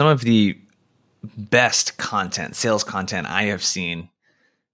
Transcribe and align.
some 0.00 0.08
of 0.08 0.22
the 0.22 0.58
best 1.36 1.98
content, 1.98 2.56
sales 2.56 2.82
content 2.82 3.26
I 3.28 3.42
have 3.42 3.62
seen 3.62 4.08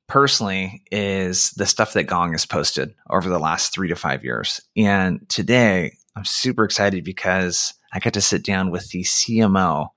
personally 0.06 0.84
is 0.92 1.50
the 1.56 1.66
stuff 1.66 1.94
that 1.94 2.04
Gong 2.04 2.30
has 2.30 2.46
posted 2.46 2.94
over 3.10 3.28
the 3.28 3.40
last 3.40 3.74
three 3.74 3.88
to 3.88 3.96
five 3.96 4.22
years. 4.22 4.60
And 4.76 5.28
today 5.28 5.96
I'm 6.14 6.24
super 6.24 6.62
excited 6.62 7.02
because 7.02 7.74
I 7.92 7.98
got 7.98 8.12
to 8.12 8.20
sit 8.20 8.44
down 8.44 8.70
with 8.70 8.88
the 8.90 9.02
CMO, 9.02 9.88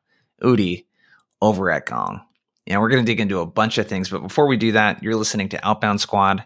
Udi, 0.41 0.85
over 1.43 1.69
at 1.69 1.85
Gong. 1.85 2.21
And 2.65 2.81
we're 2.81 2.89
going 2.89 3.05
to 3.05 3.11
dig 3.11 3.19
into 3.19 3.39
a 3.39 3.45
bunch 3.45 3.77
of 3.77 3.85
things. 3.85 4.09
But 4.09 4.23
before 4.23 4.47
we 4.47 4.57
do 4.57 4.71
that, 4.71 5.03
you're 5.03 5.15
listening 5.15 5.49
to 5.49 5.63
Outbound 5.63 6.01
Squad. 6.01 6.43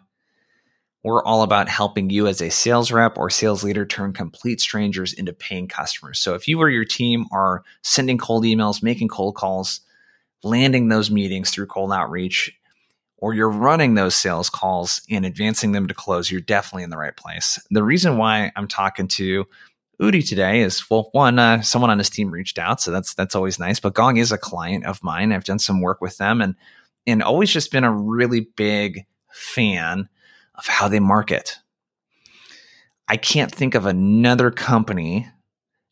We're 1.04 1.24
all 1.24 1.42
about 1.44 1.68
helping 1.68 2.10
you 2.10 2.28
as 2.28 2.42
a 2.42 2.50
sales 2.50 2.92
rep 2.92 3.18
or 3.18 3.30
sales 3.30 3.64
leader 3.64 3.86
turn 3.86 4.14
complete 4.14 4.62
strangers 4.62 5.12
into 5.12 5.34
paying 5.34 5.68
customers. 5.68 6.20
So 6.20 6.34
if 6.34 6.48
you 6.48 6.60
or 6.62 6.70
your 6.70 6.86
team 6.86 7.26
are 7.32 7.64
sending 7.82 8.18
cold 8.18 8.46
emails, 8.46 8.82
making 8.82 9.10
cold 9.10 9.36
calls, 9.36 9.82
landing 10.44 10.88
those 10.88 11.12
meetings 11.12 11.52
through 11.52 11.68
cold 11.68 11.91
outreach, 11.91 12.58
or 13.18 13.34
you're 13.34 13.50
running 13.50 13.96
those 13.96 14.16
sales 14.16 14.50
calls 14.50 15.02
and 15.10 15.26
advancing 15.26 15.74
them 15.74 15.88
to 15.88 15.94
close, 15.94 16.32
you're 16.32 16.41
definitely 16.41 16.84
in 16.84 16.90
the 16.90 16.98
right 16.98 17.16
place. 17.16 17.60
The 17.70 17.84
reason 17.84 18.18
why 18.18 18.52
I'm 18.55 18.68
talking 18.68 19.08
to 19.10 19.46
Udi 20.02 20.27
today 20.27 20.62
is 20.62 20.90
well, 20.90 21.10
one, 21.12 21.40
uh, 21.40 21.62
someone 21.62 21.91
on 21.91 21.99
his 21.99 22.10
team 22.10 22.32
reached 22.32 22.60
out, 22.60 22.82
so 22.82 22.91
that's 22.91 23.13
that's 23.13 23.35
always 23.35 23.60
nice. 23.60 23.80
But 23.80 23.94
Gong 23.94 24.18
is 24.18 24.32
a 24.32 24.38
client 24.38 24.85
of 24.85 25.04
mine. 25.04 25.32
I've 25.32 25.44
done 25.44 25.60
some 25.60 25.82
work 25.82 26.02
with 26.02 26.18
them, 26.18 26.41
and 26.41 26.55
and 27.05 27.22
always 27.22 27.52
just 27.52 27.72
been 27.72 27.84
a 27.84 27.94
really 27.94 28.41
big 28.55 29.05
fan 29.32 30.10
of 30.55 30.67
how 30.67 30.88
they 30.88 30.99
market. 30.99 31.57
I 33.07 33.17
can't 33.17 33.53
think 33.53 33.75
of 33.75 33.85
another 33.85 34.52
company. 34.52 35.27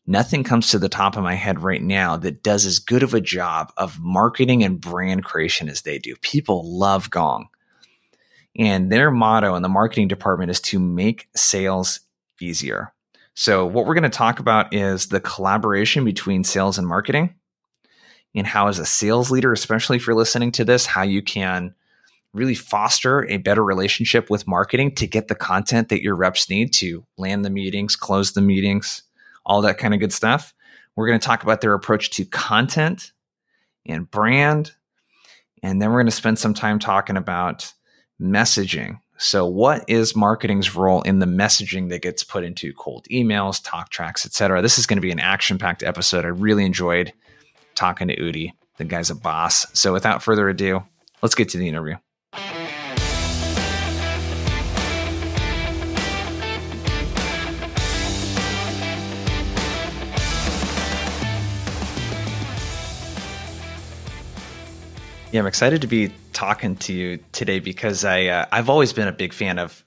Nothing 0.06 0.44
comes 0.44 0.70
to 0.70 0.78
the 0.78 0.88
top 0.88 1.16
of 1.16 1.22
my 1.22 1.34
head 1.34 1.62
right 1.62 1.82
now 1.82 2.16
that 2.16 2.42
does 2.42 2.64
as 2.66 2.78
good 2.78 3.02
of 3.02 3.14
a 3.14 3.20
job 3.20 3.72
of 3.76 4.00
marketing 4.00 4.64
and 4.64 4.80
brand 4.80 5.24
creation 5.24 5.68
as 5.68 5.82
they 5.82 5.98
do. 5.98 6.16
People 6.22 6.78
love 6.78 7.10
Gong. 7.10 7.48
And 8.56 8.90
their 8.90 9.10
motto 9.10 9.54
in 9.54 9.62
the 9.62 9.68
marketing 9.68 10.08
department 10.08 10.50
is 10.50 10.60
to 10.62 10.78
make 10.78 11.28
sales 11.34 12.00
easier. 12.40 12.92
So, 13.34 13.64
what 13.64 13.86
we're 13.86 13.94
going 13.94 14.02
to 14.02 14.10
talk 14.10 14.40
about 14.40 14.74
is 14.74 15.08
the 15.08 15.20
collaboration 15.20 16.04
between 16.04 16.44
sales 16.44 16.76
and 16.76 16.86
marketing, 16.86 17.34
and 18.34 18.46
how, 18.46 18.68
as 18.68 18.78
a 18.78 18.84
sales 18.84 19.30
leader, 19.30 19.52
especially 19.52 19.96
if 19.96 20.06
you're 20.06 20.16
listening 20.16 20.52
to 20.52 20.64
this, 20.64 20.84
how 20.84 21.02
you 21.02 21.22
can 21.22 21.74
really 22.32 22.54
foster 22.54 23.28
a 23.28 23.36
better 23.36 23.64
relationship 23.64 24.30
with 24.30 24.46
marketing 24.46 24.94
to 24.94 25.06
get 25.06 25.28
the 25.28 25.34
content 25.34 25.88
that 25.90 26.02
your 26.02 26.16
reps 26.16 26.48
need 26.48 26.72
to 26.74 27.04
land 27.18 27.44
the 27.44 27.50
meetings, 27.50 27.96
close 27.96 28.32
the 28.32 28.40
meetings, 28.40 29.02
all 29.44 29.62
that 29.62 29.78
kind 29.78 29.94
of 29.94 30.00
good 30.00 30.12
stuff. 30.12 30.54
We're 30.96 31.08
going 31.08 31.20
to 31.20 31.26
talk 31.26 31.42
about 31.42 31.60
their 31.60 31.74
approach 31.74 32.10
to 32.10 32.24
content 32.24 33.12
and 33.86 34.10
brand. 34.10 34.72
And 35.62 35.80
then 35.80 35.90
we're 35.90 35.98
going 35.98 36.06
to 36.06 36.12
spend 36.12 36.38
some 36.38 36.54
time 36.54 36.78
talking 36.78 37.16
about 37.16 37.72
messaging 38.20 38.98
so, 39.22 39.46
what 39.46 39.84
is 39.86 40.16
marketing's 40.16 40.74
role 40.74 41.00
in 41.02 41.20
the 41.20 41.26
messaging 41.26 41.90
that 41.90 42.02
gets 42.02 42.24
put 42.24 42.42
into 42.42 42.72
cold 42.72 43.06
emails, 43.08 43.60
talk 43.62 43.88
tracks, 43.88 44.26
etc.? 44.26 44.60
This 44.62 44.80
is 44.80 44.86
going 44.86 44.96
to 44.96 45.00
be 45.00 45.12
an 45.12 45.20
action-packed 45.20 45.84
episode. 45.84 46.24
I 46.24 46.28
really 46.28 46.64
enjoyed 46.64 47.12
talking 47.76 48.08
to 48.08 48.16
Udi. 48.16 48.50
The 48.78 48.84
guy's 48.84 49.10
a 49.10 49.14
boss. 49.14 49.64
So, 49.78 49.92
without 49.92 50.24
further 50.24 50.48
ado, 50.48 50.82
let's 51.22 51.36
get 51.36 51.50
to 51.50 51.58
the 51.58 51.68
interview. 51.68 51.94
Yeah, 65.32 65.40
I'm 65.40 65.46
excited 65.46 65.80
to 65.80 65.86
be 65.86 66.12
talking 66.32 66.76
to 66.76 66.92
you 66.92 67.18
today 67.32 67.58
because 67.58 68.04
I 68.04 68.26
uh, 68.26 68.46
I've 68.52 68.68
always 68.68 68.92
been 68.92 69.08
a 69.08 69.12
big 69.12 69.32
fan 69.32 69.58
of 69.58 69.82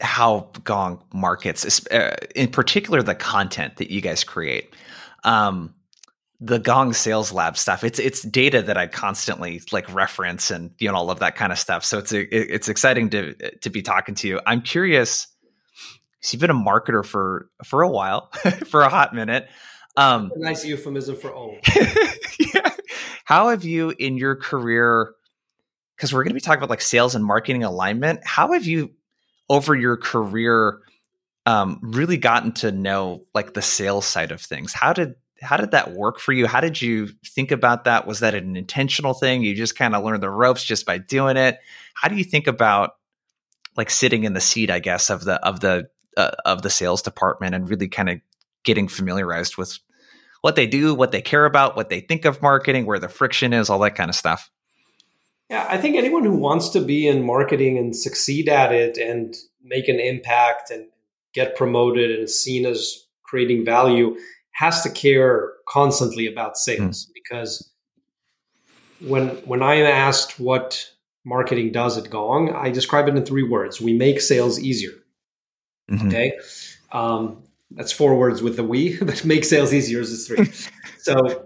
how 0.00 0.48
Gong 0.64 1.02
markets, 1.12 1.86
uh, 1.88 2.16
in 2.34 2.48
particular 2.48 3.02
the 3.02 3.16
content 3.16 3.76
that 3.76 3.90
you 3.90 4.00
guys 4.00 4.22
create. 4.22 4.74
Um, 5.24 5.74
the 6.40 6.58
Gong 6.58 6.94
Sales 6.94 7.32
Lab 7.32 7.58
stuff. 7.58 7.84
It's 7.84 7.98
it's 7.98 8.22
data 8.22 8.62
that 8.62 8.76
I 8.76 8.86
constantly 8.86 9.60
like 9.72 9.92
reference 9.92 10.50
and 10.50 10.70
you 10.78 10.90
know 10.90 10.96
all 10.96 11.10
of 11.10 11.18
that 11.18 11.36
kind 11.36 11.52
of 11.52 11.58
stuff. 11.58 11.84
So 11.84 11.98
it's 11.98 12.12
a, 12.12 12.52
it's 12.52 12.68
exciting 12.68 13.10
to 13.10 13.34
to 13.58 13.70
be 13.70 13.82
talking 13.82 14.14
to 14.16 14.28
you. 14.28 14.40
I'm 14.46 14.62
curious. 14.62 15.26
So 16.20 16.34
you've 16.34 16.40
been 16.40 16.50
a 16.50 16.54
marketer 16.54 17.04
for 17.04 17.50
for 17.64 17.82
a 17.82 17.88
while, 17.88 18.30
for 18.66 18.82
a 18.82 18.88
hot 18.88 19.14
minute. 19.14 19.48
Um, 19.96 20.32
nice 20.36 20.64
euphemism 20.64 21.16
for 21.16 21.32
old. 21.32 21.58
yeah. 22.54 22.70
How 23.24 23.50
have 23.50 23.64
you 23.64 23.90
in 23.90 24.16
your 24.16 24.36
career? 24.36 25.12
Because 25.96 26.14
we're 26.14 26.22
going 26.22 26.30
to 26.30 26.34
be 26.34 26.40
talking 26.40 26.58
about 26.58 26.70
like 26.70 26.80
sales 26.80 27.14
and 27.14 27.24
marketing 27.24 27.64
alignment. 27.64 28.20
How 28.24 28.52
have 28.52 28.64
you 28.64 28.92
over 29.50 29.74
your 29.74 29.98
career 29.98 30.78
um, 31.44 31.78
really 31.82 32.16
gotten 32.16 32.52
to 32.52 32.72
know 32.72 33.26
like 33.34 33.52
the 33.52 33.60
sales 33.60 34.06
side 34.06 34.32
of 34.32 34.40
things? 34.40 34.72
How 34.72 34.94
did 34.94 35.16
how 35.40 35.56
did 35.56 35.70
that 35.70 35.92
work 35.92 36.18
for 36.18 36.32
you? 36.32 36.46
How 36.46 36.60
did 36.60 36.80
you 36.80 37.08
think 37.24 37.50
about 37.50 37.84
that? 37.84 38.06
Was 38.06 38.20
that 38.20 38.34
an 38.34 38.56
intentional 38.56 39.14
thing? 39.14 39.42
You 39.42 39.54
just 39.54 39.76
kind 39.76 39.94
of 39.94 40.04
learned 40.04 40.22
the 40.22 40.30
ropes 40.30 40.64
just 40.64 40.84
by 40.84 40.98
doing 40.98 41.36
it. 41.36 41.58
How 41.94 42.08
do 42.08 42.16
you 42.16 42.24
think 42.24 42.46
about 42.46 42.96
like 43.76 43.90
sitting 43.90 44.24
in 44.24 44.34
the 44.34 44.40
seat, 44.40 44.70
I 44.70 44.80
guess, 44.80 45.10
of 45.10 45.24
the 45.24 45.34
of 45.44 45.60
the 45.60 45.88
uh, 46.16 46.32
of 46.44 46.62
the 46.62 46.70
sales 46.70 47.02
department 47.02 47.54
and 47.54 47.68
really 47.68 47.88
kind 47.88 48.10
of 48.10 48.20
getting 48.64 48.88
familiarized 48.88 49.56
with 49.56 49.78
what 50.42 50.56
they 50.56 50.66
do, 50.66 50.94
what 50.94 51.12
they 51.12 51.22
care 51.22 51.44
about, 51.44 51.76
what 51.76 51.88
they 51.88 52.00
think 52.00 52.24
of 52.24 52.42
marketing, 52.42 52.86
where 52.86 52.98
the 52.98 53.08
friction 53.08 53.52
is, 53.52 53.70
all 53.70 53.78
that 53.80 53.94
kind 53.94 54.10
of 54.10 54.14
stuff. 54.14 54.50
Yeah, 55.48 55.66
I 55.68 55.78
think 55.78 55.96
anyone 55.96 56.24
who 56.24 56.36
wants 56.36 56.68
to 56.70 56.80
be 56.80 57.08
in 57.08 57.24
marketing 57.24 57.76
and 57.78 57.94
succeed 57.94 58.48
at 58.48 58.72
it 58.72 58.96
and 58.98 59.34
make 59.62 59.88
an 59.88 59.98
impact 59.98 60.70
and 60.70 60.86
get 61.32 61.56
promoted 61.56 62.10
and 62.10 62.28
seen 62.28 62.66
as 62.66 63.04
creating 63.22 63.64
value 63.64 64.16
has 64.52 64.82
to 64.82 64.90
care 64.90 65.52
constantly 65.68 66.26
about 66.26 66.56
sales 66.56 67.06
mm. 67.06 67.10
because 67.14 67.70
when 69.00 69.28
when 69.46 69.62
I'm 69.62 69.84
asked 69.84 70.38
what 70.38 70.90
marketing 71.24 71.72
does 71.72 71.96
at 71.98 72.10
Gong, 72.10 72.52
I 72.52 72.70
describe 72.70 73.08
it 73.08 73.16
in 73.16 73.24
three 73.24 73.42
words: 73.42 73.80
we 73.80 73.94
make 73.94 74.20
sales 74.20 74.58
easier. 74.58 74.92
Mm-hmm. 75.90 76.08
Okay, 76.08 76.32
um, 76.92 77.42
that's 77.70 77.92
four 77.92 78.14
words 78.14 78.42
with 78.42 78.56
the 78.56 78.64
we, 78.64 78.96
but 79.02 79.24
make 79.24 79.44
sales 79.44 79.72
easier 79.72 80.00
is 80.00 80.26
three. 80.26 80.50
so 80.98 81.44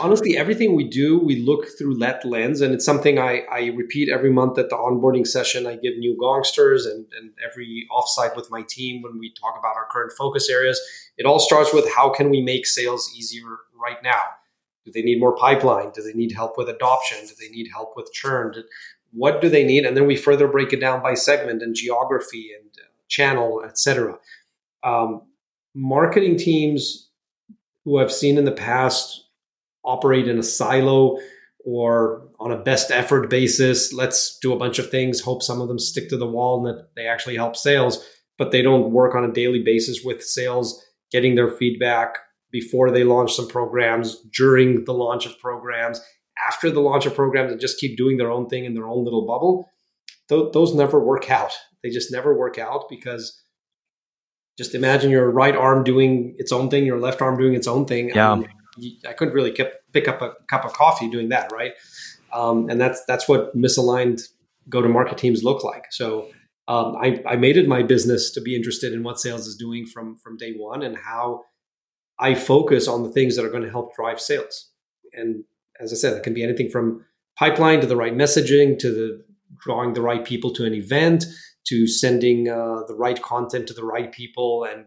honestly, 0.00 0.36
everything 0.36 0.74
we 0.74 0.84
do, 0.84 1.18
we 1.18 1.42
look 1.42 1.66
through 1.78 1.96
that 1.96 2.24
lens, 2.24 2.60
and 2.60 2.74
it's 2.74 2.84
something 2.84 3.18
I, 3.18 3.42
I 3.50 3.66
repeat 3.76 4.08
every 4.08 4.30
month 4.30 4.58
at 4.58 4.70
the 4.70 4.76
onboarding 4.76 5.26
session. 5.26 5.66
I 5.66 5.76
give 5.76 5.96
new 5.98 6.16
gongsters 6.20 6.86
and, 6.86 7.06
and 7.18 7.32
every 7.44 7.86
offsite 7.90 8.36
with 8.36 8.50
my 8.50 8.62
team 8.68 9.02
when 9.02 9.18
we 9.18 9.32
talk 9.34 9.56
about 9.58 9.76
our 9.76 9.86
current 9.90 10.12
focus 10.12 10.48
areas. 10.48 10.80
It 11.18 11.26
all 11.26 11.38
starts 11.38 11.72
with 11.72 11.90
how 11.94 12.10
can 12.10 12.30
we 12.30 12.40
make 12.40 12.66
sales 12.66 13.12
easier 13.16 13.58
right 13.74 14.02
now? 14.02 14.22
Do 14.84 14.92
they 14.92 15.02
need 15.02 15.20
more 15.20 15.34
pipeline? 15.34 15.90
Do 15.90 16.02
they 16.02 16.12
need 16.12 16.32
help 16.32 16.56
with 16.56 16.68
adoption? 16.68 17.18
Do 17.26 17.34
they 17.40 17.48
need 17.48 17.68
help 17.72 17.94
with 17.96 18.12
churn? 18.12 18.54
What 19.12 19.40
do 19.40 19.48
they 19.48 19.64
need? 19.64 19.84
And 19.84 19.96
then 19.96 20.06
we 20.06 20.16
further 20.16 20.46
break 20.46 20.72
it 20.72 20.80
down 20.80 21.02
by 21.02 21.14
segment 21.14 21.62
and 21.62 21.74
geography 21.74 22.50
and 22.56 22.70
uh, 22.78 22.86
channel, 23.08 23.62
etc 23.64 24.18
um, 24.86 25.22
marketing 25.74 26.38
teams 26.38 27.10
who 27.84 27.98
I've 27.98 28.12
seen 28.12 28.38
in 28.38 28.44
the 28.44 28.52
past 28.52 29.25
operate 29.86 30.28
in 30.28 30.38
a 30.38 30.42
silo 30.42 31.18
or 31.64 32.28
on 32.38 32.52
a 32.52 32.62
best 32.62 32.90
effort 32.90 33.30
basis. 33.30 33.92
Let's 33.92 34.38
do 34.38 34.52
a 34.52 34.58
bunch 34.58 34.78
of 34.78 34.90
things, 34.90 35.20
hope 35.20 35.42
some 35.42 35.60
of 35.60 35.68
them 35.68 35.78
stick 35.78 36.08
to 36.10 36.16
the 36.16 36.26
wall 36.26 36.66
and 36.66 36.78
that 36.78 36.94
they 36.94 37.06
actually 37.06 37.36
help 37.36 37.56
sales, 37.56 38.04
but 38.38 38.52
they 38.52 38.62
don't 38.62 38.92
work 38.92 39.14
on 39.14 39.24
a 39.24 39.32
daily 39.32 39.62
basis 39.62 40.02
with 40.04 40.22
sales, 40.22 40.82
getting 41.10 41.34
their 41.34 41.50
feedback 41.50 42.18
before 42.52 42.90
they 42.90 43.04
launch 43.04 43.34
some 43.34 43.48
programs, 43.48 44.20
during 44.36 44.84
the 44.84 44.94
launch 44.94 45.26
of 45.26 45.38
programs, 45.40 46.00
after 46.46 46.70
the 46.70 46.80
launch 46.80 47.06
of 47.06 47.14
programs, 47.14 47.52
and 47.52 47.60
just 47.60 47.78
keep 47.78 47.96
doing 47.96 48.16
their 48.16 48.30
own 48.30 48.48
thing 48.48 48.64
in 48.64 48.74
their 48.74 48.88
own 48.88 49.04
little 49.04 49.26
bubble. 49.26 49.72
Th- 50.28 50.52
those 50.52 50.74
never 50.74 51.02
work 51.02 51.30
out. 51.30 51.52
They 51.82 51.90
just 51.90 52.12
never 52.12 52.36
work 52.36 52.58
out 52.58 52.84
because 52.88 53.42
just 54.56 54.74
imagine 54.74 55.10
your 55.10 55.30
right 55.30 55.54
arm 55.54 55.84
doing 55.84 56.34
its 56.38 56.52
own 56.52 56.70
thing, 56.70 56.86
your 56.86 56.98
left 56.98 57.20
arm 57.20 57.38
doing 57.38 57.54
its 57.54 57.66
own 57.66 57.84
thing. 57.84 58.10
Yeah. 58.14 58.32
I, 58.32 58.34
mean, 58.36 58.48
I 59.08 59.12
couldn't 59.12 59.34
really 59.34 59.56
pick 59.92 60.08
up 60.08 60.22
a 60.22 60.34
cup 60.48 60.64
of 60.64 60.72
coffee 60.72 61.08
doing 61.08 61.28
that, 61.30 61.50
right? 61.52 61.72
Um, 62.32 62.68
and 62.68 62.80
that's 62.80 63.04
that's 63.06 63.28
what 63.28 63.56
misaligned 63.56 64.22
go-to-market 64.68 65.16
teams 65.16 65.44
look 65.44 65.62
like. 65.62 65.86
So 65.92 66.28
um, 66.68 66.96
I, 67.00 67.22
I 67.26 67.36
made 67.36 67.56
it 67.56 67.68
my 67.68 67.82
business 67.82 68.30
to 68.32 68.40
be 68.40 68.56
interested 68.56 68.92
in 68.92 69.02
what 69.04 69.20
sales 69.20 69.46
is 69.46 69.56
doing 69.56 69.86
from 69.86 70.16
from 70.16 70.36
day 70.36 70.52
one 70.52 70.82
and 70.82 70.96
how 70.96 71.44
I 72.18 72.34
focus 72.34 72.88
on 72.88 73.02
the 73.02 73.10
things 73.10 73.36
that 73.36 73.44
are 73.44 73.50
going 73.50 73.62
to 73.62 73.70
help 73.70 73.94
drive 73.94 74.20
sales. 74.20 74.70
And 75.12 75.44
as 75.80 75.92
I 75.92 75.96
said, 75.96 76.14
it 76.14 76.22
can 76.22 76.34
be 76.34 76.42
anything 76.42 76.70
from 76.70 77.04
pipeline 77.38 77.80
to 77.80 77.86
the 77.86 77.96
right 77.96 78.14
messaging 78.14 78.78
to 78.78 78.90
the 78.90 79.24
drawing 79.64 79.94
the 79.94 80.02
right 80.02 80.24
people 80.24 80.52
to 80.52 80.64
an 80.64 80.74
event 80.74 81.24
to 81.68 81.86
sending 81.86 82.48
uh, 82.48 82.82
the 82.86 82.94
right 82.94 83.20
content 83.22 83.66
to 83.68 83.74
the 83.74 83.84
right 83.84 84.12
people 84.12 84.64
and 84.64 84.86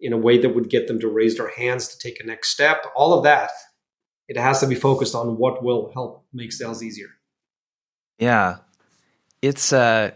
in 0.00 0.12
a 0.12 0.18
way 0.18 0.38
that 0.38 0.54
would 0.54 0.70
get 0.70 0.86
them 0.86 1.00
to 1.00 1.08
raise 1.08 1.36
their 1.36 1.50
hands 1.50 1.88
to 1.88 1.98
take 1.98 2.20
a 2.20 2.26
next 2.26 2.50
step 2.50 2.86
all 2.94 3.12
of 3.12 3.24
that 3.24 3.50
it 4.28 4.36
has 4.36 4.60
to 4.60 4.66
be 4.66 4.74
focused 4.74 5.14
on 5.14 5.38
what 5.38 5.64
will 5.64 5.90
help 5.94 6.26
make 6.32 6.52
sales 6.52 6.82
easier. 6.82 7.08
Yeah. 8.18 8.58
It's 9.40 9.72
uh 9.72 10.12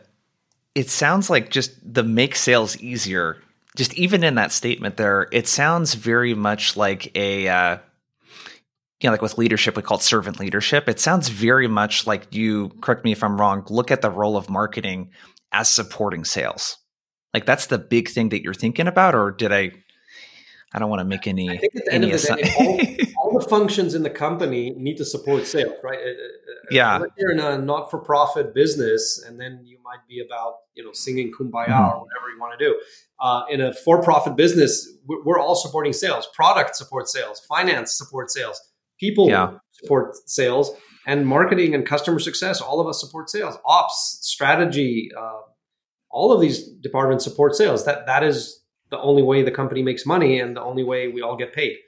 it 0.74 0.90
sounds 0.90 1.30
like 1.30 1.50
just 1.50 1.72
the 1.82 2.02
make 2.02 2.36
sales 2.36 2.76
easier. 2.78 3.38
Just 3.74 3.94
even 3.94 4.22
in 4.22 4.34
that 4.34 4.52
statement 4.52 4.98
there, 4.98 5.28
it 5.32 5.48
sounds 5.48 5.94
very 5.94 6.34
much 6.34 6.76
like 6.76 7.16
a 7.16 7.48
uh 7.48 7.78
you 9.00 9.08
know, 9.08 9.12
like 9.12 9.22
with 9.22 9.38
leadership, 9.38 9.76
we 9.76 9.82
call 9.82 9.96
it 9.96 10.02
servant 10.02 10.38
leadership. 10.38 10.88
It 10.88 11.00
sounds 11.00 11.28
very 11.28 11.66
much 11.66 12.06
like 12.06 12.32
you, 12.32 12.68
correct 12.80 13.04
me 13.04 13.10
if 13.10 13.24
I'm 13.24 13.40
wrong, 13.40 13.66
look 13.68 13.90
at 13.90 14.00
the 14.00 14.10
role 14.10 14.36
of 14.36 14.48
marketing 14.48 15.10
as 15.50 15.68
supporting 15.68 16.24
sales. 16.24 16.76
Like 17.34 17.46
that's 17.46 17.66
the 17.66 17.78
big 17.78 18.08
thing 18.08 18.28
that 18.30 18.42
you're 18.42 18.54
thinking 18.54 18.86
about, 18.86 19.14
or 19.14 19.30
did 19.30 19.52
I 19.52 19.72
I 20.74 20.78
don't 20.78 20.88
want 20.88 21.00
to 21.00 21.04
make 21.04 21.26
any. 21.26 21.50
I 21.50 21.58
think 21.58 21.76
at 21.76 21.84
the 21.84 21.92
end 21.92 22.04
of 22.04 22.12
the 22.12 22.18
day, 22.18 23.06
all, 23.16 23.30
all, 23.32 23.38
the 23.38 23.46
functions 23.46 23.94
in 23.94 24.02
the 24.02 24.10
company 24.10 24.70
need 24.70 24.96
to 24.98 25.04
support 25.04 25.46
sales, 25.46 25.74
right? 25.84 25.98
Uh, 25.98 26.02
uh, 26.02 26.12
uh, 26.12 26.66
yeah. 26.70 27.02
You're 27.18 27.32
in 27.32 27.40
a 27.40 27.58
not-for-profit 27.58 28.54
business, 28.54 29.22
and 29.26 29.38
then 29.38 29.60
you 29.64 29.78
might 29.84 30.06
be 30.08 30.22
about 30.24 30.54
you 30.74 30.84
know 30.84 30.92
singing 30.92 31.30
"Kumbaya" 31.30 31.68
mm-hmm. 31.68 31.72
or 31.74 32.00
whatever 32.00 32.30
you 32.34 32.40
want 32.40 32.58
to 32.58 32.64
do. 32.64 32.80
Uh, 33.20 33.42
in 33.50 33.60
a 33.60 33.74
for-profit 33.74 34.34
business, 34.34 34.88
we're 35.06 35.38
all 35.38 35.54
supporting 35.54 35.92
sales. 35.92 36.26
Product 36.34 36.74
supports 36.74 37.12
sales. 37.12 37.40
Finance 37.40 37.96
supports 37.96 38.32
sales. 38.32 38.60
People 38.98 39.28
yeah. 39.28 39.58
support 39.72 40.16
sales, 40.26 40.74
and 41.06 41.26
marketing 41.26 41.74
and 41.74 41.84
customer 41.86 42.18
success. 42.18 42.62
All 42.62 42.80
of 42.80 42.86
us 42.86 42.98
support 42.98 43.28
sales. 43.28 43.56
Ops, 43.66 44.20
strategy, 44.22 45.10
uh, 45.18 45.40
all 46.12 46.32
of 46.32 46.40
these 46.40 46.68
departments 46.68 47.24
support 47.24 47.56
sales. 47.56 47.84
That 47.84 48.06
that 48.06 48.22
is 48.22 48.62
the 48.90 49.00
only 49.00 49.22
way 49.22 49.42
the 49.42 49.50
company 49.50 49.82
makes 49.82 50.06
money 50.06 50.38
and 50.38 50.54
the 50.54 50.62
only 50.62 50.84
way 50.84 51.08
we 51.08 51.22
all 51.22 51.36
get 51.36 51.52
paid. 51.52 51.78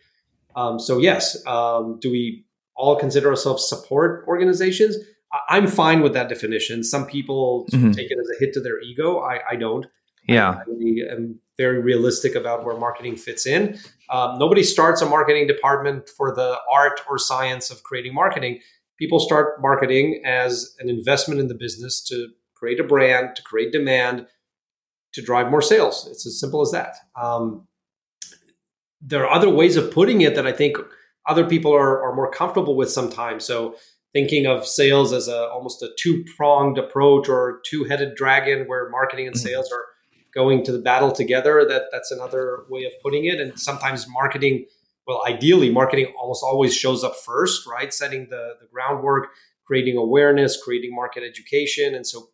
Um, 0.56 0.80
so 0.80 0.98
yes, 0.98 1.46
um, 1.46 1.98
do 2.00 2.10
we 2.10 2.46
all 2.74 2.96
consider 2.96 3.28
ourselves 3.28 3.68
support 3.68 4.24
organizations? 4.26 4.96
I- 5.48 5.58
am 5.58 5.66
fine 5.66 6.02
with 6.02 6.14
that 6.14 6.28
definition. 6.28 6.82
Some 6.82 7.06
people 7.06 7.66
mm-hmm. 7.70 7.90
take 7.90 8.10
it 8.10 8.18
as 8.18 8.28
a 8.36 8.40
hit 8.40 8.54
to 8.54 8.60
their 8.60 8.80
ego. 8.80 9.20
I, 9.20 9.40
I 9.52 9.56
don't. 9.56 9.86
Yeah, 10.26 10.60
I, 10.66 11.12
am 11.12 11.38
very 11.58 11.80
realistic 11.80 12.34
about 12.34 12.64
where 12.64 12.76
marketing 12.78 13.16
fits 13.16 13.46
in. 13.46 13.78
Um, 14.08 14.38
nobody 14.38 14.62
starts 14.62 15.02
a 15.02 15.06
marketing 15.06 15.46
department 15.46 16.08
for 16.08 16.34
the 16.34 16.58
art 16.72 17.02
or 17.08 17.18
science 17.18 17.70
of 17.70 17.82
creating 17.82 18.14
marketing. 18.14 18.60
People 18.98 19.20
start 19.20 19.60
marketing 19.60 20.22
as 20.24 20.74
an 20.78 20.88
investment 20.88 21.40
in 21.40 21.48
the 21.48 21.54
business 21.54 22.02
to 22.04 22.28
create 22.64 22.80
a 22.80 22.84
brand, 22.84 23.36
to 23.36 23.42
create 23.42 23.72
demand, 23.72 24.26
to 25.12 25.20
drive 25.20 25.50
more 25.50 25.60
sales. 25.60 26.08
It's 26.10 26.26
as 26.26 26.40
simple 26.40 26.62
as 26.62 26.70
that. 26.70 26.96
Um, 27.14 27.68
there 29.02 29.22
are 29.22 29.30
other 29.30 29.50
ways 29.50 29.76
of 29.76 29.92
putting 29.92 30.22
it 30.22 30.34
that 30.34 30.46
I 30.46 30.52
think 30.52 30.78
other 31.28 31.46
people 31.46 31.74
are, 31.74 32.02
are 32.02 32.16
more 32.16 32.30
comfortable 32.30 32.74
with 32.74 32.90
sometimes. 32.90 33.44
So 33.44 33.76
thinking 34.14 34.46
of 34.46 34.66
sales 34.66 35.12
as 35.12 35.28
a 35.28 35.48
almost 35.48 35.82
a 35.82 35.90
two 35.98 36.24
pronged 36.36 36.78
approach 36.78 37.28
or 37.28 37.60
two 37.66 37.84
headed 37.84 38.14
dragon 38.14 38.64
where 38.66 38.88
marketing 38.88 39.26
and 39.26 39.36
mm-hmm. 39.36 39.46
sales 39.46 39.70
are 39.70 39.84
going 40.34 40.64
to 40.64 40.72
the 40.72 40.78
battle 40.78 41.12
together. 41.12 41.66
That 41.68 41.82
that's 41.92 42.10
another 42.10 42.64
way 42.70 42.84
of 42.84 42.92
putting 43.02 43.26
it. 43.26 43.40
And 43.40 43.58
sometimes 43.58 44.06
marketing, 44.08 44.64
well, 45.06 45.22
ideally, 45.28 45.70
marketing 45.70 46.14
almost 46.18 46.42
always 46.42 46.74
shows 46.74 47.04
up 47.04 47.14
first, 47.26 47.66
right? 47.66 47.92
Setting 47.92 48.28
the 48.30 48.54
the 48.58 48.68
groundwork, 48.72 49.28
creating 49.66 49.98
awareness, 49.98 50.62
creating 50.64 50.94
market 50.94 51.22
education, 51.22 51.94
and 51.94 52.06
so 52.06 52.30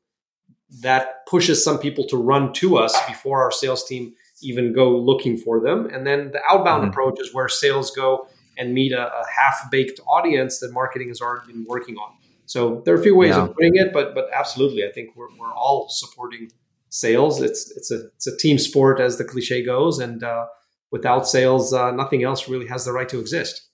that 0.81 1.26
pushes 1.26 1.62
some 1.64 1.78
people 1.78 2.05
to 2.05 2.17
run 2.17 2.52
to 2.55 2.76
us 2.76 2.96
before 3.06 3.43
our 3.43 3.50
sales 3.50 3.84
team 3.84 4.14
even 4.43 4.72
go 4.72 4.96
looking 4.96 5.37
for 5.37 5.61
them. 5.61 5.87
And 5.87 6.06
then 6.06 6.31
the 6.32 6.40
outbound 6.49 6.82
mm-hmm. 6.82 6.90
approach 6.90 7.20
is 7.20 7.34
where 7.34 7.49
sales 7.49 7.90
go 7.90 8.26
and 8.56 8.72
meet 8.72 8.93
a, 8.93 9.06
a 9.08 9.25
half 9.34 9.70
baked 9.70 10.00
audience 10.06 10.61
that 10.61 10.72
marketing 10.72 11.08
has 11.08 11.20
already 11.20 11.52
been 11.52 11.64
working 11.69 11.96
on. 11.96 12.12
So 12.46 12.82
there 12.84 12.94
are 12.94 12.99
a 12.99 13.02
few 13.02 13.14
ways 13.14 13.37
yeah. 13.37 13.43
of 13.43 13.55
putting 13.55 13.76
it, 13.76 13.93
but 13.93 14.14
but 14.14 14.28
absolutely, 14.34 14.84
I 14.84 14.90
think 14.90 15.14
we're, 15.14 15.28
we're 15.38 15.52
all 15.52 15.88
supporting 15.88 16.50
sales. 16.88 17.40
It's 17.40 17.70
it's 17.76 17.93
a 17.93 18.06
it's 18.17 18.26
a 18.26 18.37
team 18.37 18.58
sport, 18.58 18.99
as 18.99 19.19
the 19.19 19.25
cliche 19.25 19.64
goes, 19.64 20.00
and 20.00 20.25
uh, 20.25 20.46
without 20.90 21.28
sales, 21.28 21.72
uh, 21.72 21.93
nothing 21.93 22.25
else 22.25 22.49
really 22.49 22.67
has 22.67 22.84
the 22.84 22.93
right 22.93 23.08
to 23.08 23.20
exist. 23.20 23.69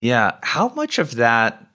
Yeah, 0.00 0.36
how 0.42 0.68
much 0.68 1.00
of 1.00 1.16
that 1.16 1.66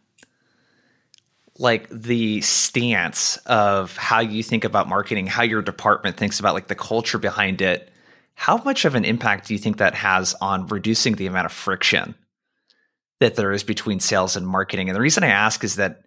like 1.60 1.90
the 1.90 2.40
stance 2.40 3.36
of 3.46 3.96
how 3.98 4.22
you 4.22 4.42
think 4.42 4.64
about 4.64 4.88
marketing, 4.88 5.28
how 5.28 5.44
your 5.44 5.62
department 5.62 6.16
thinks 6.16 6.40
about 6.40 6.54
like 6.54 6.68
the 6.68 6.76
culture 6.76 7.18
behind 7.20 7.62
it, 7.62 7.92
how 8.34 8.58
much 8.64 8.86
of 8.86 8.96
an 8.96 9.04
impact 9.04 9.48
do 9.48 9.54
you 9.54 9.60
think 9.60 9.78
that 9.78 9.94
has 9.94 10.34
on 10.40 10.68
reducing 10.68 11.16
the 11.16 11.28
amount 11.28 11.46
of 11.46 11.52
friction 11.52 12.16
that 13.20 13.36
there 13.36 13.52
is 13.52 13.64
between 13.64 14.00
sales 14.00 14.38
and 14.38 14.48
marketing? 14.48 14.88
And 14.88 14.96
the 14.96 15.02
reason 15.02 15.24
I 15.24 15.28
ask 15.28 15.64
is 15.66 15.76
that 15.76 16.02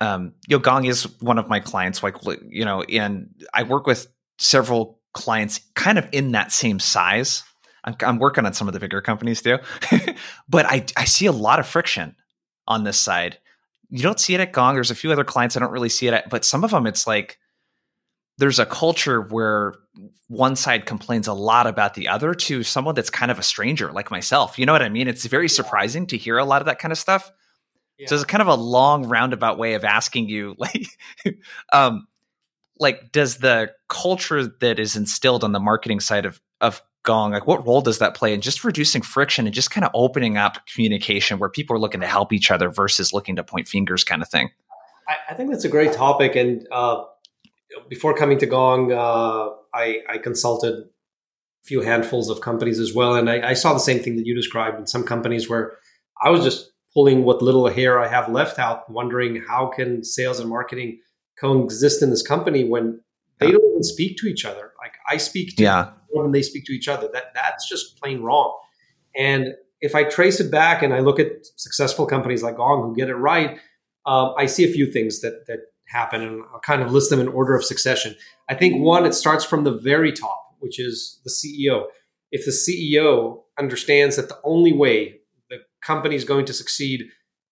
um, 0.00 0.34
you 0.48 0.56
know, 0.56 0.60
Gong 0.60 0.86
is 0.86 1.04
one 1.20 1.38
of 1.38 1.48
my 1.48 1.60
clients, 1.60 2.02
like 2.02 2.16
you 2.48 2.64
know, 2.64 2.82
and 2.82 3.30
I 3.54 3.62
work 3.62 3.86
with 3.86 4.08
several 4.38 5.00
clients 5.12 5.60
kind 5.74 5.98
of 5.98 6.08
in 6.10 6.32
that 6.32 6.50
same 6.50 6.80
size. 6.80 7.44
I'm, 7.84 7.94
I'm 8.00 8.18
working 8.18 8.44
on 8.44 8.54
some 8.54 8.66
of 8.66 8.74
the 8.74 8.80
bigger 8.80 9.00
companies 9.00 9.40
too, 9.40 9.58
but 10.48 10.66
I 10.66 10.84
I 10.96 11.04
see 11.04 11.26
a 11.26 11.32
lot 11.32 11.60
of 11.60 11.66
friction 11.68 12.16
on 12.66 12.82
this 12.82 12.98
side 12.98 13.38
you 13.94 14.02
don't 14.02 14.18
see 14.18 14.34
it 14.34 14.40
at 14.40 14.52
Gong. 14.52 14.74
There's 14.74 14.90
a 14.90 14.94
few 14.96 15.12
other 15.12 15.22
clients 15.22 15.56
I 15.56 15.60
don't 15.60 15.70
really 15.70 15.88
see 15.88 16.08
it 16.08 16.14
at, 16.14 16.28
but 16.28 16.44
some 16.44 16.64
of 16.64 16.72
them 16.72 16.84
it's 16.84 17.06
like 17.06 17.38
there's 18.38 18.58
a 18.58 18.66
culture 18.66 19.20
where 19.20 19.74
one 20.26 20.56
side 20.56 20.84
complains 20.84 21.28
a 21.28 21.32
lot 21.32 21.68
about 21.68 21.94
the 21.94 22.08
other 22.08 22.34
to 22.34 22.64
someone 22.64 22.96
that's 22.96 23.08
kind 23.08 23.30
of 23.30 23.38
a 23.38 23.42
stranger 23.42 23.92
like 23.92 24.10
myself. 24.10 24.58
You 24.58 24.66
know 24.66 24.72
what 24.72 24.82
I 24.82 24.88
mean? 24.88 25.06
It's 25.06 25.26
very 25.26 25.48
surprising 25.48 26.08
to 26.08 26.16
hear 26.16 26.38
a 26.38 26.44
lot 26.44 26.60
of 26.60 26.66
that 26.66 26.80
kind 26.80 26.90
of 26.90 26.98
stuff. 26.98 27.30
Yeah. 27.96 28.08
So 28.08 28.16
it's 28.16 28.24
kind 28.24 28.42
of 28.42 28.48
a 28.48 28.56
long 28.56 29.06
roundabout 29.06 29.58
way 29.58 29.74
of 29.74 29.84
asking 29.84 30.28
you 30.28 30.56
like 30.58 30.88
um 31.72 32.08
like 32.80 33.12
does 33.12 33.36
the 33.36 33.70
culture 33.88 34.44
that 34.44 34.80
is 34.80 34.96
instilled 34.96 35.44
on 35.44 35.52
the 35.52 35.60
marketing 35.60 36.00
side 36.00 36.26
of 36.26 36.40
of 36.60 36.82
Gong, 37.04 37.32
like 37.32 37.46
what 37.46 37.64
role 37.66 37.80
does 37.80 37.98
that 37.98 38.14
play 38.14 38.34
in 38.34 38.40
just 38.40 38.64
reducing 38.64 39.02
friction 39.02 39.46
and 39.46 39.54
just 39.54 39.70
kind 39.70 39.84
of 39.84 39.90
opening 39.94 40.36
up 40.36 40.66
communication 40.66 41.38
where 41.38 41.48
people 41.48 41.76
are 41.76 41.78
looking 41.78 42.00
to 42.00 42.06
help 42.06 42.32
each 42.32 42.50
other 42.50 42.70
versus 42.70 43.12
looking 43.12 43.36
to 43.36 43.44
point 43.44 43.68
fingers 43.68 44.02
kind 44.02 44.22
of 44.22 44.28
thing? 44.28 44.50
I, 45.08 45.16
I 45.30 45.34
think 45.34 45.50
that's 45.50 45.64
a 45.64 45.68
great 45.68 45.92
topic. 45.92 46.34
And 46.34 46.66
uh, 46.72 47.04
before 47.88 48.14
coming 48.16 48.38
to 48.38 48.46
Gong, 48.46 48.90
uh, 48.90 49.50
I, 49.74 50.00
I, 50.08 50.18
consulted 50.18 50.74
a 50.74 50.84
few 51.64 51.82
handfuls 51.82 52.30
of 52.30 52.40
companies 52.40 52.80
as 52.80 52.94
well. 52.94 53.14
And 53.14 53.28
I, 53.28 53.50
I 53.50 53.54
saw 53.54 53.72
the 53.72 53.80
same 53.80 54.02
thing 54.02 54.16
that 54.16 54.26
you 54.26 54.34
described 54.34 54.78
in 54.78 54.86
some 54.86 55.04
companies 55.04 55.48
where 55.48 55.72
I 56.22 56.30
was 56.30 56.42
just 56.42 56.70
pulling 56.94 57.24
what 57.24 57.42
little 57.42 57.68
hair 57.68 58.00
I 58.00 58.08
have 58.08 58.30
left 58.30 58.58
out, 58.58 58.90
wondering 58.90 59.42
how 59.46 59.66
can 59.66 60.04
sales 60.04 60.40
and 60.40 60.48
marketing 60.48 61.00
coexist 61.38 62.02
in 62.02 62.10
this 62.10 62.22
company 62.22 62.64
when 62.64 63.00
they 63.40 63.50
don't 63.50 63.64
even 63.70 63.82
speak 63.82 64.16
to 64.18 64.26
each 64.26 64.44
other. 64.44 64.72
Like 64.80 64.94
I 65.10 65.16
speak 65.16 65.56
to 65.56 65.62
yeah 65.62 65.90
when 66.22 66.32
they 66.32 66.42
speak 66.42 66.64
to 66.66 66.72
each 66.72 66.88
other. 66.88 67.08
That 67.12 67.34
that's 67.34 67.68
just 67.68 68.00
plain 68.00 68.22
wrong. 68.22 68.56
And 69.16 69.54
if 69.80 69.94
I 69.94 70.04
trace 70.04 70.40
it 70.40 70.50
back 70.50 70.82
and 70.82 70.94
I 70.94 71.00
look 71.00 71.20
at 71.20 71.46
successful 71.56 72.06
companies 72.06 72.42
like 72.42 72.56
Gong 72.56 72.82
who 72.82 72.96
get 72.96 73.08
it 73.08 73.16
right, 73.16 73.58
um, 74.06 74.34
I 74.36 74.46
see 74.46 74.64
a 74.64 74.72
few 74.72 74.90
things 74.90 75.20
that 75.20 75.46
that 75.46 75.60
happen, 75.86 76.22
and 76.22 76.42
I'll 76.52 76.60
kind 76.60 76.82
of 76.82 76.92
list 76.92 77.10
them 77.10 77.20
in 77.20 77.28
order 77.28 77.54
of 77.54 77.64
succession. 77.64 78.14
I 78.48 78.54
think 78.54 78.82
one, 78.82 79.04
it 79.04 79.14
starts 79.14 79.44
from 79.44 79.64
the 79.64 79.72
very 79.72 80.12
top, 80.12 80.56
which 80.60 80.80
is 80.80 81.20
the 81.24 81.30
CEO. 81.30 81.86
If 82.32 82.44
the 82.44 82.50
CEO 82.50 83.42
understands 83.58 84.16
that 84.16 84.28
the 84.28 84.40
only 84.44 84.72
way 84.72 85.20
the 85.50 85.58
company 85.82 86.16
is 86.16 86.24
going 86.24 86.46
to 86.46 86.52
succeed 86.52 87.04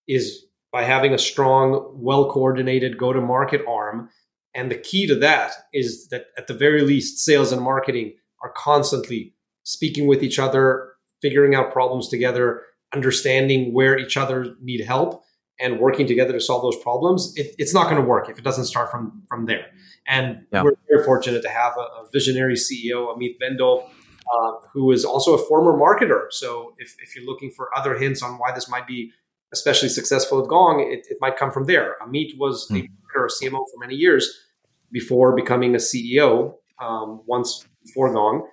is 0.09 0.45
by 0.73 0.83
having 0.83 1.13
a 1.13 1.19
strong, 1.19 1.93
well 1.95 2.31
coordinated 2.31 2.99
go 2.99 3.13
to 3.13 3.21
market 3.21 3.61
arm. 3.69 4.09
And 4.55 4.71
the 4.71 4.79
key 4.79 5.07
to 5.07 5.15
that 5.17 5.53
is 5.73 6.09
that 6.09 6.27
at 6.37 6.47
the 6.47 6.55
very 6.55 6.83
least, 6.83 7.19
sales 7.19 7.53
and 7.53 7.63
marketing 7.63 8.15
are 8.43 8.53
constantly 8.57 9.35
speaking 9.65 10.07
with 10.07 10.23
each 10.23 10.39
other, 10.39 10.93
figuring 11.21 11.55
out 11.55 11.73
problems 11.73 12.09
together, 12.09 12.63
understanding 12.95 13.73
where 13.73 13.99
each 13.99 14.17
other 14.17 14.57
need 14.61 14.85
help, 14.85 15.25
and 15.61 15.79
working 15.79 16.07
together 16.07 16.33
to 16.33 16.41
solve 16.41 16.63
those 16.63 16.83
problems, 16.83 17.33
it, 17.37 17.55
it's 17.59 17.73
not 17.73 17.85
going 17.85 18.01
to 18.01 18.07
work 18.07 18.29
if 18.29 18.39
it 18.39 18.45
doesn't 18.45 18.65
start 18.65 18.91
from 18.91 19.23
from 19.29 19.47
there. 19.47 19.67
And 20.07 20.45
yeah. 20.53 20.63
we're 20.63 20.75
very 20.91 21.05
fortunate 21.05 21.43
to 21.43 21.49
have 21.49 21.75
a, 21.77 21.81
a 21.81 22.09
visionary 22.13 22.55
CEO, 22.55 23.17
Amit 23.17 23.37
Bendov, 23.41 23.85
uh, 23.85 24.53
who 24.73 24.91
is 24.91 25.05
also 25.05 25.35
a 25.35 25.39
former 25.39 25.73
marketer. 25.73 26.27
So 26.31 26.75
if, 26.79 26.97
if 27.01 27.15
you're 27.15 27.25
looking 27.25 27.51
for 27.51 27.69
other 27.77 27.97
hints 27.97 28.23
on 28.23 28.39
why 28.39 28.53
this 28.53 28.69
might 28.69 28.87
be 28.87 29.13
especially 29.53 29.89
successful 29.89 30.43
at 30.43 30.49
Gong, 30.49 30.81
it, 30.81 31.07
it 31.11 31.19
might 31.21 31.37
come 31.37 31.53
from 31.53 31.67
there. 31.67 31.97
Amit 32.03 32.37
was 32.39 32.69
mm. 32.69 32.81
a 32.81 32.83
marketer, 32.83 33.29
CMO 33.29 33.65
for 33.73 33.79
many 33.79 33.95
years 33.95 34.29
before 34.91 35.37
becoming 35.37 35.75
a 35.75 35.79
CEO. 35.79 36.55
Um, 36.81 37.23
once 37.27 37.67
Gong, 37.97 38.47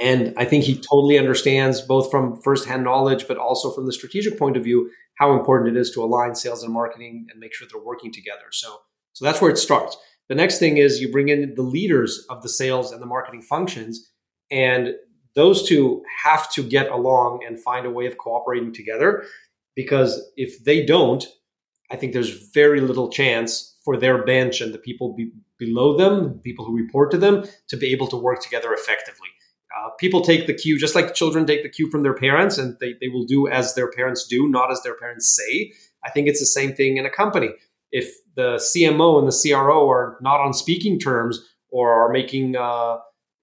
And 0.00 0.34
I 0.36 0.44
think 0.44 0.64
he 0.64 0.74
totally 0.74 1.18
understands 1.18 1.80
both 1.80 2.10
from 2.10 2.40
firsthand 2.42 2.84
knowledge, 2.84 3.26
but 3.28 3.38
also 3.38 3.70
from 3.70 3.86
the 3.86 3.92
strategic 3.92 4.38
point 4.38 4.56
of 4.56 4.64
view, 4.64 4.90
how 5.16 5.32
important 5.38 5.76
it 5.76 5.80
is 5.80 5.90
to 5.92 6.02
align 6.02 6.34
sales 6.34 6.62
and 6.62 6.72
marketing 6.72 7.26
and 7.30 7.38
make 7.38 7.54
sure 7.54 7.68
they're 7.70 7.82
working 7.82 8.12
together. 8.12 8.46
So, 8.50 8.80
so 9.12 9.24
that's 9.24 9.40
where 9.40 9.50
it 9.50 9.58
starts. 9.58 9.96
The 10.28 10.34
next 10.34 10.58
thing 10.58 10.78
is 10.78 11.00
you 11.00 11.12
bring 11.12 11.28
in 11.28 11.54
the 11.54 11.62
leaders 11.62 12.24
of 12.30 12.42
the 12.42 12.48
sales 12.48 12.90
and 12.90 13.00
the 13.00 13.06
marketing 13.06 13.42
functions, 13.42 14.10
and 14.50 14.94
those 15.34 15.68
two 15.68 16.02
have 16.22 16.50
to 16.52 16.62
get 16.62 16.90
along 16.90 17.44
and 17.46 17.60
find 17.60 17.86
a 17.86 17.90
way 17.90 18.06
of 18.06 18.18
cooperating 18.18 18.72
together. 18.72 19.24
because 19.76 20.22
if 20.36 20.64
they 20.64 20.84
don't, 20.84 21.26
I 21.90 21.96
think 21.96 22.12
there's 22.12 22.50
very 22.52 22.80
little 22.80 23.10
chance 23.10 23.76
for 23.84 23.96
their 23.96 24.24
bench 24.24 24.60
and 24.60 24.72
the 24.72 24.78
people 24.78 25.14
be, 25.14 25.30
below 25.58 25.96
them, 25.96 26.40
people 26.42 26.64
who 26.64 26.76
report 26.76 27.10
to 27.10 27.18
them, 27.18 27.44
to 27.68 27.76
be 27.76 27.92
able 27.92 28.06
to 28.08 28.16
work 28.16 28.42
together 28.42 28.72
effectively. 28.72 29.28
Uh, 29.76 29.90
people 29.98 30.20
take 30.20 30.46
the 30.46 30.54
cue, 30.54 30.78
just 30.78 30.94
like 30.94 31.14
children 31.14 31.46
take 31.46 31.62
the 31.62 31.68
cue 31.68 31.90
from 31.90 32.02
their 32.02 32.14
parents, 32.14 32.58
and 32.58 32.76
they, 32.80 32.94
they 33.00 33.08
will 33.08 33.24
do 33.24 33.48
as 33.48 33.74
their 33.74 33.90
parents 33.90 34.26
do, 34.26 34.48
not 34.48 34.70
as 34.70 34.80
their 34.82 34.94
parents 34.94 35.34
say. 35.34 35.72
I 36.04 36.10
think 36.10 36.28
it's 36.28 36.40
the 36.40 36.46
same 36.46 36.74
thing 36.74 36.96
in 36.96 37.06
a 37.06 37.10
company. 37.10 37.50
If 37.90 38.12
the 38.36 38.56
CMO 38.56 39.18
and 39.18 39.26
the 39.26 39.36
CRO 39.36 39.88
are 39.90 40.18
not 40.20 40.40
on 40.40 40.52
speaking 40.52 40.98
terms 40.98 41.40
or 41.70 41.92
are 41.92 42.10
making 42.10 42.56
uh, 42.56 42.98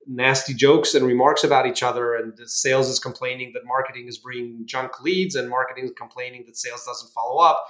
nasty 0.08 0.54
jokes 0.54 0.94
and 0.94 1.06
remarks 1.06 1.44
about 1.44 1.66
each 1.66 1.84
other, 1.84 2.16
and 2.16 2.34
the 2.38 2.48
sales 2.48 2.88
is 2.88 3.00
complaining 3.00 3.52
that 3.54 3.66
marketing 3.66 4.08
is 4.08 4.18
bringing 4.18 4.66
junk 4.66 5.02
leads, 5.02 5.36
and 5.36 5.50
marketing 5.50 5.86
is 5.86 5.92
complaining 5.98 6.44
that 6.46 6.58
sales 6.58 6.86
doesn't 6.86 7.12
follow 7.14 7.42
up, 7.42 7.66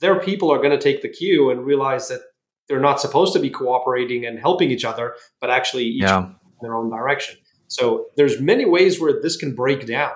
their 0.00 0.18
people 0.20 0.50
are 0.50 0.58
going 0.58 0.70
to 0.70 0.78
take 0.78 1.02
the 1.02 1.08
cue 1.08 1.50
and 1.50 1.64
realize 1.64 2.08
that 2.08 2.20
they're 2.68 2.80
not 2.80 3.00
supposed 3.00 3.32
to 3.32 3.38
be 3.38 3.50
cooperating 3.50 4.26
and 4.26 4.38
helping 4.38 4.70
each 4.70 4.84
other, 4.84 5.14
but 5.40 5.50
actually 5.50 5.84
each 5.84 6.02
yeah. 6.02 6.24
in 6.24 6.34
their 6.60 6.74
own 6.74 6.90
direction. 6.90 7.36
So 7.68 8.06
there's 8.16 8.40
many 8.40 8.64
ways 8.64 9.00
where 9.00 9.20
this 9.20 9.36
can 9.36 9.54
break 9.54 9.86
down. 9.86 10.12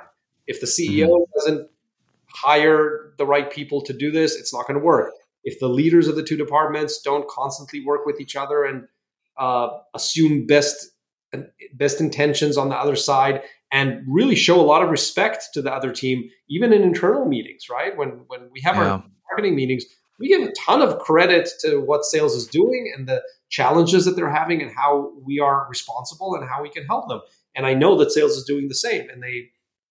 If 0.47 0.61
the 0.61 0.67
CEO 0.67 1.09
mm-hmm. 1.09 1.33
doesn't 1.35 1.71
hire 2.29 3.13
the 3.19 3.27
right 3.27 3.51
people 3.51 3.83
to 3.83 3.93
do 3.93 4.11
this, 4.11 4.37
it's 4.37 4.53
not 4.53 4.67
going 4.67 4.79
to 4.79 4.85
work. 4.85 5.13
If 5.45 5.59
the 5.61 5.69
leaders 5.69 6.09
of 6.09 6.17
the 6.17 6.23
two 6.23 6.37
departments 6.37 7.01
don't 7.03 7.29
constantly 7.29 7.85
work 7.85 8.07
with 8.07 8.21
each 8.21 8.37
other 8.37 8.65
and 8.65 8.87
uh, 9.39 9.71
assume 9.95 10.47
best 10.47 10.89
best 11.75 12.01
intentions 12.01 12.59
on 12.59 12.69
the 12.69 12.77
other 12.77 12.95
side 12.95 13.43
and 13.73 14.05
really 14.07 14.35
show 14.35 14.61
a 14.61 14.63
lot 14.63 14.83
of 14.83 14.91
respect 14.91 15.49
to 15.55 15.63
the 15.63 15.73
other 15.73 15.91
team, 15.91 16.29
even 16.51 16.75
in 16.75 16.83
internal 16.83 17.25
meetings, 17.25 17.69
right? 17.71 17.97
When 17.97 18.25
when 18.27 18.51
we 18.53 18.61
have 18.61 18.77
yeah. 18.77 18.83
our 18.83 19.05
marketing 19.31 19.57
meetings, 19.57 19.85
we 20.23 20.29
give 20.29 20.49
a 20.49 20.53
ton 20.53 20.81
of 20.81 21.01
credit 21.01 21.49
to 21.61 21.81
what 21.81 22.05
sales 22.05 22.35
is 22.35 22.47
doing 22.47 22.93
and 22.97 23.09
the 23.09 23.21
challenges 23.51 24.05
that 24.05 24.13
they're 24.13 24.31
having 24.31 24.63
and 24.63 24.71
how 24.71 25.13
we 25.27 25.41
are 25.41 25.67
responsible 25.69 26.37
and 26.37 26.49
how 26.49 26.63
we 26.63 26.71
can 26.71 26.87
help 26.87 27.09
them. 27.09 27.21
And 27.57 27.67
I 27.67 27.75
know 27.75 27.99
that 27.99 28.13
sales 28.13 28.33
is 28.33 28.45
doing 28.45 28.69
the 28.69 28.75
same 28.75 29.11
and 29.11 29.21
they 29.21 29.49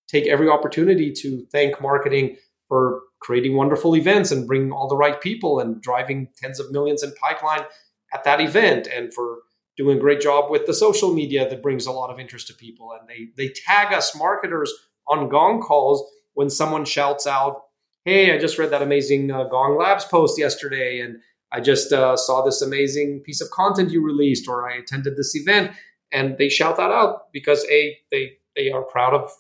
take 0.08 0.28
every 0.28 0.48
opportunity 0.48 1.12
to 1.12 1.46
thank 1.52 1.82
marketing 1.82 2.38
for 2.70 3.02
creating 3.20 3.58
wonderful 3.58 3.94
events 3.96 4.32
and 4.32 4.48
bringing 4.48 4.72
all 4.72 4.88
the 4.88 4.96
right 4.96 5.20
people 5.20 5.60
and 5.60 5.82
driving 5.82 6.30
tens 6.42 6.62
of 6.62 6.72
millions 6.72 7.04
in 7.04 7.12
pipeline 7.22 7.66
at 8.14 8.24
that 8.24 8.40
event 8.40 8.88
and 8.88 9.14
for 9.14 9.40
doing 9.76 9.98
a 9.98 10.02
great 10.02 10.22
job 10.22 10.50
with 10.50 10.66
the 10.66 10.74
social 10.74 11.14
media 11.14 11.50
that 11.50 11.62
brings 11.62 11.86
a 11.86 11.92
lot 11.92 12.10
of 12.10 12.20
interest 12.20 12.48
to 12.48 12.54
people 12.54 12.92
and 12.98 13.08
they 13.10 13.28
they 13.38 13.54
tag 13.66 13.94
us 13.94 14.16
marketers 14.16 14.74
on 15.08 15.30
gong 15.30 15.62
calls 15.62 16.10
when 16.34 16.50
someone 16.50 16.86
shouts 16.86 17.28
out 17.28 17.62
hey, 18.05 18.34
I 18.34 18.39
just 18.39 18.58
read 18.58 18.72
that 18.72 18.81
amazing 18.81 19.31
uh, 19.31 19.46
Gong 19.46 19.77
Labs 19.77 20.05
post 20.05 20.39
yesterday, 20.39 21.00
and 21.00 21.17
I 21.51 21.60
just 21.62 21.91
uh, 21.91 22.15
saw 22.17 22.43
this 22.43 22.62
amazing 22.62 23.22
piece 23.22 23.41
of 23.41 23.50
content 23.51 23.91
you 23.91 24.03
released, 24.03 24.48
or 24.48 24.70
I 24.70 24.77
attended 24.77 25.17
this 25.17 25.36
event, 25.36 25.72
and 26.12 26.38
they 26.38 26.50
shout 26.50 26.77
that 26.77 26.91
out 26.91 27.31
because 27.31 27.65
a 27.70 27.98
they 28.12 28.34
they 28.55 28.72
are 28.72 28.84
proud 28.84 29.13
of 29.13 29.31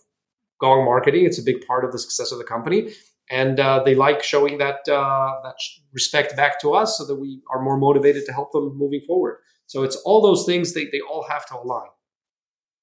Gong 0.59 0.85
marketing. 0.85 1.25
It's 1.25 1.39
a 1.39 1.43
big 1.43 1.65
part 1.65 1.85
of 1.85 1.91
the 1.91 1.99
success 1.99 2.31
of 2.31 2.37
the 2.37 2.43
company, 2.43 2.93
and 3.29 3.59
uh, 3.59 3.83
they 3.83 3.95
like 3.95 4.23
showing 4.23 4.57
that 4.59 4.87
uh, 4.87 5.41
that 5.43 5.55
respect 5.93 6.35
back 6.35 6.59
to 6.61 6.73
us, 6.73 6.97
so 6.97 7.05
that 7.05 7.15
we 7.15 7.41
are 7.51 7.61
more 7.61 7.77
motivated 7.77 8.25
to 8.25 8.33
help 8.33 8.51
them 8.51 8.77
moving 8.77 9.01
forward. 9.01 9.37
So 9.67 9.83
it's 9.83 9.95
all 9.97 10.21
those 10.21 10.45
things 10.45 10.73
they 10.73 10.85
they 10.85 11.01
all 11.01 11.25
have 11.29 11.45
to 11.47 11.57
align. 11.57 11.89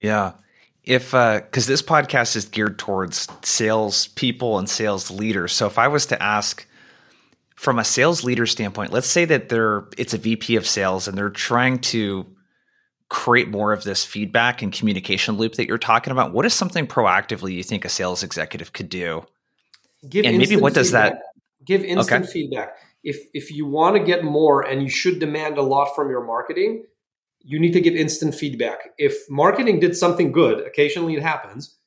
Yeah 0.01 0.33
if 0.89 1.11
because 1.11 1.69
uh, 1.69 1.71
this 1.71 1.83
podcast 1.83 2.35
is 2.35 2.47
geared 2.47 2.79
towards 2.79 3.29
sales 3.43 4.09
people 4.09 4.59
and 4.59 4.69
sales 4.69 5.11
leaders 5.11 5.53
so 5.53 5.67
if 5.67 5.79
i 5.79 5.87
was 5.87 6.07
to 6.07 6.21
ask 6.21 6.67
from 7.55 7.79
a 7.79 7.85
sales 7.85 8.25
leader 8.25 8.47
standpoint 8.47 8.91
let's 8.91 9.07
say 9.07 9.27
that 9.27 9.51
they're 9.51 9.85
it's 9.99 10.15
a 10.15 10.19
vp 10.19 10.57
of 10.57 10.67
sales 10.67 11.07
and 11.07 11.17
they're 11.17 11.29
trying 11.29 11.79
to 11.79 12.27
create 13.11 13.49
more 13.49 13.73
of 13.73 13.85
this 13.85 14.05
feedback 14.05 14.63
and 14.63 14.73
communication 14.73 15.37
loop 15.37 15.55
that 15.55 15.67
you're 15.67 15.79
talking 15.79 16.11
about 16.11 16.33
what 16.33 16.47
is 16.47 16.55
something 16.55 16.87
proactively 16.87 17.53
you 17.53 17.63
think 17.63 17.85
a 17.85 17.89
sales 17.89 18.23
executive 18.23 18.73
could 18.73 18.89
do 18.89 19.23
give 20.09 20.25
and 20.25 20.39
maybe 20.39 20.57
what 20.57 20.73
does 20.73 20.89
feedback. 20.89 21.13
that 21.13 21.23
give 21.67 21.85
instant 21.85 22.25
okay. 22.25 22.33
feedback 22.33 22.77
if 23.05 23.19
if 23.35 23.51
you 23.51 23.67
want 23.67 23.95
to 23.95 24.03
get 24.03 24.25
more 24.25 24.63
and 24.63 24.83
you 24.83 24.89
should 24.89 25.19
demand 25.19 25.59
a 25.59 25.63
lot 25.63 25.95
from 25.95 26.09
your 26.09 26.25
marketing 26.25 26.85
you 27.49 27.59
need 27.59 27.73
to 27.73 27.81
give 27.81 27.97
instant 27.97 28.35
feedback. 28.35 28.91
If 28.99 29.29
marketing 29.31 29.81
did 29.81 29.97
something 29.97 30.33
good, 30.33 30.61
occasionally 30.67 31.15
it 31.15 31.23
happens, 31.23 31.79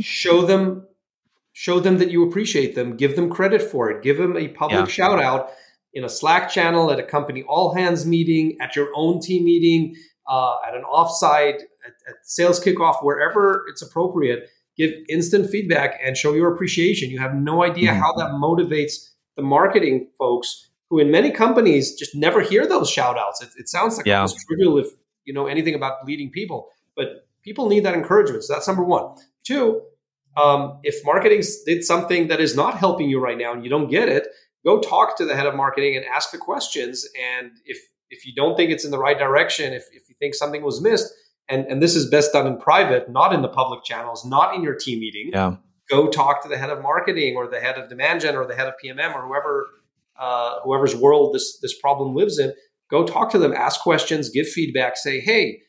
show 0.00 0.40
them 0.46 0.86
show 1.52 1.78
them 1.80 1.98
that 1.98 2.10
you 2.10 2.26
appreciate 2.26 2.74
them, 2.74 2.96
give 2.96 3.14
them 3.14 3.28
credit 3.28 3.60
for 3.60 3.90
it, 3.90 4.02
give 4.02 4.16
them 4.16 4.34
a 4.38 4.48
public 4.48 4.86
yeah. 4.86 4.86
shout 4.86 5.22
out 5.22 5.50
in 5.92 6.02
a 6.02 6.08
Slack 6.08 6.48
channel, 6.48 6.90
at 6.90 6.98
a 6.98 7.02
company 7.02 7.42
all 7.42 7.74
hands 7.74 8.06
meeting, 8.06 8.56
at 8.58 8.74
your 8.74 8.88
own 8.94 9.20
team 9.20 9.44
meeting, 9.44 9.94
uh, 10.26 10.54
at 10.66 10.74
an 10.74 10.84
offsite, 10.90 11.60
at, 11.86 11.92
at 12.08 12.14
sales 12.22 12.58
kickoff, 12.58 13.04
wherever 13.04 13.66
it's 13.68 13.82
appropriate. 13.82 14.48
Give 14.78 14.92
instant 15.10 15.50
feedback 15.50 16.00
and 16.02 16.16
show 16.16 16.32
your 16.32 16.54
appreciation. 16.54 17.10
You 17.10 17.18
have 17.18 17.34
no 17.34 17.62
idea 17.62 17.90
mm-hmm. 17.90 18.00
how 18.00 18.14
that 18.14 18.30
motivates 18.30 19.10
the 19.36 19.42
marketing 19.42 20.08
folks 20.16 20.70
who 20.92 20.98
in 20.98 21.10
many 21.10 21.30
companies 21.30 21.94
just 21.94 22.14
never 22.14 22.42
hear 22.42 22.66
those 22.66 22.90
shout 22.90 23.18
outs. 23.18 23.40
It, 23.40 23.48
it 23.56 23.66
sounds 23.66 23.96
like 23.96 24.04
yeah. 24.04 24.26
trivial 24.46 24.76
if 24.76 24.88
you 25.24 25.32
know 25.32 25.46
anything 25.46 25.74
about 25.74 26.04
leading 26.04 26.30
people, 26.30 26.68
but 26.94 27.26
people 27.42 27.70
need 27.70 27.86
that 27.86 27.94
encouragement. 27.94 28.44
So 28.44 28.52
that's 28.52 28.68
number 28.68 28.84
one. 28.84 29.16
Two, 29.42 29.80
um, 30.36 30.80
if 30.82 31.02
marketing 31.02 31.42
did 31.64 31.82
something 31.82 32.28
that 32.28 32.40
is 32.40 32.54
not 32.54 32.76
helping 32.76 33.08
you 33.08 33.20
right 33.20 33.38
now 33.38 33.54
and 33.54 33.64
you 33.64 33.70
don't 33.70 33.88
get 33.88 34.10
it, 34.10 34.28
go 34.66 34.80
talk 34.80 35.16
to 35.16 35.24
the 35.24 35.34
head 35.34 35.46
of 35.46 35.54
marketing 35.54 35.96
and 35.96 36.04
ask 36.04 36.30
the 36.30 36.36
questions. 36.36 37.08
And 37.18 37.52
if 37.64 37.78
if 38.10 38.26
you 38.26 38.34
don't 38.34 38.54
think 38.54 38.70
it's 38.70 38.84
in 38.84 38.90
the 38.90 38.98
right 38.98 39.18
direction, 39.18 39.72
if, 39.72 39.86
if 39.94 40.10
you 40.10 40.14
think 40.20 40.34
something 40.34 40.62
was 40.62 40.82
missed, 40.82 41.10
and, 41.48 41.64
and 41.68 41.80
this 41.80 41.96
is 41.96 42.10
best 42.10 42.34
done 42.34 42.46
in 42.46 42.58
private, 42.58 43.10
not 43.10 43.32
in 43.32 43.40
the 43.40 43.48
public 43.48 43.82
channels, 43.82 44.26
not 44.26 44.54
in 44.54 44.62
your 44.62 44.74
team 44.74 45.00
meeting. 45.00 45.30
Yeah. 45.32 45.56
Go 45.88 46.08
talk 46.10 46.42
to 46.42 46.50
the 46.50 46.58
head 46.58 46.68
of 46.68 46.82
marketing 46.82 47.34
or 47.34 47.48
the 47.48 47.60
head 47.60 47.78
of 47.78 47.88
demand 47.88 48.20
gen 48.20 48.36
or 48.36 48.46
the 48.46 48.54
head 48.54 48.66
of 48.66 48.74
PMM 48.84 49.14
or 49.14 49.26
whoever 49.26 49.70
uh, 50.22 50.60
whoever's 50.62 50.94
world 50.94 51.34
this 51.34 51.58
this 51.60 51.76
problem 51.78 52.14
lives 52.14 52.38
in, 52.38 52.54
go 52.90 53.04
talk 53.04 53.30
to 53.32 53.38
them, 53.38 53.52
ask 53.52 53.80
questions, 53.80 54.30
give 54.30 54.48
feedback, 54.48 54.96
say, 54.96 55.18
hey, 55.18 55.60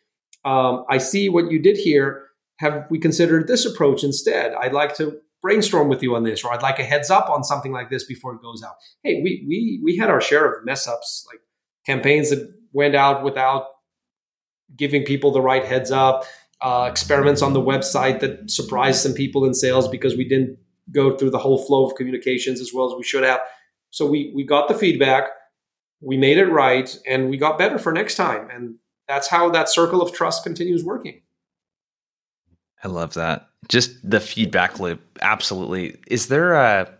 um, 0.45 0.85
I 0.89 0.99
see 0.99 1.27
what 1.27 1.51
you 1.51 1.59
did 1.59 1.75
here. 1.75 2.27
Have 2.59 2.85
we 2.91 2.99
considered 2.99 3.47
this 3.47 3.65
approach 3.65 4.03
instead? 4.03 4.53
I'd 4.53 4.73
like 4.73 4.95
to 4.97 5.19
brainstorm 5.41 5.89
with 5.89 6.03
you 6.03 6.15
on 6.15 6.23
this, 6.23 6.43
or 6.43 6.53
I'd 6.53 6.61
like 6.61 6.77
a 6.77 6.83
heads 6.83 7.09
up 7.09 7.29
on 7.29 7.43
something 7.43 7.71
like 7.71 7.89
this 7.89 8.03
before 8.03 8.35
it 8.35 8.41
goes 8.43 8.63
out. 8.63 8.75
Hey, 9.01 9.21
we 9.23 9.43
we 9.47 9.81
we 9.83 9.97
had 9.97 10.11
our 10.11 10.21
share 10.21 10.45
of 10.45 10.65
mess 10.65 10.87
ups, 10.87 11.25
like 11.31 11.41
campaigns 11.85 12.29
that 12.29 12.53
went 12.73 12.95
out 12.95 13.23
without 13.23 13.65
giving 14.75 15.03
people 15.03 15.31
the 15.31 15.41
right 15.41 15.65
heads 15.65 15.91
up, 15.91 16.25
uh, 16.61 16.87
experiments 16.89 17.41
on 17.41 17.53
the 17.53 17.61
website 17.61 18.19
that 18.19 18.51
surprised 18.51 19.01
some 19.01 19.13
people 19.13 19.45
in 19.45 19.53
sales 19.53 19.87
because 19.87 20.15
we 20.15 20.27
didn't 20.27 20.57
go 20.91 21.17
through 21.17 21.31
the 21.31 21.39
whole 21.39 21.65
flow 21.65 21.85
of 21.85 21.95
communications 21.95 22.61
as 22.61 22.71
well 22.73 22.91
as 22.91 22.95
we 22.95 23.03
should 23.03 23.23
have. 23.23 23.41
So 23.93 24.07
we 24.07 24.31
we 24.33 24.43
got 24.43 24.67
the 24.67 24.73
feedback, 24.73 25.29
we 26.01 26.17
made 26.17 26.39
it 26.39 26.47
right, 26.47 26.97
and 27.07 27.29
we 27.29 27.37
got 27.37 27.59
better 27.59 27.77
for 27.77 27.91
next 27.91 28.15
time. 28.15 28.49
And 28.49 28.77
that's 29.07 29.27
how 29.27 29.51
that 29.51 29.69
circle 29.69 30.01
of 30.01 30.11
trust 30.11 30.43
continues 30.43 30.83
working. 30.83 31.21
I 32.83 32.87
love 32.87 33.13
that. 33.13 33.49
Just 33.67 33.91
the 34.03 34.19
feedback 34.19 34.79
loop. 34.79 34.99
Absolutely. 35.21 35.95
Is 36.07 36.29
there 36.29 36.53
a 36.53 36.91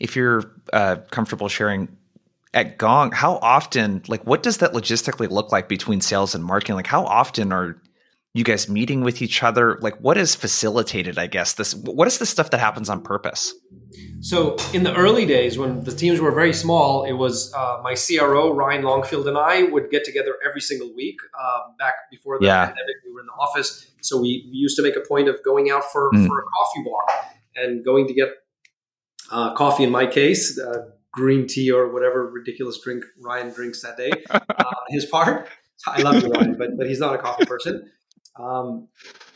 if 0.00 0.16
you're 0.16 0.50
uh, 0.72 0.96
comfortable 1.10 1.48
sharing 1.48 1.94
at 2.54 2.78
Gong, 2.78 3.12
how 3.12 3.34
often, 3.42 4.02
like, 4.08 4.26
what 4.26 4.42
does 4.42 4.56
that 4.56 4.72
logistically 4.72 5.28
look 5.28 5.52
like 5.52 5.68
between 5.68 6.00
sales 6.00 6.34
and 6.34 6.42
marketing? 6.42 6.76
Like, 6.76 6.86
how 6.86 7.04
often 7.04 7.52
are 7.52 7.76
you 8.38 8.44
guys 8.44 8.68
meeting 8.68 9.02
with 9.02 9.20
each 9.20 9.42
other? 9.42 9.78
Like, 9.80 9.98
what 9.98 10.16
is 10.16 10.34
facilitated? 10.34 11.18
I 11.18 11.26
guess 11.26 11.54
this. 11.54 11.74
What 11.74 12.06
is 12.06 12.18
the 12.18 12.26
stuff 12.26 12.50
that 12.50 12.60
happens 12.60 12.88
on 12.88 13.02
purpose? 13.02 13.54
So 14.20 14.56
in 14.72 14.82
the 14.82 14.94
early 14.94 15.26
days, 15.26 15.58
when 15.58 15.82
the 15.84 15.92
teams 15.92 16.20
were 16.20 16.32
very 16.32 16.52
small, 16.52 17.04
it 17.04 17.12
was 17.12 17.52
uh, 17.54 17.80
my 17.82 17.94
CRO 17.94 18.52
Ryan 18.52 18.82
Longfield 18.82 19.28
and 19.28 19.38
I 19.38 19.64
would 19.64 19.90
get 19.90 20.04
together 20.04 20.34
every 20.46 20.60
single 20.60 20.94
week. 20.94 21.16
Uh, 21.38 21.58
back 21.78 21.94
before 22.10 22.38
the 22.38 22.46
yeah. 22.46 22.66
pandemic, 22.66 22.96
we 23.04 23.12
were 23.12 23.20
in 23.20 23.26
the 23.26 23.32
office, 23.32 23.90
so 24.00 24.16
we, 24.16 24.48
we, 24.50 24.56
used 24.56 24.76
to 24.76 24.82
make 24.82 24.96
a 24.96 25.06
point 25.06 25.28
of 25.28 25.42
going 25.44 25.70
out 25.70 25.84
for, 25.84 26.10
mm. 26.10 26.26
for 26.26 26.38
a 26.38 26.42
coffee 26.42 26.82
walk 26.84 27.10
and 27.56 27.84
going 27.84 28.06
to 28.08 28.14
get 28.14 28.28
uh, 29.30 29.54
coffee. 29.54 29.84
In 29.84 29.90
my 29.90 30.06
case, 30.06 30.58
uh, 30.58 30.90
green 31.12 31.46
tea 31.46 31.70
or 31.70 31.92
whatever 31.92 32.28
ridiculous 32.28 32.80
drink 32.82 33.04
Ryan 33.20 33.52
drinks 33.52 33.82
that 33.82 33.96
day. 33.96 34.10
Uh, 34.58 34.74
his 34.88 35.06
part. 35.06 35.48
I 35.86 36.02
love 36.02 36.22
you, 36.22 36.30
Ryan, 36.30 36.56
but 36.58 36.76
but 36.76 36.88
he's 36.88 36.98
not 36.98 37.14
a 37.14 37.18
coffee 37.18 37.46
person. 37.46 37.88
Um, 38.38 38.88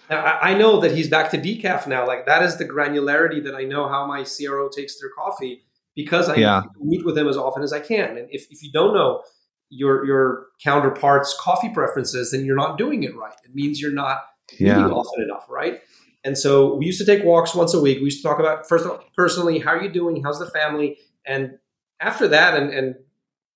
I, 0.09 0.55
know 0.55 0.81
that 0.81 0.93
he's 0.93 1.09
back 1.09 1.31
to 1.31 1.39
decaf 1.39 1.87
now. 1.87 2.07
Like 2.07 2.27
that 2.27 2.43
is 2.43 2.57
the 2.57 2.65
granularity 2.65 3.43
that 3.45 3.55
I 3.55 3.63
know 3.63 3.89
how 3.89 4.07
my 4.07 4.25
CRO 4.25 4.69
takes 4.69 5.01
their 5.01 5.11
coffee 5.17 5.65
because 5.95 6.29
I 6.29 6.37
yeah. 6.37 6.63
meet 6.81 7.05
with 7.05 7.17
him 7.17 7.29
as 7.29 7.37
often 7.37 7.63
as 7.63 7.73
I 7.73 7.81
can. 7.81 8.17
And 8.17 8.29
if, 8.31 8.47
if 8.51 8.63
you 8.63 8.71
don't 8.73 8.95
know 8.95 9.23
your 9.71 10.05
your 10.05 10.47
counterpart's 10.63 11.35
coffee 11.41 11.71
preferences, 11.71 12.31
then 12.31 12.45
you're 12.45 12.57
not 12.57 12.79
doing 12.79 13.03
it 13.05 13.17
right. 13.17 13.35
It 13.45 13.55
means 13.55 13.81
you're 13.81 13.93
not 13.93 14.19
meeting 14.53 14.67
yeah. 14.67 14.89
often 14.89 15.23
enough, 15.23 15.47
right? 15.49 15.81
And 16.25 16.39
so 16.39 16.75
we 16.75 16.87
used 16.87 16.99
to 16.99 17.07
take 17.07 17.25
walks 17.25 17.55
once 17.55 17.75
a 17.75 17.81
week. 17.81 17.99
We 17.99 18.05
used 18.05 18.23
to 18.23 18.29
talk 18.29 18.39
about 18.39 18.69
first 18.69 18.85
of 18.85 18.93
all 18.93 19.05
personally, 19.17 19.59
how 19.59 19.73
are 19.73 19.83
you 19.83 19.91
doing? 19.91 20.23
How's 20.23 20.39
the 20.39 20.51
family? 20.51 20.99
And 21.27 21.59
after 22.01 22.29
that, 22.29 22.55
and, 22.55 22.71
and 22.73 22.95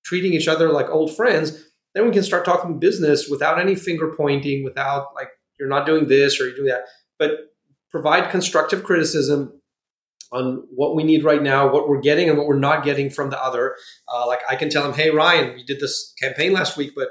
treating 0.03 0.33
each 0.33 0.47
other 0.47 0.71
like 0.71 0.89
old 0.89 1.15
friends, 1.15 1.65
then 1.93 2.05
we 2.05 2.11
can 2.11 2.23
start 2.23 2.45
talking 2.45 2.79
business 2.79 3.27
without 3.29 3.59
any 3.59 3.75
finger 3.75 4.13
pointing, 4.15 4.63
without 4.63 5.13
like 5.15 5.29
you're 5.59 5.69
not 5.69 5.85
doing 5.85 6.07
this 6.07 6.39
or 6.39 6.45
you're 6.45 6.55
doing 6.55 6.69
that, 6.69 6.85
but 7.19 7.31
provide 7.91 8.31
constructive 8.31 8.83
criticism 8.83 9.59
on 10.31 10.63
what 10.75 10.95
we 10.95 11.03
need 11.03 11.23
right 11.23 11.41
now, 11.41 11.71
what 11.71 11.87
we're 11.87 12.01
getting 12.01 12.29
and 12.29 12.37
what 12.37 12.47
we're 12.47 12.59
not 12.59 12.83
getting 12.83 13.09
from 13.09 13.29
the 13.29 13.41
other. 13.41 13.75
Uh, 14.11 14.27
like 14.27 14.41
I 14.49 14.55
can 14.55 14.69
tell 14.69 14.85
him, 14.85 14.93
hey 14.93 15.09
Ryan, 15.09 15.55
we 15.55 15.63
did 15.63 15.79
this 15.79 16.13
campaign 16.19 16.51
last 16.53 16.75
week, 16.75 16.91
but 16.95 17.09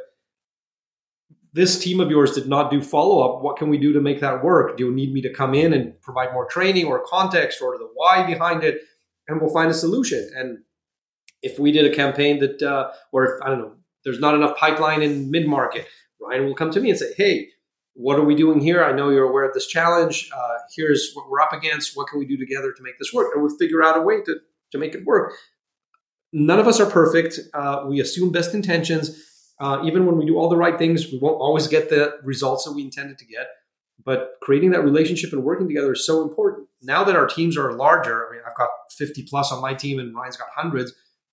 this 1.52 1.78
team 1.78 2.00
of 2.00 2.10
yours 2.10 2.32
did 2.32 2.46
not 2.46 2.70
do 2.70 2.82
follow 2.82 3.20
up. 3.26 3.42
What 3.42 3.56
can 3.56 3.70
we 3.70 3.78
do 3.78 3.94
to 3.94 4.00
make 4.00 4.20
that 4.20 4.44
work? 4.44 4.76
Do 4.76 4.84
you 4.84 4.92
need 4.92 5.14
me 5.14 5.22
to 5.22 5.32
come 5.32 5.54
in 5.54 5.72
and 5.72 5.98
provide 6.02 6.34
more 6.34 6.44
training 6.44 6.84
or 6.84 7.02
context 7.06 7.62
or 7.62 7.78
the 7.78 7.88
why 7.94 8.26
behind 8.26 8.62
it? 8.62 8.80
And 9.26 9.40
we'll 9.40 9.52
find 9.52 9.70
a 9.70 9.74
solution. 9.74 10.30
And 10.36 10.58
if 11.42 11.58
we 11.58 11.72
did 11.72 11.90
a 11.90 11.96
campaign 11.96 12.40
that, 12.40 12.62
uh, 12.62 12.90
or 13.10 13.24
if, 13.24 13.42
I 13.42 13.48
don't 13.48 13.58
know, 13.58 13.72
there's 14.04 14.20
not 14.20 14.34
enough 14.34 14.56
pipeline 14.58 15.02
in 15.02 15.30
mid 15.30 15.48
market, 15.48 15.86
Ryan 16.20 16.44
will 16.44 16.54
come 16.54 16.70
to 16.72 16.80
me 16.80 16.90
and 16.90 16.98
say, 16.98 17.14
hey, 17.16 17.48
what 17.96 18.18
are 18.18 18.24
we 18.24 18.34
doing 18.34 18.60
here? 18.60 18.84
I 18.84 18.92
know 18.92 19.10
you're 19.10 19.28
aware 19.28 19.44
of 19.44 19.54
this 19.54 19.66
challenge. 19.66 20.30
Uh, 20.34 20.58
here's 20.74 21.12
what 21.14 21.28
we're 21.28 21.40
up 21.40 21.52
against. 21.52 21.96
What 21.96 22.08
can 22.08 22.18
we 22.18 22.26
do 22.26 22.36
together 22.36 22.72
to 22.72 22.82
make 22.82 22.98
this 22.98 23.12
work? 23.12 23.32
And 23.34 23.42
we'll 23.42 23.56
figure 23.56 23.82
out 23.82 23.96
a 23.96 24.02
way 24.02 24.22
to, 24.22 24.36
to 24.72 24.78
make 24.78 24.94
it 24.94 25.04
work. 25.04 25.32
None 26.32 26.58
of 26.58 26.68
us 26.68 26.80
are 26.80 26.90
perfect. 26.90 27.38
Uh, 27.54 27.84
we 27.88 28.00
assume 28.00 28.32
best 28.32 28.54
intentions 28.54 29.26
uh, 29.58 29.80
even 29.84 30.06
when 30.06 30.18
we 30.18 30.26
do 30.26 30.36
all 30.36 30.48
the 30.48 30.56
right 30.56 30.78
things, 30.78 31.10
we 31.10 31.18
won't 31.18 31.40
always 31.40 31.66
get 31.66 31.88
the 31.88 32.18
results 32.22 32.64
that 32.64 32.72
we 32.72 32.82
intended 32.82 33.18
to 33.18 33.24
get. 33.24 33.48
But 34.04 34.34
creating 34.42 34.70
that 34.70 34.84
relationship 34.84 35.32
and 35.32 35.42
working 35.42 35.66
together 35.66 35.92
is 35.92 36.04
so 36.04 36.22
important. 36.22 36.68
Now 36.82 37.02
that 37.04 37.16
our 37.16 37.26
teams 37.26 37.56
are 37.56 37.72
larger, 37.72 38.28
I 38.28 38.32
mean, 38.32 38.42
I've 38.46 38.56
got 38.56 38.68
50 38.90 39.26
plus 39.28 39.50
on 39.50 39.62
my 39.62 39.72
team 39.72 39.98
and 39.98 40.14
Ryan's 40.14 40.36
got 40.36 40.48
hundreds. 40.54 40.92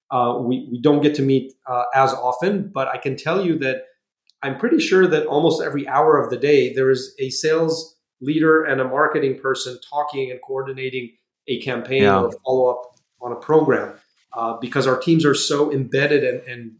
Uh, 0.09 0.37
we, 0.39 0.69
we 0.71 0.81
don't 0.81 1.01
get 1.01 1.15
to 1.15 1.21
meet 1.21 1.53
uh, 1.67 1.83
as 1.93 2.13
often, 2.13 2.71
but 2.73 2.87
I 2.87 2.97
can 2.97 3.17
tell 3.17 3.45
you 3.45 3.59
that 3.59 3.83
I'm 4.43 4.57
pretty 4.57 4.79
sure 4.79 5.07
that 5.07 5.25
almost 5.25 5.63
every 5.63 5.87
hour 5.87 6.21
of 6.21 6.29
the 6.29 6.37
day, 6.37 6.73
there 6.73 6.91
is 6.91 7.15
a 7.19 7.29
sales 7.29 7.95
leader 8.21 8.63
and 8.63 8.81
a 8.81 8.85
marketing 8.85 9.39
person 9.39 9.79
talking 9.89 10.31
and 10.31 10.39
coordinating 10.41 11.13
a 11.47 11.61
campaign 11.61 12.03
yeah. 12.03 12.21
or 12.21 12.31
follow 12.45 12.67
up 12.67 12.95
on 13.21 13.31
a 13.31 13.35
program 13.35 13.93
uh, 14.33 14.57
because 14.57 14.85
our 14.85 14.99
teams 14.99 15.25
are 15.25 15.33
so 15.33 15.71
embedded 15.71 16.23
and, 16.23 16.41
and 16.47 16.71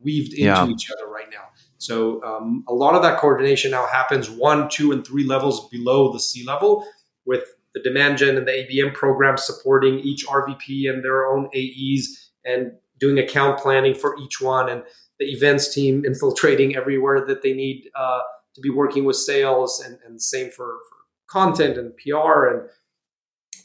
weaved 0.00 0.32
into 0.32 0.44
yeah. 0.44 0.66
each 0.66 0.90
other 0.90 1.10
right 1.10 1.28
now. 1.30 1.44
So 1.78 2.22
um, 2.22 2.64
a 2.68 2.74
lot 2.74 2.94
of 2.94 3.02
that 3.02 3.18
coordination 3.18 3.70
now 3.70 3.86
happens 3.86 4.30
one, 4.30 4.68
two, 4.68 4.92
and 4.92 5.06
three 5.06 5.24
levels 5.24 5.68
below 5.68 6.12
the 6.12 6.20
C 6.20 6.44
level 6.44 6.86
with 7.26 7.44
the 7.74 7.80
demand 7.80 8.18
gen 8.18 8.36
and 8.36 8.46
the 8.46 8.52
ABM 8.52 8.94
program 8.94 9.36
supporting 9.36 9.98
each 10.00 10.26
RVP 10.26 10.90
and 10.90 11.04
their 11.04 11.26
own 11.26 11.48
AEs 11.54 12.30
and 12.44 12.72
doing 12.98 13.18
account 13.18 13.58
planning 13.58 13.94
for 13.94 14.16
each 14.18 14.40
one 14.40 14.68
and 14.68 14.82
the 15.20 15.26
events 15.26 15.72
team 15.72 16.04
infiltrating 16.04 16.74
everywhere 16.74 17.24
that 17.26 17.42
they 17.42 17.52
need 17.52 17.88
uh, 17.94 18.20
to 18.54 18.60
be 18.60 18.70
working 18.70 19.04
with 19.04 19.16
sales 19.16 19.80
and, 19.84 19.98
and 20.04 20.20
same 20.20 20.50
for, 20.50 20.78
for, 20.88 20.96
content 21.28 21.78
and 21.78 21.96
PR 21.98 22.46
and 22.46 22.68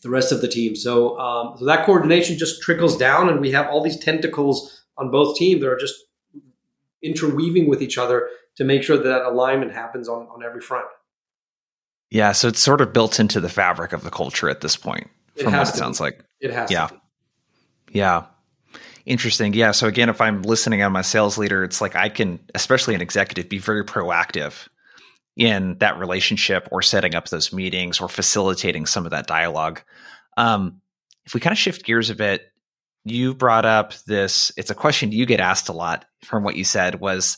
the 0.04 0.10
rest 0.12 0.32
of 0.32 0.40
the 0.40 0.48
team. 0.48 0.76
So, 0.76 1.18
um, 1.18 1.58
so 1.58 1.66
that 1.66 1.84
coordination 1.84 2.38
just 2.38 2.62
trickles 2.62 2.96
down 2.96 3.28
and 3.28 3.42
we 3.42 3.50
have 3.54 3.68
all 3.70 3.82
these 3.82 3.98
tentacles 3.98 4.84
on 5.00 5.10
both 5.10 5.36
teams 5.36 5.62
that 5.62 5.68
are 5.68 5.76
just 5.76 5.96
interweaving 7.02 7.68
with 7.68 7.82
each 7.82 7.98
other 7.98 8.30
to 8.58 8.64
make 8.64 8.84
sure 8.84 8.98
that, 8.98 9.04
that 9.04 9.24
alignment 9.24 9.74
happens 9.74 10.08
on, 10.08 10.28
on 10.28 10.44
every 10.46 10.62
front. 10.62 10.86
Yeah, 12.12 12.34
so 12.34 12.50
it's 12.50 12.60
sort 12.60 12.82
of 12.82 12.94
built 12.94 13.20
into 13.20 13.42
the 13.42 13.50
fabric 13.50 13.94
of 13.94 14.04
the 14.04 14.12
culture 14.12 14.48
at 14.48 14.62
this 14.62 14.78
point, 14.78 15.10
from 15.42 15.54
what 15.54 15.68
it 15.68 15.74
sounds 15.74 15.98
be. 15.98 16.04
like. 16.04 16.24
It 16.40 16.52
has. 16.52 16.70
Yeah. 16.70 16.90
Yeah. 17.92 18.26
Interesting. 19.06 19.54
Yeah. 19.54 19.72
So 19.72 19.88
again, 19.88 20.10
if 20.10 20.20
I'm 20.20 20.42
listening 20.42 20.82
on 20.82 20.92
my 20.92 21.02
sales 21.02 21.38
leader, 21.38 21.64
it's 21.64 21.80
like 21.80 21.96
I 21.96 22.10
can, 22.10 22.40
especially 22.56 22.96
an 22.96 23.02
executive, 23.02 23.50
be 23.50 23.60
very 23.60 23.84
proactive 23.84 24.68
in 25.38 25.78
that 25.80 26.00
relationship 26.00 26.68
or 26.72 26.82
setting 26.82 27.14
up 27.14 27.30
those 27.30 27.54
meetings 27.54 28.00
or 28.00 28.10
facilitating 28.10 28.86
some 28.86 29.06
of 29.06 29.12
that 29.12 29.28
dialogue. 29.28 29.82
Um, 30.38 30.82
if 31.26 31.34
we 31.34 31.40
kind 31.40 31.52
of 31.52 31.58
shift 31.58 31.86
gears 31.86 32.10
a 32.10 32.16
bit, 32.16 32.52
you 33.06 33.36
brought 33.36 33.66
up 33.66 33.94
this 34.08 34.52
it's 34.58 34.72
a 34.72 34.76
question 34.76 35.12
you 35.12 35.26
get 35.26 35.40
asked 35.40 35.70
a 35.70 35.74
lot 35.74 36.06
from 36.24 36.44
what 36.44 36.56
you 36.56 36.64
said 36.64 37.00
was 37.00 37.38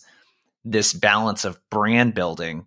this 0.63 0.93
balance 0.93 1.45
of 1.45 1.60
brand 1.69 2.13
building 2.13 2.65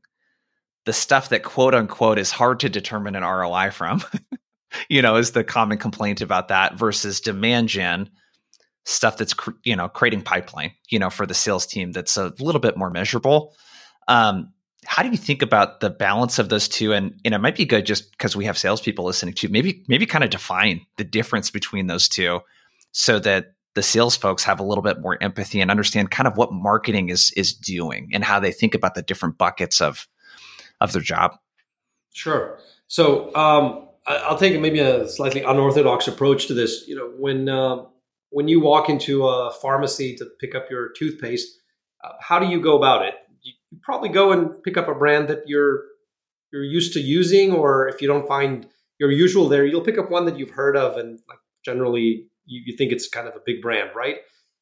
the 0.84 0.92
stuff 0.92 1.30
that 1.30 1.42
quote 1.42 1.74
unquote 1.74 2.18
is 2.18 2.30
hard 2.30 2.60
to 2.60 2.68
determine 2.68 3.16
an 3.16 3.24
ROI 3.24 3.70
from 3.70 4.02
you 4.88 5.02
know 5.02 5.16
is 5.16 5.32
the 5.32 5.42
common 5.42 5.78
complaint 5.78 6.20
about 6.20 6.48
that 6.48 6.78
versus 6.78 7.20
demand 7.20 7.68
gen 7.68 8.08
stuff 8.84 9.16
that's 9.16 9.34
you 9.64 9.76
know 9.76 9.88
creating 9.88 10.22
pipeline 10.22 10.72
you 10.88 10.98
know 10.98 11.10
for 11.10 11.26
the 11.26 11.34
sales 11.34 11.66
team 11.66 11.92
that's 11.92 12.16
a 12.16 12.32
little 12.38 12.60
bit 12.60 12.76
more 12.76 12.90
measurable 12.90 13.54
um, 14.08 14.52
how 14.86 15.02
do 15.02 15.10
you 15.10 15.16
think 15.16 15.42
about 15.42 15.80
the 15.80 15.90
balance 15.90 16.38
of 16.38 16.48
those 16.48 16.68
two 16.68 16.92
and 16.92 17.18
and 17.24 17.34
it 17.34 17.38
might 17.38 17.56
be 17.56 17.64
good 17.64 17.84
just 17.84 18.10
because 18.12 18.34
we 18.34 18.44
have 18.44 18.56
salespeople 18.56 19.04
listening 19.04 19.34
to 19.34 19.48
maybe 19.48 19.84
maybe 19.88 20.06
kind 20.06 20.24
of 20.24 20.30
define 20.30 20.80
the 20.96 21.04
difference 21.04 21.50
between 21.50 21.86
those 21.86 22.08
two 22.08 22.40
so 22.92 23.18
that 23.18 23.52
the 23.74 23.82
sales 23.82 24.16
folks 24.16 24.42
have 24.42 24.58
a 24.58 24.64
little 24.64 24.82
bit 24.82 25.00
more 25.00 25.16
empathy 25.22 25.60
and 25.60 25.70
understand 25.70 26.10
kind 26.10 26.26
of 26.26 26.36
what 26.36 26.52
marketing 26.52 27.08
is 27.08 27.32
is 27.36 27.52
doing 27.52 28.08
and 28.12 28.24
how 28.24 28.40
they 28.40 28.52
think 28.52 28.74
about 28.74 28.94
the 28.94 29.02
different 29.02 29.38
buckets 29.38 29.80
of 29.80 30.08
of 30.80 30.92
their 30.92 31.02
job. 31.02 31.32
Sure. 32.12 32.58
So 32.88 33.34
um, 33.36 33.88
I'll 34.06 34.38
take 34.38 34.58
maybe 34.60 34.80
a 34.80 35.08
slightly 35.08 35.42
unorthodox 35.42 36.08
approach 36.08 36.46
to 36.46 36.54
this. 36.54 36.88
You 36.88 36.96
know, 36.96 37.12
when 37.18 37.48
uh, 37.48 37.84
when 38.30 38.48
you 38.48 38.60
walk 38.60 38.88
into 38.88 39.26
a 39.26 39.50
pharmacy 39.50 40.16
to 40.16 40.26
pick 40.40 40.54
up 40.54 40.70
your 40.70 40.90
toothpaste, 40.96 41.48
uh, 42.02 42.12
how 42.20 42.38
do 42.38 42.46
you 42.46 42.60
go 42.60 42.76
about 42.76 43.04
it? 43.04 43.14
You 43.42 43.52
probably 43.82 44.08
go 44.08 44.32
and 44.32 44.62
pick 44.62 44.76
up 44.76 44.88
a 44.88 44.94
brand 44.94 45.28
that 45.28 45.42
you're 45.46 45.84
you're 46.52 46.64
used 46.64 46.92
to 46.94 47.00
using, 47.00 47.52
or 47.52 47.88
if 47.88 48.02
you 48.02 48.08
don't 48.08 48.26
find 48.26 48.66
your 48.98 49.12
usual 49.12 49.48
there, 49.48 49.64
you'll 49.64 49.82
pick 49.82 49.98
up 49.98 50.10
one 50.10 50.26
that 50.26 50.38
you've 50.38 50.50
heard 50.50 50.76
of 50.76 50.96
and 50.96 51.20
like 51.28 51.38
generally 51.64 52.26
you, 52.44 52.62
you 52.66 52.76
think 52.76 52.92
it's 52.92 53.08
kind 53.08 53.28
of 53.28 53.34
a 53.34 53.40
big 53.44 53.62
brand, 53.62 53.90
right? 53.94 54.16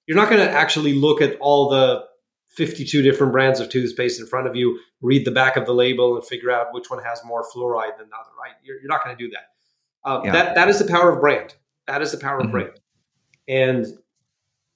You're 0.06 0.16
not 0.16 0.28
going 0.28 0.46
to 0.46 0.50
actually 0.50 0.94
look 0.94 1.20
at 1.20 1.36
all 1.40 1.70
the 1.70 2.04
52 2.50 3.02
different 3.02 3.32
brands 3.32 3.60
of 3.60 3.68
toothpaste 3.68 4.20
in 4.20 4.26
front 4.26 4.46
of 4.46 4.56
you, 4.56 4.78
read 5.00 5.24
the 5.24 5.30
back 5.30 5.56
of 5.56 5.66
the 5.66 5.72
label, 5.72 6.16
and 6.16 6.26
figure 6.26 6.50
out 6.50 6.72
which 6.72 6.90
one 6.90 7.02
has 7.02 7.22
more 7.24 7.44
fluoride 7.54 7.96
than 7.98 8.08
the 8.08 8.16
other, 8.16 8.30
right? 8.38 8.52
You're, 8.62 8.80
you're 8.80 8.88
not 8.88 9.04
going 9.04 9.16
to 9.16 9.22
do 9.22 9.30
that. 9.30 10.08
Uh, 10.08 10.20
yeah. 10.24 10.32
That 10.32 10.54
that 10.54 10.68
is 10.68 10.78
the 10.78 10.90
power 10.90 11.12
of 11.12 11.20
brand. 11.20 11.54
That 11.86 12.02
is 12.02 12.12
the 12.12 12.18
power 12.18 12.38
mm-hmm. 12.38 12.46
of 12.46 12.52
brand. 12.52 12.80
And 13.48 13.86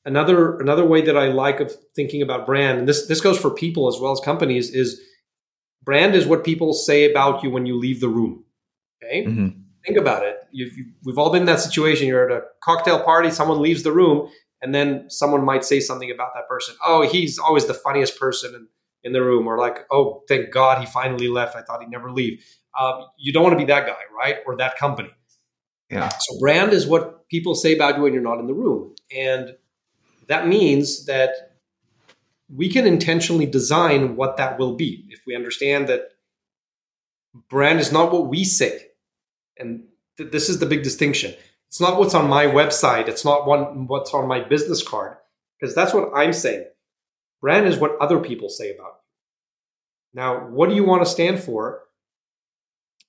another 0.04 0.58
another 0.58 0.84
way 0.84 1.02
that 1.02 1.16
I 1.16 1.28
like 1.28 1.60
of 1.60 1.72
thinking 1.94 2.22
about 2.22 2.46
brand, 2.46 2.78
and 2.80 2.88
this 2.88 3.06
this 3.06 3.20
goes 3.20 3.38
for 3.38 3.50
people 3.50 3.88
as 3.88 4.00
well 4.00 4.12
as 4.12 4.20
companies, 4.20 4.70
is 4.70 5.00
brand 5.82 6.14
is 6.14 6.26
what 6.26 6.42
people 6.42 6.72
say 6.72 7.10
about 7.10 7.42
you 7.42 7.50
when 7.50 7.66
you 7.66 7.78
leave 7.78 8.00
the 8.00 8.08
room. 8.08 8.44
Okay, 9.04 9.26
mm-hmm 9.26 9.62
think 9.84 9.98
about 9.98 10.22
it. 10.22 10.38
You've, 10.50 10.76
you, 10.76 10.86
we've 11.04 11.18
all 11.18 11.30
been 11.30 11.42
in 11.42 11.46
that 11.46 11.60
situation. 11.60 12.06
You're 12.06 12.30
at 12.30 12.36
a 12.36 12.44
cocktail 12.62 13.02
party, 13.02 13.30
someone 13.30 13.60
leaves 13.60 13.82
the 13.82 13.92
room, 13.92 14.28
and 14.60 14.74
then 14.74 15.10
someone 15.10 15.44
might 15.44 15.64
say 15.64 15.80
something 15.80 16.10
about 16.10 16.34
that 16.34 16.48
person. 16.48 16.74
Oh, 16.84 17.02
he's 17.02 17.38
always 17.38 17.66
the 17.66 17.74
funniest 17.74 18.18
person 18.18 18.54
in, 18.54 18.68
in 19.04 19.12
the 19.12 19.22
room, 19.22 19.46
or 19.46 19.58
like, 19.58 19.80
oh, 19.90 20.22
thank 20.28 20.52
God 20.52 20.78
he 20.78 20.86
finally 20.86 21.28
left. 21.28 21.56
I 21.56 21.62
thought 21.62 21.80
he'd 21.80 21.90
never 21.90 22.10
leave. 22.10 22.44
Um, 22.78 23.06
you 23.18 23.32
don't 23.32 23.42
want 23.42 23.54
to 23.54 23.58
be 23.58 23.66
that 23.66 23.86
guy, 23.86 23.98
right? 24.16 24.36
Or 24.46 24.56
that 24.56 24.78
company. 24.78 25.10
Yeah. 25.90 26.08
So 26.08 26.38
brand 26.40 26.72
is 26.72 26.86
what 26.86 27.21
people 27.32 27.54
say 27.56 27.74
about 27.74 27.96
you 27.96 28.02
when 28.02 28.12
you're 28.12 28.22
not 28.22 28.38
in 28.38 28.46
the 28.46 28.54
room, 28.54 28.94
and 29.16 29.56
that 30.28 30.46
means 30.46 31.06
that 31.06 31.30
we 32.54 32.68
can 32.68 32.86
intentionally 32.86 33.46
design 33.46 34.14
what 34.14 34.36
that 34.36 34.58
will 34.58 34.74
be 34.76 35.06
if 35.08 35.22
we 35.26 35.34
understand 35.34 35.88
that 35.88 36.10
brand 37.48 37.80
is 37.80 37.90
not 37.90 38.12
what 38.12 38.26
we 38.28 38.44
say 38.44 38.88
and 39.56 39.84
th- 40.18 40.30
this 40.30 40.50
is 40.50 40.58
the 40.58 40.66
big 40.66 40.82
distinction. 40.82 41.34
It's 41.68 41.80
not 41.80 41.98
what's 41.98 42.14
on 42.14 42.28
my 42.28 42.44
website. 42.44 43.08
It's 43.08 43.24
not 43.24 43.46
one 43.46 43.86
what's 43.86 44.12
on 44.12 44.28
my 44.28 44.40
business 44.40 44.86
card 44.86 45.16
because 45.58 45.74
that's 45.74 45.94
what 45.94 46.10
I'm 46.14 46.34
saying. 46.34 46.66
Brand 47.40 47.66
is 47.66 47.78
what 47.78 47.96
other 47.98 48.18
people 48.18 48.50
say 48.50 48.74
about 48.74 48.98
you. 48.98 50.20
Now, 50.20 50.46
what 50.48 50.68
do 50.68 50.74
you 50.74 50.84
want 50.84 51.02
to 51.02 51.10
stand 51.10 51.40
for? 51.40 51.84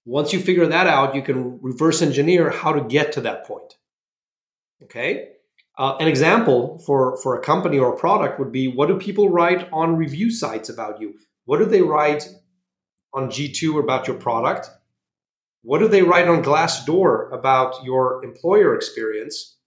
Once 0.06 0.32
you 0.32 0.40
figure 0.40 0.68
that 0.68 0.88
out, 0.88 1.16
you 1.16 1.22
can 1.22 1.60
reverse 1.62 2.02
engineer 2.02 2.50
how 2.50 2.72
to 2.72 2.82
get 2.82 3.12
to 3.14 3.22
that 3.22 3.46
point. 3.46 3.76
Okay. 4.84 5.30
Uh, 5.78 5.98
an 6.00 6.08
example 6.08 6.80
for, 6.86 7.18
for 7.18 7.36
a 7.36 7.42
company 7.42 7.80
or 7.80 7.94
a 7.94 7.98
product 7.98 8.40
would 8.40 8.52
be 8.52 8.68
what 8.68 8.88
do 8.88 8.98
people 8.98 9.30
write 9.30 9.68
on 9.72 9.96
review 9.96 10.30
sites 10.30 10.70
about 10.70 11.02
you? 11.02 11.16
What 11.46 11.58
do 11.58 11.66
they 11.66 11.82
write 11.82 12.28
on 13.14 13.30
G2 13.30 13.80
about 13.80 14.08
your 14.08 14.18
product? 14.18 14.70
What 15.64 15.80
do 15.80 15.88
they 15.88 16.04
write 16.04 16.28
on 16.28 16.44
Glassdoor 16.44 17.34
about 17.34 17.84
your 17.84 18.24
employer 18.24 18.76
experience? 18.76 19.58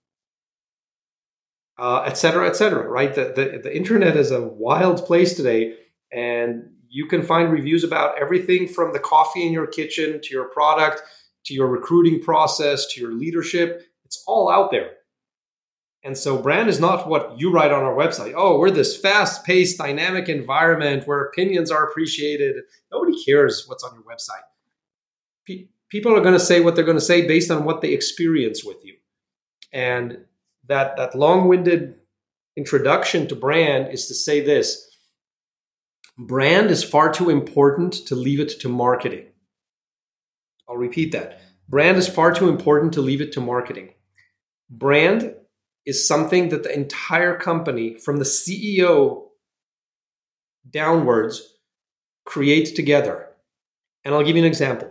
Uh, 1.78 2.04
et 2.06 2.14
cetera, 2.14 2.48
et 2.48 2.56
cetera, 2.56 2.88
right? 2.88 3.14
The, 3.14 3.32
the, 3.34 3.60
the 3.64 3.76
internet 3.76 4.16
is 4.16 4.30
a 4.30 4.40
wild 4.40 5.04
place 5.04 5.34
today, 5.34 5.74
and 6.12 6.70
you 6.88 7.06
can 7.06 7.22
find 7.22 7.52
reviews 7.52 7.84
about 7.84 8.18
everything 8.20 8.68
from 8.68 8.92
the 8.92 8.98
coffee 8.98 9.46
in 9.46 9.52
your 9.52 9.66
kitchen 9.66 10.20
to 10.22 10.34
your 10.34 10.48
product 10.48 11.02
to 11.46 11.54
your 11.54 11.68
recruiting 11.68 12.20
process 12.20 12.86
to 12.86 13.00
your 13.00 13.12
leadership. 13.12 13.82
It's 14.04 14.22
all 14.26 14.50
out 14.50 14.70
there. 14.70 14.92
And 16.06 16.16
so, 16.16 16.40
brand 16.40 16.68
is 16.68 16.78
not 16.78 17.08
what 17.08 17.36
you 17.36 17.50
write 17.50 17.72
on 17.72 17.82
our 17.82 17.96
website. 17.96 18.32
Oh, 18.36 18.60
we're 18.60 18.70
this 18.70 18.96
fast 18.96 19.44
paced, 19.44 19.76
dynamic 19.76 20.28
environment 20.28 21.04
where 21.04 21.24
opinions 21.24 21.68
are 21.72 21.84
appreciated. 21.84 22.62
Nobody 22.92 23.24
cares 23.24 23.64
what's 23.66 23.82
on 23.82 23.92
your 23.92 24.04
website. 24.04 24.44
Pe- 25.48 25.66
people 25.88 26.16
are 26.16 26.20
going 26.20 26.32
to 26.32 26.38
say 26.38 26.60
what 26.60 26.76
they're 26.76 26.84
going 26.84 26.96
to 26.96 27.04
say 27.04 27.26
based 27.26 27.50
on 27.50 27.64
what 27.64 27.80
they 27.80 27.92
experience 27.92 28.64
with 28.64 28.76
you. 28.84 28.94
And 29.72 30.18
that, 30.68 30.96
that 30.96 31.16
long 31.16 31.48
winded 31.48 31.96
introduction 32.56 33.26
to 33.26 33.34
brand 33.34 33.92
is 33.92 34.06
to 34.06 34.14
say 34.14 34.40
this 34.40 34.88
brand 36.16 36.70
is 36.70 36.84
far 36.84 37.12
too 37.12 37.30
important 37.30 37.94
to 38.06 38.14
leave 38.14 38.38
it 38.38 38.60
to 38.60 38.68
marketing. 38.68 39.26
I'll 40.68 40.76
repeat 40.76 41.10
that. 41.12 41.40
Brand 41.68 41.96
is 41.96 42.06
far 42.06 42.32
too 42.32 42.48
important 42.48 42.92
to 42.92 43.02
leave 43.02 43.20
it 43.20 43.32
to 43.32 43.40
marketing. 43.40 43.94
Brand 44.70 45.34
is 45.86 46.06
something 46.06 46.48
that 46.48 46.64
the 46.64 46.74
entire 46.74 47.38
company, 47.38 47.94
from 47.94 48.18
the 48.18 48.24
CEO 48.24 49.28
downwards, 50.68 51.54
create 52.24 52.74
together. 52.74 53.28
And 54.04 54.14
I'll 54.14 54.24
give 54.24 54.36
you 54.36 54.42
an 54.42 54.48
example. 54.48 54.88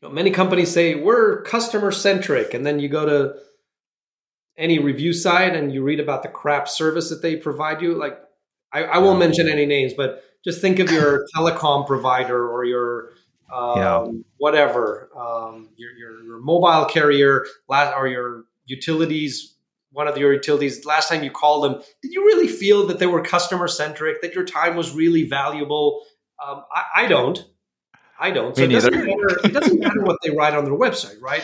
You 0.00 0.08
know, 0.08 0.14
many 0.14 0.30
companies 0.30 0.72
say 0.72 0.94
we're 0.94 1.42
customer 1.42 1.90
centric, 1.90 2.54
and 2.54 2.64
then 2.64 2.78
you 2.78 2.88
go 2.88 3.04
to 3.04 3.34
any 4.56 4.78
review 4.78 5.12
site 5.12 5.54
and 5.54 5.72
you 5.72 5.82
read 5.82 6.00
about 6.00 6.22
the 6.22 6.28
crap 6.28 6.68
service 6.68 7.10
that 7.10 7.20
they 7.20 7.36
provide 7.36 7.82
you. 7.82 7.94
Like, 7.94 8.18
I, 8.72 8.84
I 8.84 8.98
won't 8.98 9.18
mention 9.18 9.48
any 9.48 9.66
names, 9.66 9.92
but 9.92 10.22
just 10.44 10.60
think 10.60 10.78
of 10.78 10.90
your 10.90 11.26
telecom 11.36 11.86
provider 11.86 12.48
or 12.48 12.64
your 12.64 13.10
um, 13.52 13.76
yeah. 13.76 14.06
whatever, 14.38 15.08
um, 15.16 15.68
your, 15.76 15.92
your, 15.92 16.24
your 16.24 16.38
mobile 16.40 16.84
carrier, 16.86 17.46
or 17.68 18.08
your 18.08 18.44
utilities, 18.66 19.54
one 19.92 20.08
of 20.08 20.18
your 20.18 20.32
utilities, 20.32 20.84
last 20.84 21.08
time 21.08 21.24
you 21.24 21.30
called 21.30 21.64
them, 21.64 21.82
did 22.02 22.12
you 22.12 22.24
really 22.24 22.48
feel 22.48 22.86
that 22.86 22.98
they 22.98 23.06
were 23.06 23.22
customer 23.22 23.68
centric, 23.68 24.20
that 24.22 24.34
your 24.34 24.44
time 24.44 24.76
was 24.76 24.94
really 24.94 25.26
valuable? 25.26 26.04
Um, 26.46 26.64
I, 26.72 27.04
I, 27.04 27.06
don't. 27.06 27.44
I 28.20 28.30
don't. 28.30 28.54
So 28.56 28.62
it 28.62 28.68
doesn't, 28.68 28.94
matter, 28.94 29.40
it 29.44 29.52
doesn't 29.52 29.80
matter 29.80 30.02
what 30.02 30.18
they 30.22 30.30
write 30.30 30.54
on 30.54 30.64
their 30.64 30.74
website, 30.74 31.20
right? 31.20 31.42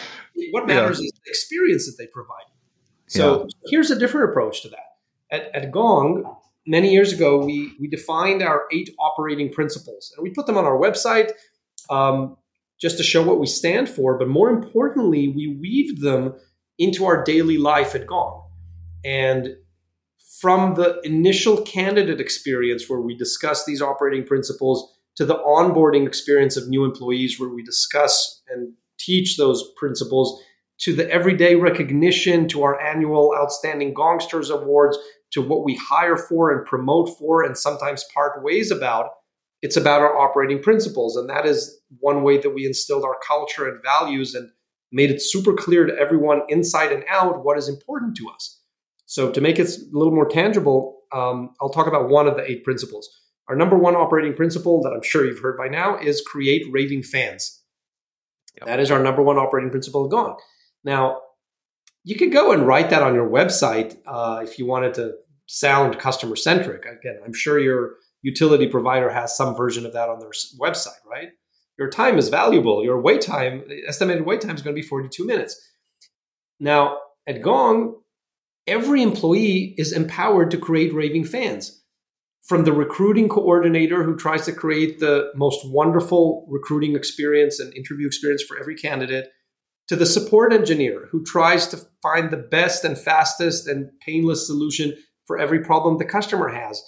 What 0.50 0.66
matters 0.66 1.00
yeah. 1.00 1.06
is 1.06 1.12
the 1.24 1.30
experience 1.30 1.86
that 1.86 1.96
they 1.98 2.06
provide. 2.06 2.44
So 3.06 3.42
yeah. 3.42 3.70
here's 3.70 3.90
a 3.90 3.98
different 3.98 4.30
approach 4.30 4.62
to 4.62 4.68
that. 4.70 4.96
At, 5.30 5.54
at 5.54 5.70
Gong, 5.70 6.24
many 6.66 6.92
years 6.92 7.12
ago, 7.12 7.44
we, 7.44 7.74
we 7.80 7.88
defined 7.88 8.42
our 8.42 8.66
eight 8.72 8.90
operating 8.98 9.50
principles 9.50 10.12
and 10.16 10.22
we 10.22 10.30
put 10.30 10.46
them 10.46 10.56
on 10.56 10.64
our 10.64 10.78
website 10.78 11.30
um, 11.90 12.36
just 12.80 12.96
to 12.98 13.02
show 13.02 13.22
what 13.22 13.40
we 13.40 13.46
stand 13.46 13.88
for. 13.88 14.18
But 14.18 14.28
more 14.28 14.50
importantly, 14.50 15.28
we 15.28 15.46
weaved 15.46 16.02
them 16.02 16.34
into 16.78 17.04
our 17.04 17.22
daily 17.22 17.58
life 17.58 17.94
at 17.94 18.06
Gong. 18.06 18.44
And 19.04 19.56
from 20.40 20.74
the 20.74 21.00
initial 21.04 21.62
candidate 21.62 22.20
experience 22.20 22.88
where 22.88 23.00
we 23.00 23.16
discuss 23.16 23.64
these 23.64 23.80
operating 23.80 24.24
principles 24.24 24.92
to 25.16 25.24
the 25.24 25.36
onboarding 25.36 26.06
experience 26.06 26.56
of 26.56 26.68
new 26.68 26.84
employees 26.84 27.38
where 27.38 27.48
we 27.48 27.62
discuss 27.62 28.42
and 28.48 28.72
teach 28.98 29.36
those 29.36 29.70
principles 29.76 30.42
to 30.78 30.92
the 30.92 31.08
everyday 31.10 31.54
recognition 31.54 32.48
to 32.48 32.62
our 32.62 32.80
annual 32.80 33.32
outstanding 33.38 33.94
gongsters 33.94 34.50
awards 34.50 34.98
to 35.32 35.40
what 35.40 35.64
we 35.64 35.76
hire 35.76 36.16
for 36.16 36.50
and 36.50 36.66
promote 36.66 37.16
for 37.18 37.42
and 37.44 37.56
sometimes 37.56 38.04
part 38.14 38.42
ways 38.42 38.70
about 38.70 39.10
it's 39.60 39.76
about 39.76 40.00
our 40.00 40.18
operating 40.18 40.60
principles 40.60 41.16
and 41.16 41.30
that 41.30 41.46
is 41.46 41.80
one 42.00 42.22
way 42.22 42.36
that 42.38 42.50
we 42.50 42.66
instilled 42.66 43.04
our 43.04 43.16
culture 43.26 43.68
and 43.68 43.80
values 43.82 44.34
and 44.34 44.50
made 44.92 45.10
it 45.10 45.22
super 45.22 45.54
clear 45.54 45.86
to 45.86 45.94
everyone 45.98 46.42
inside 46.48 46.92
and 46.92 47.04
out 47.08 47.44
what 47.44 47.58
is 47.58 47.68
important 47.68 48.16
to 48.18 48.28
us. 48.28 48.60
So, 49.06 49.30
to 49.30 49.40
make 49.40 49.58
it 49.58 49.68
a 49.68 49.78
little 49.92 50.14
more 50.14 50.28
tangible, 50.28 50.98
um, 51.12 51.50
I'll 51.60 51.70
talk 51.70 51.86
about 51.86 52.08
one 52.08 52.26
of 52.26 52.36
the 52.36 52.50
eight 52.50 52.64
principles. 52.64 53.08
Our 53.48 53.56
number 53.56 53.76
one 53.76 53.96
operating 53.96 54.34
principle 54.34 54.82
that 54.82 54.92
I'm 54.92 55.02
sure 55.02 55.24
you've 55.24 55.40
heard 55.40 55.58
by 55.58 55.68
now 55.68 55.98
is 55.98 56.22
create 56.22 56.64
raving 56.70 57.02
fans. 57.02 57.62
Yep. 58.58 58.66
That 58.66 58.80
is 58.80 58.90
our 58.90 59.02
number 59.02 59.22
one 59.22 59.38
operating 59.38 59.70
principle 59.70 60.08
Gong. 60.08 60.36
Now, 60.84 61.20
you 62.04 62.16
could 62.16 62.32
go 62.32 62.52
and 62.52 62.66
write 62.66 62.90
that 62.90 63.02
on 63.02 63.14
your 63.14 63.28
website 63.28 63.96
uh, 64.06 64.40
if 64.42 64.58
you 64.58 64.66
wanted 64.66 64.94
to 64.94 65.14
sound 65.46 65.98
customer 65.98 66.36
centric. 66.36 66.84
Again, 66.84 67.20
I'm 67.24 67.34
sure 67.34 67.58
your 67.58 67.96
utility 68.22 68.66
provider 68.66 69.10
has 69.10 69.36
some 69.36 69.54
version 69.54 69.84
of 69.84 69.92
that 69.92 70.08
on 70.08 70.18
their 70.18 70.30
website, 70.58 71.04
right? 71.08 71.30
Your 71.82 71.90
time 71.90 72.16
is 72.16 72.28
valuable. 72.28 72.84
Your 72.84 73.00
wait 73.00 73.20
time, 73.20 73.64
estimated 73.88 74.24
wait 74.24 74.40
time 74.40 74.54
is 74.54 74.62
going 74.62 74.74
to 74.74 74.80
be 74.80 74.86
42 74.86 75.26
minutes. 75.26 75.60
Now, 76.60 76.98
at 77.26 77.42
Gong, 77.42 77.96
every 78.68 79.02
employee 79.02 79.74
is 79.76 79.92
empowered 79.92 80.52
to 80.52 80.58
create 80.58 80.94
raving 80.94 81.24
fans. 81.24 81.82
From 82.44 82.62
the 82.64 82.72
recruiting 82.72 83.28
coordinator 83.28 84.04
who 84.04 84.16
tries 84.16 84.44
to 84.46 84.52
create 84.52 85.00
the 85.00 85.32
most 85.34 85.60
wonderful 85.64 86.46
recruiting 86.48 86.94
experience 86.94 87.58
and 87.58 87.74
interview 87.74 88.06
experience 88.06 88.44
for 88.44 88.56
every 88.58 88.76
candidate, 88.76 89.26
to 89.88 89.96
the 89.96 90.06
support 90.06 90.52
engineer 90.52 91.08
who 91.10 91.24
tries 91.24 91.66
to 91.66 91.80
find 92.00 92.30
the 92.30 92.36
best 92.36 92.84
and 92.84 92.96
fastest 92.96 93.66
and 93.66 93.90
painless 94.06 94.46
solution 94.46 94.94
for 95.26 95.36
every 95.36 95.64
problem 95.64 95.98
the 95.98 96.04
customer 96.04 96.48
has, 96.48 96.80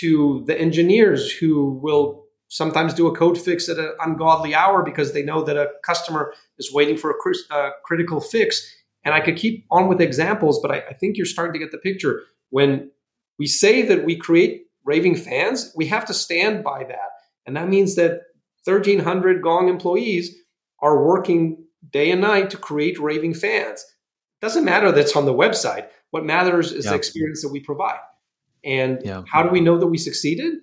to 0.00 0.44
the 0.46 0.58
engineers 0.58 1.32
who 1.32 1.80
will 1.82 2.23
sometimes 2.48 2.94
do 2.94 3.06
a 3.06 3.16
code 3.16 3.38
fix 3.38 3.68
at 3.68 3.78
an 3.78 3.92
ungodly 4.00 4.54
hour 4.54 4.82
because 4.82 5.12
they 5.12 5.22
know 5.22 5.42
that 5.42 5.56
a 5.56 5.70
customer 5.84 6.32
is 6.58 6.72
waiting 6.72 6.96
for 6.96 7.10
a 7.10 7.14
cr- 7.14 7.32
uh, 7.50 7.70
critical 7.84 8.20
fix. 8.20 8.64
And 9.04 9.14
I 9.14 9.20
could 9.20 9.36
keep 9.36 9.66
on 9.70 9.88
with 9.88 10.00
examples, 10.00 10.60
but 10.60 10.70
I, 10.70 10.78
I 10.90 10.94
think 10.94 11.16
you're 11.16 11.26
starting 11.26 11.52
to 11.52 11.58
get 11.58 11.72
the 11.72 11.78
picture. 11.78 12.22
When 12.50 12.90
we 13.38 13.46
say 13.46 13.82
that 13.82 14.04
we 14.04 14.16
create 14.16 14.66
raving 14.84 15.16
fans, 15.16 15.72
we 15.76 15.86
have 15.86 16.04
to 16.06 16.14
stand 16.14 16.62
by 16.62 16.84
that. 16.84 17.10
And 17.46 17.56
that 17.56 17.68
means 17.68 17.96
that 17.96 18.22
1,300 18.64 19.42
Gong 19.42 19.68
employees 19.68 20.34
are 20.80 21.04
working 21.04 21.64
day 21.90 22.10
and 22.10 22.20
night 22.20 22.50
to 22.50 22.56
create 22.56 22.98
raving 22.98 23.34
fans. 23.34 23.84
Doesn't 24.40 24.64
matter 24.64 24.92
that's 24.92 25.16
on 25.16 25.26
the 25.26 25.34
website. 25.34 25.88
What 26.10 26.24
matters 26.24 26.72
is 26.72 26.84
yeah. 26.84 26.92
the 26.92 26.96
experience 26.96 27.42
that 27.42 27.50
we 27.50 27.60
provide. 27.60 27.98
And 28.64 29.00
yeah. 29.04 29.22
how 29.30 29.42
do 29.42 29.50
we 29.50 29.60
know 29.60 29.78
that 29.78 29.86
we 29.86 29.98
succeeded? 29.98 30.54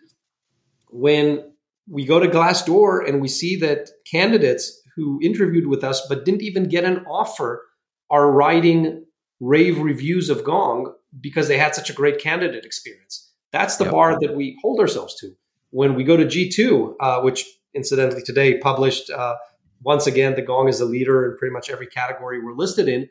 When 0.89 1.50
we 1.87 2.05
go 2.05 2.19
to 2.19 2.27
Glassdoor 2.27 3.07
and 3.07 3.21
we 3.21 3.27
see 3.27 3.55
that 3.57 3.89
candidates 4.09 4.81
who 4.95 5.19
interviewed 5.21 5.67
with 5.67 5.83
us 5.83 6.05
but 6.07 6.25
didn't 6.25 6.41
even 6.41 6.67
get 6.67 6.83
an 6.83 7.05
offer 7.05 7.63
are 8.09 8.31
writing 8.31 9.05
rave 9.39 9.79
reviews 9.79 10.29
of 10.29 10.43
Gong 10.43 10.93
because 11.19 11.47
they 11.47 11.57
had 11.57 11.75
such 11.75 11.89
a 11.89 11.93
great 11.93 12.19
candidate 12.19 12.65
experience. 12.65 13.31
That's 13.51 13.77
the 13.77 13.85
yep. 13.85 13.93
bar 13.93 14.17
that 14.19 14.35
we 14.35 14.57
hold 14.61 14.79
ourselves 14.79 15.15
to. 15.21 15.31
When 15.71 15.95
we 15.95 16.03
go 16.03 16.17
to 16.17 16.25
G2, 16.25 16.95
uh, 16.99 17.21
which 17.21 17.45
incidentally 17.73 18.21
today 18.21 18.57
published 18.57 19.09
uh, 19.09 19.35
once 19.83 20.05
again, 20.05 20.35
the 20.35 20.41
Gong 20.41 20.67
is 20.67 20.79
a 20.79 20.85
leader 20.85 21.29
in 21.29 21.37
pretty 21.37 21.53
much 21.53 21.69
every 21.69 21.87
category 21.87 22.43
we're 22.43 22.53
listed 22.53 22.87
in. 22.87 23.09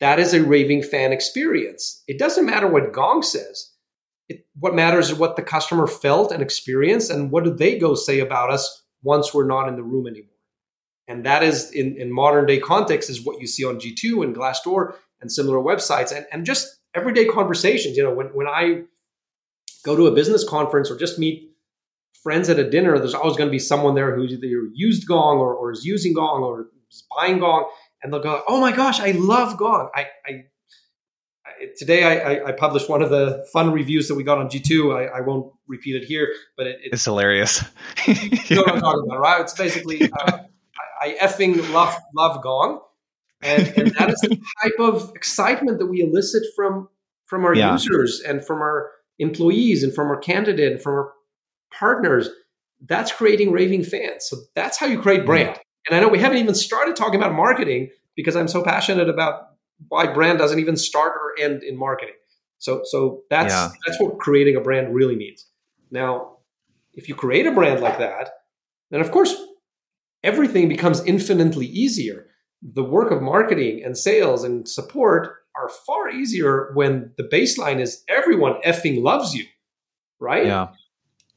That 0.00 0.18
is 0.18 0.34
a 0.34 0.42
raving 0.42 0.82
fan 0.82 1.12
experience. 1.12 2.02
It 2.08 2.18
doesn't 2.18 2.46
matter 2.46 2.66
what 2.66 2.92
Gong 2.92 3.22
says 3.22 3.69
it, 4.30 4.46
what 4.58 4.74
matters 4.76 5.10
is 5.10 5.18
what 5.18 5.34
the 5.34 5.42
customer 5.42 5.88
felt 5.88 6.30
and 6.30 6.40
experienced, 6.40 7.10
and 7.10 7.32
what 7.32 7.42
do 7.44 7.52
they 7.52 7.76
go 7.78 7.94
say 7.96 8.20
about 8.20 8.50
us 8.50 8.84
once 9.02 9.34
we're 9.34 9.46
not 9.46 9.68
in 9.68 9.74
the 9.74 9.82
room 9.82 10.06
anymore. 10.06 10.28
And 11.08 11.26
that 11.26 11.42
is 11.42 11.72
in, 11.72 11.96
in 11.96 12.12
modern 12.12 12.46
day 12.46 12.60
context 12.60 13.10
is 13.10 13.24
what 13.24 13.40
you 13.40 13.48
see 13.48 13.64
on 13.64 13.80
G2 13.80 14.22
and 14.22 14.34
Glassdoor 14.34 14.94
and 15.20 15.32
similar 15.32 15.58
websites 15.58 16.16
and, 16.16 16.26
and 16.30 16.46
just 16.46 16.78
everyday 16.94 17.24
conversations. 17.24 17.96
You 17.96 18.04
know, 18.04 18.14
when, 18.14 18.26
when 18.28 18.46
I 18.46 18.82
go 19.84 19.96
to 19.96 20.06
a 20.06 20.12
business 20.12 20.48
conference 20.48 20.90
or 20.90 20.96
just 20.96 21.18
meet 21.18 21.50
friends 22.22 22.48
at 22.48 22.60
a 22.60 22.70
dinner, 22.70 22.96
there's 22.98 23.14
always 23.14 23.36
going 23.36 23.48
to 23.48 23.52
be 23.52 23.58
someone 23.58 23.96
there 23.96 24.14
who's 24.14 24.32
either 24.32 24.68
used 24.72 25.08
Gong 25.08 25.38
or, 25.38 25.52
or 25.52 25.72
is 25.72 25.84
using 25.84 26.14
Gong 26.14 26.44
or 26.44 26.68
is 26.88 27.04
buying 27.16 27.40
Gong. 27.40 27.68
And 28.02 28.12
they'll 28.12 28.22
go, 28.22 28.44
Oh 28.46 28.60
my 28.60 28.70
gosh, 28.70 29.00
I 29.00 29.10
love 29.10 29.56
Gong. 29.56 29.90
I, 29.92 30.06
I 30.24 30.44
today 31.76 32.04
I, 32.04 32.48
I, 32.48 32.52
published 32.52 32.88
one 32.88 33.02
of 33.02 33.10
the 33.10 33.46
fun 33.52 33.72
reviews 33.72 34.08
that 34.08 34.14
we 34.14 34.24
got 34.24 34.38
on 34.38 34.48
G2. 34.48 34.96
I, 34.96 35.18
I 35.18 35.20
won't 35.20 35.52
repeat 35.66 35.96
it 35.96 36.04
here, 36.04 36.32
but 36.56 36.66
it, 36.66 36.78
it's 36.82 37.04
hilarious. 37.04 37.62
you 38.06 38.56
know 38.56 38.62
what 38.62 38.74
I'm 38.74 38.80
talking 38.80 39.04
about, 39.06 39.20
right? 39.20 39.40
It's 39.40 39.54
basically 39.54 40.02
uh, 40.02 40.38
I, 41.00 41.16
I 41.20 41.26
effing 41.26 41.72
love 41.72 41.96
love 42.14 42.42
Gong, 42.42 42.80
and, 43.42 43.66
and 43.76 43.90
that 43.98 44.10
is 44.10 44.20
the 44.20 44.40
type 44.62 44.78
of 44.78 45.12
excitement 45.14 45.78
that 45.78 45.86
we 45.86 46.00
elicit 46.00 46.44
from 46.54 46.88
from 47.26 47.44
our 47.44 47.54
yeah. 47.54 47.72
users 47.72 48.20
and 48.20 48.44
from 48.44 48.58
our 48.58 48.90
employees 49.18 49.82
and 49.82 49.94
from 49.94 50.08
our 50.08 50.18
candidate 50.18 50.72
and 50.72 50.82
from 50.82 50.94
our 50.94 51.12
partners. 51.72 52.28
That's 52.86 53.12
creating 53.12 53.52
raving 53.52 53.84
fans. 53.84 54.26
So 54.26 54.38
that's 54.54 54.78
how 54.78 54.86
you 54.86 55.00
create 55.00 55.26
brand. 55.26 55.58
And 55.86 55.96
I 55.96 56.00
know 56.00 56.08
we 56.08 56.18
haven't 56.18 56.38
even 56.38 56.54
started 56.54 56.96
talking 56.96 57.20
about 57.20 57.34
marketing 57.34 57.90
because 58.16 58.36
I'm 58.36 58.48
so 58.48 58.62
passionate 58.62 59.08
about 59.08 59.48
why 59.88 60.12
brand 60.12 60.38
doesn't 60.38 60.58
even 60.58 60.76
start 60.76 61.12
or 61.12 61.42
end 61.42 61.62
in 61.62 61.76
marketing. 61.76 62.14
So 62.58 62.82
so 62.84 63.22
that's 63.30 63.52
yeah. 63.52 63.70
that's 63.86 64.00
what 64.00 64.18
creating 64.18 64.56
a 64.56 64.60
brand 64.60 64.94
really 64.94 65.16
means. 65.16 65.46
Now, 65.90 66.38
if 66.94 67.08
you 67.08 67.14
create 67.14 67.46
a 67.46 67.52
brand 67.52 67.80
like 67.80 67.98
that, 67.98 68.30
then 68.90 69.00
of 69.00 69.10
course 69.10 69.34
everything 70.22 70.68
becomes 70.68 71.04
infinitely 71.04 71.66
easier. 71.66 72.26
The 72.62 72.84
work 72.84 73.10
of 73.10 73.22
marketing 73.22 73.82
and 73.84 73.96
sales 73.96 74.44
and 74.44 74.68
support 74.68 75.36
are 75.56 75.70
far 75.86 76.10
easier 76.10 76.70
when 76.74 77.12
the 77.16 77.24
baseline 77.24 77.80
is 77.80 78.04
everyone 78.08 78.60
effing 78.64 79.02
loves 79.02 79.34
you, 79.34 79.44
right? 80.18 80.46
Yeah. 80.46 80.68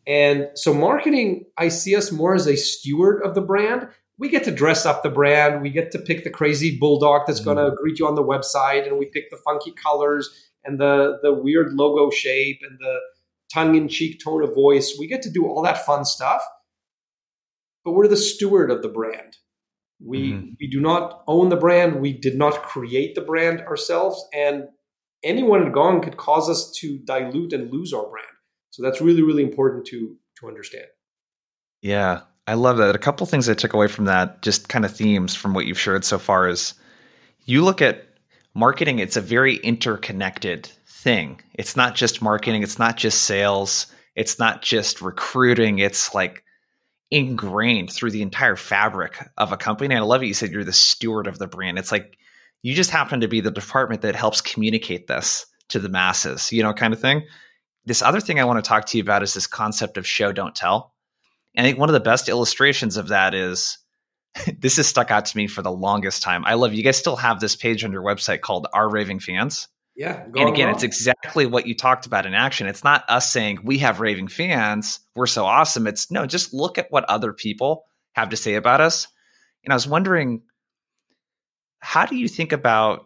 And 0.05 0.49
so, 0.55 0.73
marketing, 0.73 1.45
I 1.57 1.69
see 1.69 1.95
us 1.95 2.11
more 2.11 2.35
as 2.35 2.45
a 2.45 2.57
steward 2.57 3.23
of 3.23 3.35
the 3.35 3.41
brand. 3.41 3.87
We 4.19 4.29
get 4.29 4.43
to 4.43 4.51
dress 4.51 4.85
up 4.85 5.01
the 5.03 5.09
brand. 5.09 5.61
We 5.61 5.69
get 5.69 5.91
to 5.91 5.99
pick 5.99 6.23
the 6.23 6.29
crazy 6.29 6.77
bulldog 6.77 7.23
that's 7.25 7.41
mm. 7.41 7.45
going 7.45 7.57
to 7.57 7.75
greet 7.75 7.99
you 7.99 8.07
on 8.07 8.15
the 8.15 8.23
website, 8.23 8.87
and 8.87 8.97
we 8.97 9.05
pick 9.05 9.29
the 9.29 9.37
funky 9.37 9.71
colors 9.71 10.29
and 10.63 10.79
the 10.79 11.19
the 11.21 11.33
weird 11.33 11.73
logo 11.73 12.09
shape 12.09 12.59
and 12.67 12.77
the 12.79 12.99
tongue 13.53 13.75
in 13.75 13.87
cheek 13.87 14.21
tone 14.23 14.43
of 14.43 14.53
voice. 14.53 14.95
We 14.99 15.07
get 15.07 15.21
to 15.23 15.31
do 15.31 15.45
all 15.45 15.61
that 15.63 15.85
fun 15.85 16.05
stuff, 16.05 16.43
but 17.83 17.91
we're 17.91 18.07
the 18.07 18.17
steward 18.17 18.71
of 18.71 18.81
the 18.81 18.89
brand. 18.89 19.37
We 19.99 20.33
mm. 20.33 20.55
we 20.59 20.67
do 20.67 20.79
not 20.79 21.23
own 21.27 21.49
the 21.49 21.55
brand. 21.55 22.01
We 22.01 22.13
did 22.13 22.37
not 22.37 22.63
create 22.63 23.15
the 23.15 23.21
brand 23.21 23.61
ourselves, 23.61 24.23
and 24.33 24.65
anyone 25.23 25.65
at 25.65 25.73
Gong 25.73 26.01
could 26.01 26.17
cause 26.17 26.49
us 26.49 26.71
to 26.79 26.99
dilute 26.99 27.53
and 27.53 27.71
lose 27.71 27.93
our 27.93 28.07
brand. 28.09 28.27
So 28.71 28.83
that's 28.83 29.01
really, 29.01 29.21
really 29.21 29.43
important 29.43 29.85
to 29.87 30.15
to 30.39 30.47
understand. 30.47 30.87
Yeah, 31.81 32.21
I 32.47 32.55
love 32.55 32.77
that. 32.77 32.95
A 32.95 32.99
couple 32.99 33.25
things 33.25 33.47
I 33.47 33.53
took 33.53 33.73
away 33.73 33.87
from 33.87 34.05
that, 34.05 34.41
just 34.41 34.69
kind 34.69 34.85
of 34.85 34.95
themes 34.95 35.35
from 35.35 35.53
what 35.53 35.65
you've 35.65 35.79
shared 35.79 36.03
so 36.03 36.19
far, 36.19 36.47
is 36.47 36.73
you 37.45 37.63
look 37.63 37.81
at 37.81 38.05
marketing. 38.53 38.99
It's 38.99 39.17
a 39.17 39.21
very 39.21 39.55
interconnected 39.55 40.69
thing. 40.87 41.41
It's 41.53 41.75
not 41.75 41.95
just 41.95 42.21
marketing. 42.21 42.63
It's 42.63 42.79
not 42.79 42.97
just 42.97 43.23
sales. 43.23 43.87
It's 44.15 44.39
not 44.39 44.61
just 44.61 45.01
recruiting. 45.01 45.79
It's 45.79 46.13
like 46.13 46.43
ingrained 47.09 47.91
through 47.91 48.11
the 48.11 48.21
entire 48.21 48.55
fabric 48.55 49.17
of 49.37 49.51
a 49.51 49.57
company. 49.57 49.95
And 49.95 50.03
I 50.03 50.05
love 50.05 50.23
it. 50.23 50.27
You 50.27 50.33
said 50.33 50.51
you're 50.51 50.63
the 50.63 50.73
steward 50.73 51.27
of 51.27 51.39
the 51.39 51.47
brand. 51.47 51.79
It's 51.79 51.91
like 51.91 52.17
you 52.61 52.73
just 52.73 52.89
happen 52.89 53.21
to 53.21 53.27
be 53.27 53.41
the 53.41 53.51
department 53.51 54.01
that 54.01 54.15
helps 54.15 54.41
communicate 54.41 55.07
this 55.07 55.45
to 55.69 55.79
the 55.79 55.89
masses, 55.89 56.51
you 56.51 56.61
know, 56.63 56.73
kind 56.73 56.93
of 56.93 56.99
thing 56.99 57.23
this 57.85 58.01
other 58.01 58.19
thing 58.19 58.39
I 58.39 58.45
want 58.45 58.63
to 58.63 58.67
talk 58.67 58.85
to 58.87 58.97
you 58.97 59.03
about 59.03 59.23
is 59.23 59.33
this 59.33 59.47
concept 59.47 59.97
of 59.97 60.07
show 60.07 60.31
don't 60.31 60.55
tell. 60.55 60.92
And 61.55 61.65
I 61.65 61.69
think 61.69 61.79
one 61.79 61.89
of 61.89 61.93
the 61.93 61.99
best 61.99 62.29
illustrations 62.29 62.97
of 62.97 63.09
that 63.09 63.33
is 63.33 63.77
this 64.59 64.77
has 64.77 64.87
stuck 64.87 65.11
out 65.11 65.25
to 65.25 65.37
me 65.37 65.47
for 65.47 65.61
the 65.61 65.71
longest 65.71 66.23
time. 66.23 66.43
I 66.45 66.55
love 66.55 66.73
you 66.73 66.83
guys 66.83 66.97
still 66.97 67.15
have 67.15 67.39
this 67.39 67.55
page 67.55 67.83
on 67.83 67.91
your 67.91 68.03
website 68.03 68.41
called 68.41 68.67
Our 68.73 68.89
Raving 68.89 69.19
Fans. 69.19 69.67
Yeah. 69.95 70.23
And 70.35 70.49
again, 70.49 70.69
it's 70.69 70.81
exactly 70.81 71.45
what 71.45 71.67
you 71.67 71.75
talked 71.75 72.07
about 72.07 72.25
in 72.25 72.33
action. 72.33 72.65
It's 72.65 72.83
not 72.83 73.03
us 73.09 73.31
saying 73.31 73.59
we 73.63 73.77
have 73.79 73.99
raving 73.99 74.27
fans, 74.27 74.99
we're 75.15 75.27
so 75.27 75.45
awesome. 75.45 75.85
It's 75.85 76.09
no, 76.09 76.25
just 76.25 76.51
look 76.51 76.79
at 76.79 76.87
what 76.89 77.05
other 77.05 77.31
people 77.31 77.85
have 78.13 78.29
to 78.29 78.37
say 78.37 78.55
about 78.55 78.81
us. 78.81 79.07
And 79.63 79.71
I 79.71 79.75
was 79.75 79.87
wondering, 79.87 80.41
how 81.79 82.07
do 82.07 82.15
you 82.15 82.27
think 82.27 82.53
about 82.53 83.05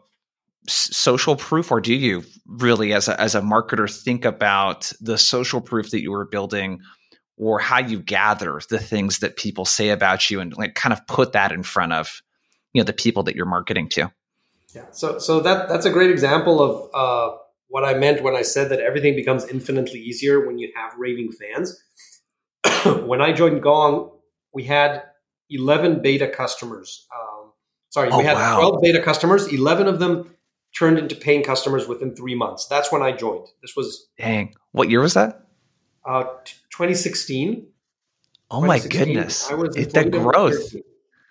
social 0.67 1.36
proof 1.36 1.71
or 1.71 1.81
do 1.81 1.93
you 1.93 2.23
really 2.45 2.93
as 2.93 3.07
a, 3.07 3.19
as 3.19 3.36
a 3.36 3.41
marketer 3.41 3.91
think 3.91 4.25
about 4.25 4.91
the 5.01 5.17
social 5.17 5.62
proof 5.62 5.91
that 5.91 6.01
you 6.01 6.12
were 6.12 6.25
building 6.25 6.79
or 7.38 7.60
how 7.60 7.80
you 7.80 8.00
gather 8.00 8.60
the 8.69 8.80
things 8.80 9.19
that 9.19 9.38
people 9.38 9.65
say 9.65 9.89
about 9.89 10.30
you 10.30 10.39
and 10.39 10.56
like 10.58 10.76
kind 10.76 10.93
of 10.93 11.06
put 11.08 11.34
that 11.34 11.52
in 11.52 11.63
front 11.63 11.93
of 11.93 12.21
you 12.73 12.82
know 12.82 12.86
the 12.86 12.93
people 12.93 13.23
that 13.23 13.36
you're 13.36 13.45
marketing 13.45 13.88
to 13.89 14.12
yeah 14.73 14.86
so 14.91 15.19
so 15.19 15.39
that 15.39 15.69
that's 15.69 15.86
a 15.86 15.91
great 15.91 16.10
example 16.10 16.62
of 16.62 16.89
uh, 16.93 17.38
what 17.69 17.84
i 17.84 17.93
meant 17.93 18.23
when 18.23 18.36
i 18.36 18.41
said 18.41 18.69
that 18.69 18.80
everything 18.80 19.15
becomes 19.15 19.45
infinitely 19.45 20.00
easier 20.00 20.45
when 20.45 20.58
you 20.58 20.71
have 20.76 20.93
raving 20.97 21.32
fans 21.32 21.82
when 23.06 23.21
i 23.21 23.32
joined 23.32 23.62
gong 23.62 24.12
we 24.54 24.63
had 24.63 25.04
11 25.50 26.02
beta 26.02 26.28
customers 26.28 27.08
um, 27.15 27.52
sorry 27.89 28.10
oh, 28.12 28.17
we 28.17 28.23
had 28.26 28.36
wow. 28.36 28.60
12 28.60 28.82
beta 28.82 29.02
customers 29.02 29.47
11 29.47 29.88
of 29.88 30.00
them 30.00 30.34
turned 30.78 31.00
into 31.00 31.15
paying 31.15 31.43
customers 31.43 31.88
within 31.88 32.15
three 32.15 32.36
months. 32.36 32.67
That's 32.67 32.91
when 32.91 33.02
I 33.02 33.12
joined. 33.12 33.47
This 33.62 33.76
was 33.76 34.08
dang. 34.17 34.54
What 34.71 34.89
year 34.89 35.02
was 35.02 35.13
that? 35.15 35.41
Uh, 36.06 36.26
2016. 36.77 37.65
Oh 38.51 38.61
2016. 38.61 38.67
my 38.67 39.05
goodness! 39.05 39.49
I 39.49 39.55
was 39.55 39.75
it, 39.75 39.93
the 39.93 40.05
growth. 40.05 40.75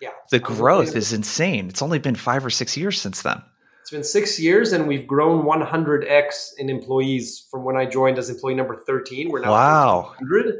Yeah, 0.01 0.09
the 0.29 0.39
growth 0.39 0.95
is 0.95 1.13
insane. 1.13 1.69
It's 1.69 1.81
only 1.81 1.99
been 1.99 2.15
five 2.15 2.45
or 2.45 2.49
six 2.49 2.75
years 2.75 2.99
since 2.99 3.21
then. 3.21 3.41
It's 3.81 3.91
been 3.91 4.03
six 4.03 4.37
years, 4.37 4.73
and 4.73 4.85
we've 4.85 5.07
grown 5.07 5.45
100x 5.45 6.49
in 6.57 6.69
employees 6.69 7.47
from 7.49 7.63
when 7.63 7.77
I 7.77 7.85
joined 7.85 8.17
as 8.17 8.29
employee 8.29 8.55
number 8.55 8.75
13. 8.75 9.29
We're 9.29 9.39
now 9.39 9.51
wow 9.51 10.01
100, 10.19 10.59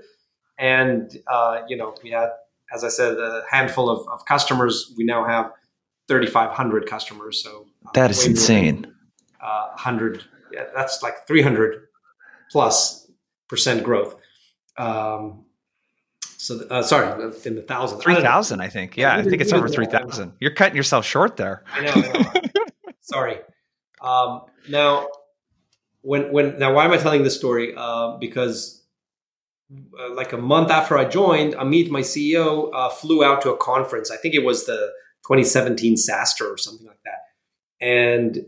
and 0.58 1.12
uh, 1.28 1.63
you 1.67 1.76
know 1.76 1.93
we 2.02 2.12
had, 2.12 2.30
as 2.73 2.86
I 2.86 2.88
said, 2.88 3.17
a 3.17 3.43
handful 3.52 3.89
of, 3.89 4.08
of 4.08 4.26
customers. 4.26 4.93
We 4.97 5.04
now 5.04 5.26
have 5.26 5.52
3,500 6.08 6.88
customers. 6.88 7.43
So 7.43 7.65
uh, 7.86 7.89
that 7.93 8.10
is 8.10 8.26
insane. 8.26 8.88
Uh, 9.41 9.67
100, 9.73 10.23
yeah, 10.54 10.63
that's 10.73 11.04
like 11.04 11.28
300 11.28 11.88
plus 12.50 13.12
percent 13.50 13.84
growth. 13.84 14.15
Um, 14.78 15.46
so, 16.20 16.66
uh, 16.70 16.84
sorry, 16.84 17.12
in 17.46 17.56
the 17.56 17.63
thousands. 17.63 18.04
3,000, 18.04 18.62
I, 18.62 18.66
I, 18.66 18.70
think. 18.70 18.96
Yeah, 18.96 19.18
I 19.18 19.24
think 19.24 19.42
it's 19.42 19.52
over 19.52 19.68
3,000. 19.68 20.34
You're 20.40 20.52
cutting 20.52 20.76
yourself 20.76 21.06
short 21.06 21.36
there. 21.36 21.63
I 21.74 21.82
know. 21.82 21.92
I 21.96 22.42
know. 22.44 22.63
sorry. 23.02 23.40
Um, 24.02 24.44
now, 24.70 25.08
when, 26.02 26.32
when, 26.32 26.60
now, 26.60 26.74
why 26.74 26.86
am 26.86 26.92
I 26.92 26.98
telling 26.98 27.24
this 27.24 27.36
story? 27.36 27.74
Uh, 27.76 28.18
because 28.18 28.84
uh, 29.72 30.13
like 30.13 30.32
a 30.32 30.38
month 30.38 30.70
after 30.70 30.98
I 30.98 31.06
joined, 31.06 31.56
Amit, 31.56 31.90
my 31.90 32.02
CEO, 32.02 32.70
uh, 32.74 32.90
flew 32.90 33.24
out 33.24 33.42
to 33.42 33.52
a 33.52 33.58
conference. 33.58 34.12
I 34.12 34.18
think 34.18 34.36
it 34.36 34.44
was 34.44 34.66
the 34.66 34.92
2017 35.28 35.96
SaaStr 35.96 36.54
or 36.54 36.58
something 36.58 36.88
like 36.88 37.02
that. 37.04 37.86
And 37.86 38.46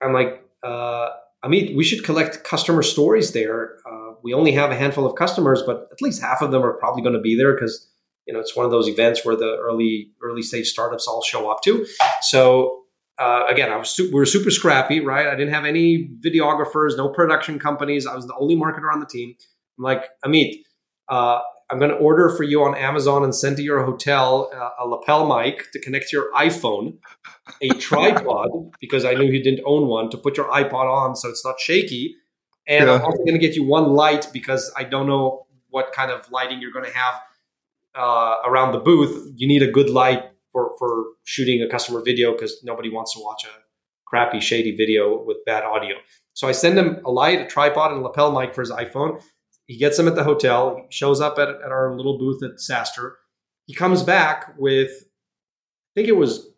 I'm 0.00 0.12
like, 0.12 0.42
uh, 0.62 1.10
Amit, 1.44 1.76
we 1.76 1.84
should 1.84 2.04
collect 2.04 2.44
customer 2.44 2.82
stories 2.82 3.32
there. 3.32 3.78
We 4.26 4.34
only 4.34 4.50
have 4.54 4.72
a 4.72 4.74
handful 4.74 5.06
of 5.06 5.14
customers, 5.14 5.62
but 5.64 5.86
at 5.92 6.02
least 6.02 6.20
half 6.20 6.42
of 6.42 6.50
them 6.50 6.64
are 6.64 6.72
probably 6.72 7.00
going 7.00 7.14
to 7.14 7.20
be 7.20 7.36
there 7.36 7.54
because 7.54 7.88
you 8.26 8.34
know 8.34 8.40
it's 8.40 8.56
one 8.56 8.64
of 8.64 8.72
those 8.72 8.88
events 8.88 9.24
where 9.24 9.36
the 9.36 9.56
early 9.56 10.10
early 10.20 10.42
stage 10.42 10.66
startups 10.66 11.06
all 11.06 11.22
show 11.22 11.48
up 11.48 11.62
to. 11.62 11.86
So 12.22 12.82
uh, 13.20 13.44
again, 13.48 13.70
I 13.70 13.76
was 13.76 13.90
su- 13.90 14.08
we 14.08 14.18
were 14.18 14.26
super 14.26 14.50
scrappy, 14.50 14.98
right? 14.98 15.28
I 15.28 15.36
didn't 15.36 15.54
have 15.54 15.64
any 15.64 16.10
videographers, 16.26 16.96
no 16.96 17.08
production 17.08 17.60
companies. 17.60 18.04
I 18.04 18.16
was 18.16 18.26
the 18.26 18.34
only 18.36 18.56
marketer 18.56 18.92
on 18.92 18.98
the 18.98 19.06
team. 19.06 19.36
I'm 19.78 19.84
like, 19.84 20.06
Amit, 20.24 20.56
uh, 21.08 21.38
I'm 21.70 21.78
going 21.78 21.92
to 21.92 21.96
order 21.96 22.28
for 22.30 22.42
you 22.42 22.64
on 22.64 22.74
Amazon 22.74 23.22
and 23.22 23.32
send 23.32 23.58
to 23.58 23.62
your 23.62 23.84
hotel 23.84 24.50
uh, 24.52 24.84
a 24.84 24.88
lapel 24.88 25.24
mic 25.28 25.70
to 25.70 25.80
connect 25.80 26.08
to 26.08 26.16
your 26.16 26.32
iPhone, 26.32 26.98
a 27.62 27.68
tripod 27.68 28.50
because 28.80 29.04
I 29.04 29.14
knew 29.14 29.30
you 29.30 29.40
didn't 29.40 29.62
own 29.64 29.86
one 29.86 30.10
to 30.10 30.18
put 30.18 30.36
your 30.36 30.46
iPod 30.46 30.92
on 30.92 31.14
so 31.14 31.28
it's 31.28 31.44
not 31.44 31.60
shaky, 31.60 32.16
and 32.66 32.86
yeah. 32.86 32.94
I'm 32.94 33.02
also 33.02 33.18
going 33.18 33.32
to 33.32 33.38
get 33.38 33.54
you 33.54 33.64
one 33.64 33.94
light 33.94 34.28
because 34.32 34.72
I 34.76 34.84
don't 34.84 35.06
know 35.06 35.46
what 35.70 35.92
kind 35.92 36.10
of 36.10 36.30
lighting 36.30 36.60
you're 36.60 36.72
going 36.72 36.84
to 36.84 36.96
have 36.96 37.20
uh, 37.94 38.36
around 38.44 38.72
the 38.72 38.80
booth. 38.80 39.32
You 39.36 39.46
need 39.46 39.62
a 39.62 39.70
good 39.70 39.90
light 39.90 40.24
for 40.52 40.72
for 40.78 41.04
shooting 41.24 41.62
a 41.62 41.68
customer 41.68 42.02
video 42.02 42.32
because 42.32 42.62
nobody 42.64 42.90
wants 42.90 43.14
to 43.14 43.20
watch 43.20 43.44
a 43.44 43.50
crappy 44.06 44.40
shady 44.40 44.74
video 44.76 45.22
with 45.22 45.38
bad 45.44 45.64
audio. 45.64 45.96
So 46.34 46.48
I 46.48 46.52
send 46.52 46.78
him 46.78 47.00
a 47.04 47.10
light, 47.10 47.40
a 47.40 47.46
tripod, 47.46 47.92
and 47.92 48.00
a 48.00 48.04
lapel 48.04 48.30
mic 48.32 48.54
for 48.54 48.60
his 48.60 48.70
iPhone. 48.70 49.22
He 49.66 49.76
gets 49.76 49.96
them 49.96 50.06
at 50.06 50.14
the 50.14 50.22
hotel, 50.22 50.76
he 50.76 50.94
shows 50.94 51.20
up 51.20 51.38
at, 51.38 51.48
at 51.48 51.72
our 51.72 51.96
little 51.96 52.18
booth 52.18 52.42
at 52.42 52.58
SaaStr. 52.58 53.14
He 53.66 53.74
comes 53.74 54.04
back 54.04 54.54
with, 54.58 54.90
I 54.90 55.92
think 55.96 56.08
it 56.08 56.16
was 56.16 56.48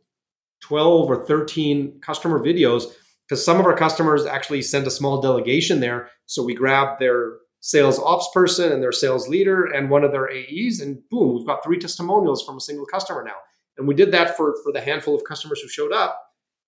12 0.61 1.11
or 1.11 1.25
13 1.25 2.01
customer 2.01 2.39
videos 2.39 2.93
because 3.29 3.45
some 3.45 3.61
of 3.61 3.67
our 3.67 3.77
customers 3.77 4.25
actually 4.25 4.63
sent 4.63 4.87
a 4.87 4.91
small 4.91 5.21
delegation 5.21 5.81
there. 5.81 6.09
So 6.27 6.43
we 6.43 6.55
grabbed 6.55 7.01
their 7.01 7.37
sales 7.61 7.99
ops 7.99 8.29
person 8.33 8.73
and 8.73 8.83
their 8.83 8.93
sales 8.93 9.29
leader 9.29 9.65
and 9.65 9.91
one 9.91 10.05
of 10.05 10.13
their 10.13 10.31
AEs, 10.31 10.81
and 10.81 10.99
boom, 11.11 11.37
we've 11.37 11.47
got 11.47 11.63
three 11.63 11.79
testimonials 11.79 12.43
from 12.45 12.57
a 12.57 12.61
single 12.61 12.87
customer 12.87 13.23
now. 13.25 13.37
And 13.77 13.87
we 13.87 13.95
did 13.95 14.13
that 14.13 14.37
for, 14.37 14.57
for 14.65 14.73
the 14.73 14.81
handful 14.81 15.15
of 15.15 15.25
customers 15.25 15.61
who 15.61 15.69
showed 15.69 15.93
up. 15.93 16.21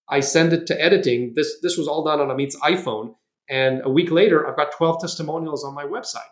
I 0.09 0.21
send 0.21 0.53
it 0.53 0.67
to 0.67 0.81
editing. 0.81 1.33
This 1.35 1.61
this 1.63 1.77
was 1.77 1.87
all 1.89 2.05
done 2.05 2.21
on 2.21 2.29
Amit's 2.29 2.57
iPhone. 2.57 3.15
And 3.49 3.83
a 3.85 3.91
week 3.91 4.11
later, 4.11 4.47
I've 4.47 4.57
got 4.57 4.73
12 4.73 5.01
testimonials 5.01 5.65
on 5.65 5.75
my 5.75 5.85
website. 5.85 6.31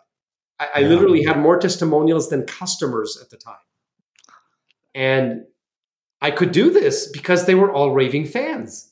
I, 0.59 0.67
I 0.75 0.81
literally 0.81 1.23
had 1.23 1.39
more 1.39 1.57
testimonials 1.57 2.29
than 2.29 2.45
customers 2.45 3.17
at 3.21 3.29
the 3.29 3.37
time. 3.37 3.55
And 4.93 5.43
I 6.21 6.31
could 6.31 6.51
do 6.51 6.71
this 6.71 7.09
because 7.11 7.45
they 7.45 7.55
were 7.55 7.71
all 7.71 7.91
raving 7.93 8.25
fans. 8.25 8.88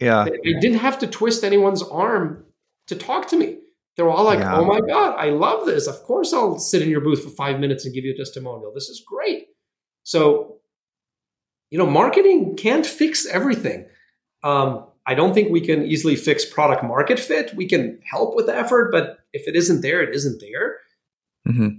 Yeah. 0.00 0.22
I 0.22 0.60
didn't 0.60 0.78
have 0.78 0.98
to 1.00 1.06
twist 1.06 1.44
anyone's 1.44 1.82
arm 1.82 2.44
to 2.86 2.96
talk 2.96 3.28
to 3.28 3.36
me. 3.36 3.58
They 3.96 4.04
were 4.04 4.10
all 4.10 4.24
like, 4.24 4.38
yeah. 4.38 4.56
oh 4.56 4.64
my 4.64 4.80
God, 4.80 5.16
I 5.18 5.30
love 5.30 5.66
this. 5.66 5.88
Of 5.88 6.02
course, 6.04 6.32
I'll 6.32 6.58
sit 6.58 6.82
in 6.82 6.88
your 6.88 7.00
booth 7.00 7.24
for 7.24 7.30
five 7.30 7.58
minutes 7.58 7.84
and 7.84 7.92
give 7.92 8.04
you 8.04 8.14
a 8.14 8.16
testimonial. 8.16 8.72
This 8.72 8.88
is 8.88 9.02
great. 9.04 9.46
So, 10.04 10.58
you 11.70 11.78
know, 11.78 11.86
marketing 11.86 12.56
can't 12.56 12.86
fix 12.86 13.26
everything. 13.26 13.88
Um, 14.44 14.86
I 15.04 15.14
don't 15.14 15.34
think 15.34 15.50
we 15.50 15.60
can 15.60 15.84
easily 15.84 16.14
fix 16.14 16.44
product 16.44 16.84
market 16.84 17.18
fit. 17.18 17.54
We 17.56 17.66
can 17.66 17.98
help 18.08 18.36
with 18.36 18.46
the 18.46 18.56
effort, 18.56 18.92
but 18.92 19.18
if 19.32 19.48
it 19.48 19.56
isn't 19.56 19.80
there, 19.80 20.00
it 20.00 20.14
isn't 20.14 20.40
there. 20.40 20.76
Mm-hmm. 21.48 21.78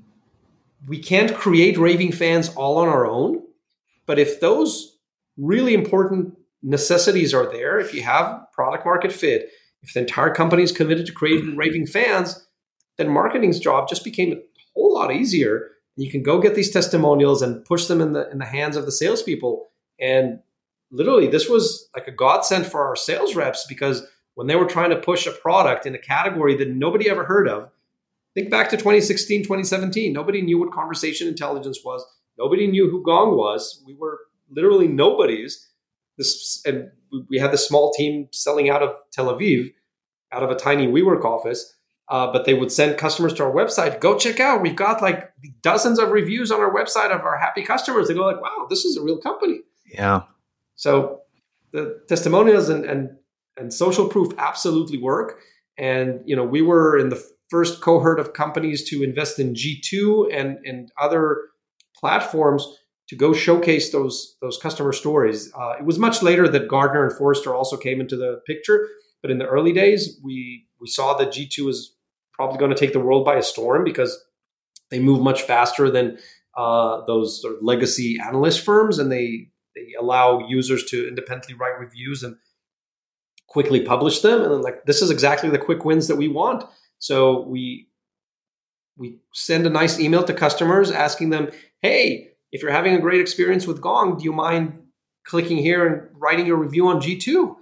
we 0.88 0.98
can't 0.98 1.36
create 1.36 1.78
raving 1.78 2.12
fans 2.12 2.50
all 2.56 2.80
on 2.80 2.88
our 2.88 3.06
own. 3.06 3.44
But 4.08 4.18
if 4.18 4.40
those 4.40 4.98
really 5.38 5.76
important 5.76 6.39
necessities 6.62 7.34
are 7.34 7.52
there, 7.52 7.80
if 7.80 7.94
you 7.94 8.04
have 8.04 8.42
product 8.54 8.86
market 8.86 9.12
fit, 9.12 9.50
if 9.82 9.94
the 9.94 10.02
entire 10.02 10.34
company 10.34 10.64
is 10.64 10.72
committed 10.72 11.06
to 11.06 11.12
creating 11.12 11.52
mm-hmm. 11.52 11.60
raving 11.60 11.88
fans, 11.88 12.46
then 12.98 13.10
marketing's 13.10 13.60
job 13.60 13.88
just 13.88 14.04
became 14.04 14.34
a 14.34 14.42
whole 14.76 14.94
lot 14.94 15.14
easier. 15.14 15.70
You 15.96 16.12
can 16.12 16.24
go 16.24 16.40
get 16.40 16.56
these 16.56 16.72
testimonials 16.72 17.42
and 17.42 17.64
push 17.66 17.88
them 17.88 18.02
in 18.02 18.14
the 18.14 18.30
in 18.30 18.38
the 18.38 18.46
hands 18.46 18.76
of 18.76 18.86
the 18.86 18.92
salespeople. 18.92 19.68
And 20.00 20.40
literally, 20.92 21.28
this 21.28 21.50
was 21.50 21.90
like 21.96 22.08
a 22.08 22.12
godsend 22.12 22.66
for 22.66 22.86
our 22.86 22.96
sales 22.96 23.36
reps 23.36 23.66
because 23.68 24.06
when 24.36 24.48
they 24.48 24.56
were 24.56 24.66
trying 24.66 24.90
to 24.92 24.96
push 24.96 25.28
a 25.28 25.32
product 25.32 25.86
in 25.86 25.96
a 25.96 26.00
category 26.00 26.56
that 26.56 26.70
nobody 26.70 27.10
ever 27.10 27.26
heard 27.26 27.48
of, 27.48 27.70
think 28.34 28.50
back 28.50 28.70
to 28.70 28.78
2016, 28.78 29.44
2017. 29.44 30.14
Nobody 30.14 30.42
knew 30.42 30.60
what 30.60 30.72
conversation 30.72 31.28
intelligence 31.28 31.80
was. 31.84 32.06
Nobody 32.38 32.68
knew 32.68 32.90
who 32.90 33.04
Gong 33.04 33.36
was. 33.36 33.84
We 33.86 33.96
were 33.96 34.20
literally 34.50 34.88
nobodies. 34.88 35.69
This 36.20 36.62
and 36.66 36.92
we 37.30 37.40
had 37.40 37.52
this 37.52 37.68
small 37.68 37.92
team 37.94 38.28
selling 38.32 38.70
out 38.70 38.84
of 38.84 38.94
Tel 39.12 39.34
Aviv, 39.34 39.74
out 40.32 40.44
of 40.44 40.52
a 40.52 40.56
tiny 40.56 40.86
WeWork 40.86 41.26
office. 41.26 41.76
Uh, 42.10 42.32
but 42.32 42.46
they 42.46 42.56
would 42.56 42.72
send 42.72 42.98
customers 42.98 43.34
to 43.36 43.44
our 43.44 43.52
website. 43.52 44.00
Go 44.00 44.18
check 44.18 44.40
out. 44.40 44.64
We've 44.64 44.76
got 44.76 45.00
like 45.00 45.32
dozens 45.62 46.00
of 46.00 46.10
reviews 46.10 46.52
on 46.52 46.60
our 46.60 46.74
website 46.74 47.12
of 47.12 47.22
our 47.22 47.38
happy 47.38 47.64
customers. 47.64 48.08
They 48.08 48.16
go 48.16 48.26
like, 48.26 48.42
"Wow, 48.42 48.66
this 48.70 48.84
is 48.84 48.98
a 48.98 49.02
real 49.04 49.20
company." 49.20 49.60
Yeah. 49.86 50.24
So 50.76 51.22
the 51.72 52.02
testimonials 52.08 52.68
and 52.68 52.84
and 52.84 53.16
and 53.58 53.74
social 53.74 54.08
proof 54.08 54.34
absolutely 54.38 54.98
work. 54.98 55.40
And 55.78 56.22
you 56.26 56.36
know, 56.36 56.44
we 56.44 56.62
were 56.62 56.98
in 56.98 57.10
the 57.10 57.24
first 57.50 57.82
cohort 57.82 58.20
of 58.20 58.34
companies 58.34 58.90
to 58.90 59.04
invest 59.04 59.40
in 59.40 59.54
G2 59.54 60.34
and 60.34 60.58
and 60.66 60.92
other 61.00 61.42
platforms 61.96 62.66
to 63.10 63.16
go 63.16 63.34
showcase 63.34 63.92
those 63.92 64.38
those 64.42 64.58
customer 64.58 64.94
stories. 64.94 65.52
Uh, 65.54 65.74
it 65.80 65.86
was 65.86 66.00
much 66.00 66.22
later 66.22 66.48
that 66.48 66.68
Gartner 66.68 67.06
and 67.06 67.18
Forrester 67.18 67.54
also 67.54 67.76
came 67.76 68.00
into 68.00 68.16
the 68.16 68.42
picture, 68.46 68.88
but 69.22 69.32
in 69.32 69.40
the 69.40 69.48
early 69.48 69.74
days, 69.74 70.20
we 70.24 70.68
we 70.80 70.88
saw 70.88 71.16
that 71.18 71.30
G2 71.30 71.66
was 71.66 71.96
probably 72.34 72.58
going 72.58 72.72
to 72.72 72.78
take 72.78 72.94
the 72.94 73.00
world 73.00 73.26
by 73.26 73.36
a 73.36 73.44
storm 73.44 73.84
because 73.84 74.18
they 74.92 75.00
move 75.00 75.22
much 75.22 75.42
faster 75.42 75.90
than 75.90 76.18
uh, 76.56 77.04
those 77.06 77.42
sort 77.42 77.56
of 77.56 77.64
legacy 77.64 78.18
analyst 78.26 78.64
firms, 78.64 79.00
and 79.00 79.12
they 79.12 79.50
they 79.76 79.94
allow 80.00 80.48
users 80.48 80.84
to 80.86 81.08
independently 81.08 81.56
write 81.56 81.80
reviews 81.80 82.24
and 82.24 82.38
quickly 83.48 83.82
publish 83.82 84.22
them. 84.22 84.42
And 84.44 84.62
like 84.62 84.86
this 84.86 85.02
is 85.02 85.10
exactly 85.10 85.50
the 85.50 85.58
quick 85.58 85.84
wins 85.84 86.08
that 86.08 86.16
we 86.16 86.28
want. 86.28 86.64
So 87.00 87.42
we 87.42 87.88
we 88.98 89.18
send 89.34 89.66
a 89.66 89.70
nice 89.72 90.00
email 90.00 90.24
to 90.24 90.34
customers 90.34 90.92
asking 90.92 91.32
them, 91.32 91.50
hey, 91.82 92.29
if 92.52 92.62
you're 92.62 92.72
having 92.72 92.96
a 92.96 93.00
great 93.00 93.22
experience 93.22 93.68
with 93.68 93.82
Gong, 93.82 94.18
do 94.18 94.24
you 94.24 94.34
mind 94.34 94.82
clicking 95.24 95.58
here 95.58 95.86
and 95.86 96.10
writing 96.14 96.46
your 96.46 96.58
review 96.58 96.88
on 96.88 97.02
G2? 97.02 97.56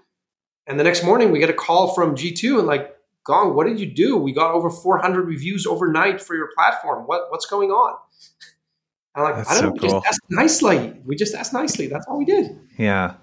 And 0.66 0.80
the 0.80 0.84
next 0.84 1.04
morning 1.04 1.32
we 1.32 1.40
get 1.40 1.50
a 1.50 1.54
call 1.54 1.94
from 1.94 2.16
G2 2.16 2.60
and 2.60 2.68
like, 2.68 2.96
Gong, 3.24 3.56
what 3.56 3.68
did 3.68 3.80
you 3.80 3.86
do? 3.86 4.16
We 4.16 4.32
got 4.32 4.54
over 4.54 4.70
400 4.70 5.24
reviews 5.24 5.66
overnight 5.66 6.22
for 6.22 6.36
your 6.36 6.50
platform. 6.56 7.06
What 7.06 7.30
what's 7.30 7.46
going 7.46 7.72
on? 7.72 7.98
I'm 9.16 9.24
like, 9.24 9.36
That's 9.36 9.50
I 9.50 9.62
don't 9.62 9.62
so 9.62 9.68
know. 9.68 9.74
We 9.74 9.80
cool. 9.80 9.90
just 9.90 10.08
asked 10.08 10.22
nicely. 10.30 11.02
We 11.06 11.16
just 11.16 11.36
asked 11.36 11.54
nicely. 11.54 11.88
That's 11.88 12.06
all 12.08 12.18
we 12.18 12.26
did. 12.26 12.58
Yeah. 12.78 13.16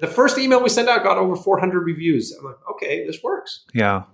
The 0.00 0.08
first 0.08 0.38
email 0.38 0.60
we 0.60 0.68
sent 0.68 0.88
out 0.88 1.04
got 1.04 1.18
over 1.18 1.36
400 1.36 1.80
reviews. 1.80 2.32
I'm 2.36 2.44
like, 2.44 2.56
okay, 2.72 3.06
this 3.06 3.22
works. 3.22 3.64
Yeah. 3.72 4.04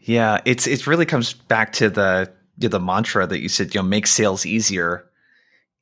Yeah, 0.00 0.40
it's 0.46 0.66
it 0.66 0.86
really 0.86 1.04
comes 1.04 1.34
back 1.34 1.72
to 1.74 1.90
the 1.90 2.32
the 2.56 2.80
mantra 2.80 3.26
that 3.26 3.40
you 3.40 3.48
said, 3.48 3.74
you 3.74 3.82
know, 3.82 3.86
make 3.86 4.06
sales 4.06 4.46
easier. 4.46 5.09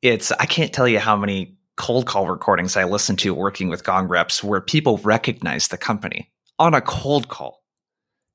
It's 0.01 0.31
I 0.31 0.45
can't 0.45 0.73
tell 0.73 0.87
you 0.87 0.99
how 0.99 1.15
many 1.15 1.57
cold 1.75 2.05
call 2.05 2.27
recordings 2.27 2.75
I 2.75 2.83
listen 2.83 3.15
to 3.17 3.33
working 3.33 3.69
with 3.69 3.83
Gong 3.83 4.07
reps 4.07 4.43
where 4.43 4.61
people 4.61 4.97
recognize 4.99 5.69
the 5.69 5.77
company 5.77 6.31
on 6.57 6.73
a 6.73 6.81
cold 6.81 7.29
call 7.29 7.59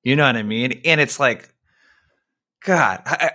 you 0.04 0.16
know 0.16 0.26
what 0.26 0.36
I 0.36 0.42
mean? 0.42 0.82
And 0.84 1.00
it's 1.00 1.18
like, 1.18 1.48
God, 2.62 3.02
I, 3.06 3.30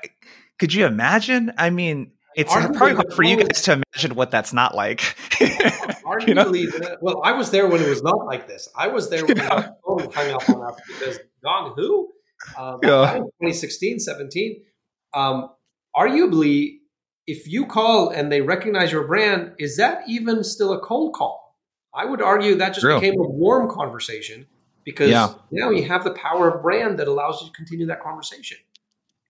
could 0.59 0.71
you 0.71 0.85
imagine? 0.85 1.51
I 1.57 1.71
mean, 1.71 2.11
it's 2.35 2.53
arguably 2.53 2.77
probably 2.77 2.95
hard 2.95 3.13
for 3.13 3.23
you 3.23 3.37
guys 3.37 3.63
to 3.63 3.81
imagine 3.93 4.15
what 4.15 4.29
that's 4.29 4.53
not 4.53 4.75
like. 4.75 4.99
arguably, 6.05 6.27
you 6.27 6.33
know? 6.35 6.51
the, 6.51 6.97
well, 7.01 7.21
I 7.23 7.31
was 7.31 7.49
there 7.49 7.67
when 7.67 7.81
it 7.81 7.89
was 7.89 8.03
not 8.03 8.25
like 8.25 8.47
this. 8.47 8.69
I 8.77 8.87
was 8.87 9.09
there 9.09 9.25
when 9.25 9.37
yeah. 9.37 9.71
the 9.83 10.11
hung 10.13 10.31
up 10.31 10.47
on 10.47 10.63
us 10.63 10.79
because 10.87 11.19
Gong 11.43 11.73
who? 11.75 12.11
Uh, 12.55 12.77
yeah. 12.83 13.13
2016, 13.15 13.99
17. 13.99 14.61
Um, 15.15 15.49
arguably, 15.95 16.77
if 17.29 17.47
you 17.47 17.67
call 17.67 18.09
and 18.09 18.31
they 18.31 18.41
recognize 18.41 18.91
your 18.91 19.05
brand, 19.05 19.53
is 19.59 19.77
that 19.77 20.01
even 20.07 20.43
still 20.43 20.73
a 20.73 20.79
cold 20.79 21.13
call? 21.13 21.55
I 21.93 22.05
would 22.05 22.21
argue 22.21 22.55
that 22.55 22.69
just 22.69 22.81
True. 22.81 22.99
became 22.99 23.19
a 23.19 23.23
warm 23.27 23.69
conversation 23.69 24.47
because 24.83 25.11
yeah. 25.11 25.33
now 25.51 25.69
you 25.69 25.87
have 25.87 26.03
the 26.03 26.11
power 26.11 26.49
of 26.49 26.63
brand 26.63 26.97
that 26.97 27.07
allows 27.07 27.41
you 27.41 27.47
to 27.47 27.53
continue 27.53 27.85
that 27.85 28.01
conversation. 28.01 28.57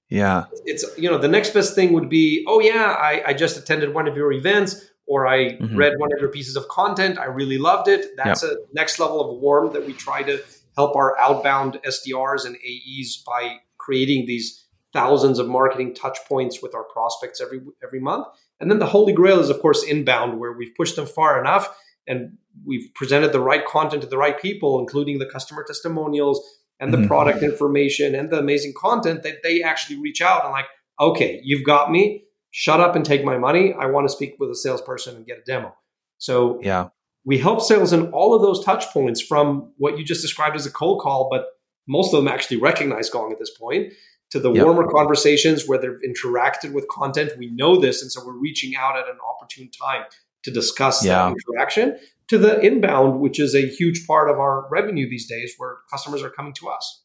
Yeah. 0.09 0.45
It's, 0.65 0.85
you 0.97 1.09
know, 1.09 1.17
the 1.17 1.27
next 1.27 1.53
best 1.53 1.75
thing 1.75 1.91
would 1.93 2.09
be, 2.09 2.45
oh, 2.47 2.61
yeah, 2.61 2.95
I, 2.97 3.21
I 3.27 3.33
just 3.33 3.57
attended 3.57 3.93
one 3.93 4.07
of 4.07 4.15
your 4.15 4.31
events 4.31 4.89
or 5.05 5.27
I 5.27 5.57
mm-hmm. 5.57 5.75
read 5.75 5.93
one 5.97 6.13
of 6.13 6.21
your 6.21 6.29
pieces 6.29 6.55
of 6.55 6.67
content. 6.69 7.19
I 7.19 7.25
really 7.25 7.57
loved 7.57 7.89
it. 7.89 8.15
That's 8.15 8.43
yep. 8.43 8.53
a 8.53 8.55
next 8.73 8.99
level 8.99 9.19
of 9.19 9.41
warm 9.41 9.73
that 9.73 9.85
we 9.85 9.93
try 9.93 10.23
to 10.23 10.41
help 10.77 10.95
our 10.95 11.19
outbound 11.19 11.79
SDRs 11.85 12.45
and 12.45 12.55
AEs 12.55 13.21
by 13.25 13.57
creating 13.77 14.25
these 14.25 14.65
thousands 14.93 15.39
of 15.39 15.47
marketing 15.47 15.93
touch 15.93 16.17
points 16.27 16.61
with 16.61 16.73
our 16.75 16.83
prospects 16.83 17.41
every 17.41 17.61
every 17.83 17.99
month. 17.99 18.27
And 18.59 18.69
then 18.69 18.79
the 18.79 18.87
holy 18.87 19.13
grail 19.13 19.39
is 19.39 19.49
of 19.49 19.61
course 19.61 19.83
inbound 19.83 20.39
where 20.39 20.53
we've 20.53 20.75
pushed 20.75 20.95
them 20.95 21.05
far 21.05 21.39
enough 21.39 21.69
and 22.07 22.37
we've 22.65 22.93
presented 22.95 23.31
the 23.31 23.39
right 23.39 23.65
content 23.65 24.01
to 24.01 24.07
the 24.07 24.17
right 24.17 24.39
people, 24.41 24.79
including 24.79 25.19
the 25.19 25.25
customer 25.25 25.63
testimonials 25.63 26.41
and 26.79 26.93
the 26.93 26.97
mm-hmm. 26.97 27.07
product 27.07 27.43
information 27.43 28.15
and 28.15 28.31
the 28.31 28.39
amazing 28.39 28.73
content 28.75 29.23
that 29.23 29.43
they 29.43 29.61
actually 29.61 29.99
reach 29.99 30.21
out 30.21 30.43
and 30.43 30.51
like, 30.51 30.65
okay, 30.99 31.39
you've 31.43 31.65
got 31.65 31.91
me. 31.91 32.23
Shut 32.51 32.79
up 32.79 32.95
and 32.95 33.05
take 33.05 33.23
my 33.23 33.37
money. 33.37 33.75
I 33.79 33.85
want 33.85 34.07
to 34.07 34.11
speak 34.11 34.35
with 34.39 34.49
a 34.49 34.55
salesperson 34.55 35.15
and 35.15 35.25
get 35.25 35.37
a 35.37 35.43
demo. 35.43 35.75
So 36.17 36.59
yeah, 36.63 36.89
we 37.25 37.37
help 37.37 37.61
sales 37.61 37.93
in 37.93 38.07
all 38.11 38.33
of 38.33 38.41
those 38.41 38.63
touch 38.65 38.85
points 38.87 39.21
from 39.21 39.71
what 39.77 39.99
you 39.99 40.03
just 40.03 40.21
described 40.21 40.55
as 40.55 40.65
a 40.65 40.71
cold 40.71 41.01
call, 41.01 41.27
but 41.29 41.45
most 41.87 42.13
of 42.13 42.19
them 42.19 42.27
actually 42.27 42.57
recognize 42.57 43.09
Gong 43.09 43.31
at 43.31 43.39
this 43.39 43.55
point, 43.55 43.93
to 44.31 44.39
the 44.39 44.51
yep. 44.51 44.65
warmer 44.65 44.87
conversations 44.87 45.67
where 45.67 45.77
they've 45.79 46.01
interacted 46.07 46.73
with 46.73 46.87
content. 46.87 47.31
We 47.37 47.49
know 47.51 47.79
this, 47.79 48.01
and 48.01 48.11
so 48.11 48.25
we're 48.25 48.33
reaching 48.37 48.75
out 48.75 48.97
at 48.97 49.07
an 49.07 49.17
opportune 49.27 49.69
time 49.71 50.03
to 50.43 50.51
discuss 50.51 51.03
yeah. 51.03 51.29
that 51.29 51.35
interaction 51.47 51.99
to 52.27 52.37
the 52.37 52.59
inbound, 52.61 53.19
which 53.19 53.39
is 53.39 53.55
a 53.55 53.67
huge 53.67 54.05
part 54.05 54.29
of 54.29 54.39
our 54.39 54.67
revenue 54.69 55.09
these 55.09 55.27
days 55.27 55.55
where 55.57 55.77
customers 55.91 56.21
are 56.21 56.29
coming 56.29 56.53
to 56.53 56.69
us. 56.69 57.01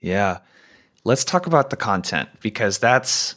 Yeah. 0.00 0.38
Let's 1.02 1.24
talk 1.24 1.46
about 1.46 1.70
the 1.70 1.76
content 1.76 2.28
because 2.40 2.78
that's, 2.78 3.34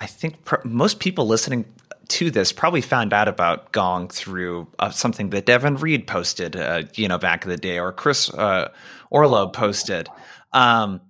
I 0.00 0.06
think 0.06 0.44
pr- 0.44 0.56
most 0.64 1.00
people 1.00 1.26
listening 1.26 1.64
to 2.08 2.30
this 2.30 2.52
probably 2.52 2.82
found 2.82 3.12
out 3.12 3.26
about 3.26 3.72
Gong 3.72 4.08
through 4.08 4.68
uh, 4.78 4.90
something 4.90 5.30
that 5.30 5.46
Devin 5.46 5.76
Reed 5.76 6.06
posted, 6.06 6.54
uh, 6.54 6.82
you 6.94 7.08
know, 7.08 7.18
back 7.18 7.44
in 7.44 7.50
the 7.50 7.56
day, 7.56 7.78
or 7.78 7.90
Chris 7.92 8.28
uh, 8.34 8.70
Orlov 9.10 9.54
posted. 9.54 10.08
Um, 10.52 11.00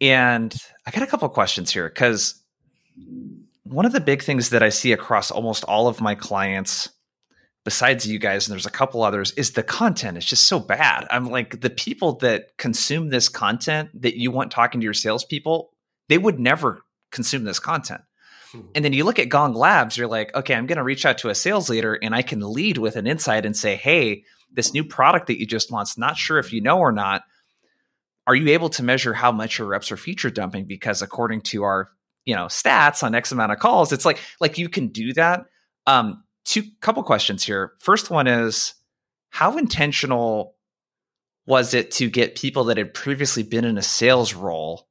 and 0.00 0.54
I 0.86 0.90
got 0.90 1.02
a 1.02 1.06
couple 1.06 1.28
questions 1.28 1.70
here 1.70 1.88
because 1.88 2.40
one 3.64 3.86
of 3.86 3.92
the 3.92 4.00
big 4.00 4.22
things 4.22 4.50
that 4.50 4.62
I 4.62 4.70
see 4.70 4.92
across 4.92 5.30
almost 5.30 5.64
all 5.64 5.86
of 5.86 6.00
my 6.00 6.14
clients, 6.14 6.88
besides 7.64 8.06
you 8.06 8.18
guys, 8.18 8.48
and 8.48 8.52
there's 8.52 8.66
a 8.66 8.70
couple 8.70 9.02
others, 9.02 9.32
is 9.32 9.52
the 9.52 9.62
content 9.62 10.18
is 10.18 10.24
just 10.24 10.48
so 10.48 10.58
bad. 10.58 11.06
I'm 11.10 11.26
like, 11.26 11.60
the 11.60 11.70
people 11.70 12.14
that 12.16 12.56
consume 12.56 13.10
this 13.10 13.28
content 13.28 13.90
that 14.02 14.18
you 14.18 14.30
want 14.30 14.50
talking 14.50 14.80
to 14.80 14.84
your 14.84 14.94
salespeople, 14.94 15.70
they 16.08 16.18
would 16.18 16.40
never 16.40 16.82
consume 17.12 17.44
this 17.44 17.60
content. 17.60 18.00
Hmm. 18.52 18.60
And 18.74 18.84
then 18.84 18.92
you 18.92 19.04
look 19.04 19.18
at 19.18 19.28
Gong 19.28 19.54
Labs, 19.54 19.96
you're 19.96 20.08
like, 20.08 20.34
okay, 20.34 20.54
I'm 20.54 20.66
going 20.66 20.78
to 20.78 20.82
reach 20.82 21.06
out 21.06 21.18
to 21.18 21.28
a 21.28 21.34
sales 21.34 21.68
leader 21.68 21.98
and 22.02 22.14
I 22.14 22.22
can 22.22 22.40
lead 22.40 22.78
with 22.78 22.96
an 22.96 23.06
insight 23.06 23.46
and 23.46 23.56
say, 23.56 23.76
hey, 23.76 24.24
this 24.52 24.74
new 24.74 24.82
product 24.82 25.28
that 25.28 25.38
you 25.38 25.46
just 25.46 25.70
launched, 25.70 25.98
not 25.98 26.16
sure 26.16 26.38
if 26.38 26.52
you 26.52 26.60
know 26.60 26.78
or 26.78 26.90
not, 26.90 27.22
are 28.30 28.36
you 28.36 28.50
able 28.50 28.68
to 28.68 28.84
measure 28.84 29.12
how 29.12 29.32
much 29.32 29.58
your 29.58 29.66
reps 29.66 29.90
are 29.90 29.96
feature 29.96 30.30
dumping? 30.30 30.64
Because 30.64 31.02
according 31.02 31.40
to 31.40 31.64
our 31.64 31.90
you 32.24 32.36
know 32.36 32.44
stats 32.44 33.02
on 33.02 33.12
x 33.12 33.32
amount 33.32 33.50
of 33.50 33.58
calls 33.58 33.92
it's 33.92 34.04
like 34.04 34.20
like 34.40 34.56
you 34.56 34.68
can 34.68 34.86
do 34.86 35.12
that. 35.14 35.46
Um 35.88 36.22
two 36.44 36.62
couple 36.80 37.02
questions 37.02 37.42
here. 37.42 37.72
First 37.80 38.08
one 38.08 38.28
is 38.28 38.74
how 39.30 39.58
intentional 39.58 40.54
was 41.44 41.74
it 41.74 41.90
to 41.92 42.08
get 42.08 42.36
people 42.36 42.62
that 42.64 42.76
had 42.76 42.94
previously 42.94 43.42
been 43.42 43.64
in 43.64 43.76
a 43.76 43.82
sales 43.82 44.32
role? 44.32 44.86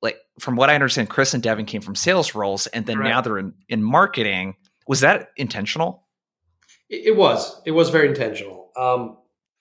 Like 0.00 0.16
from 0.40 0.56
what 0.56 0.70
i 0.70 0.74
understand 0.74 1.10
chris 1.10 1.34
and 1.34 1.42
devin 1.42 1.66
came 1.66 1.82
from 1.82 1.94
sales 1.94 2.34
roles 2.34 2.68
and 2.68 2.86
then 2.86 3.00
now 3.00 3.20
they're 3.20 3.36
in, 3.36 3.52
in 3.68 3.82
marketing. 3.82 4.54
Was 4.86 5.00
that 5.00 5.28
intentional? 5.36 6.08
It, 6.88 7.08
it 7.08 7.16
was. 7.18 7.60
It 7.66 7.72
was 7.72 7.90
very 7.90 8.08
intentional. 8.08 8.70
Um 8.78 9.18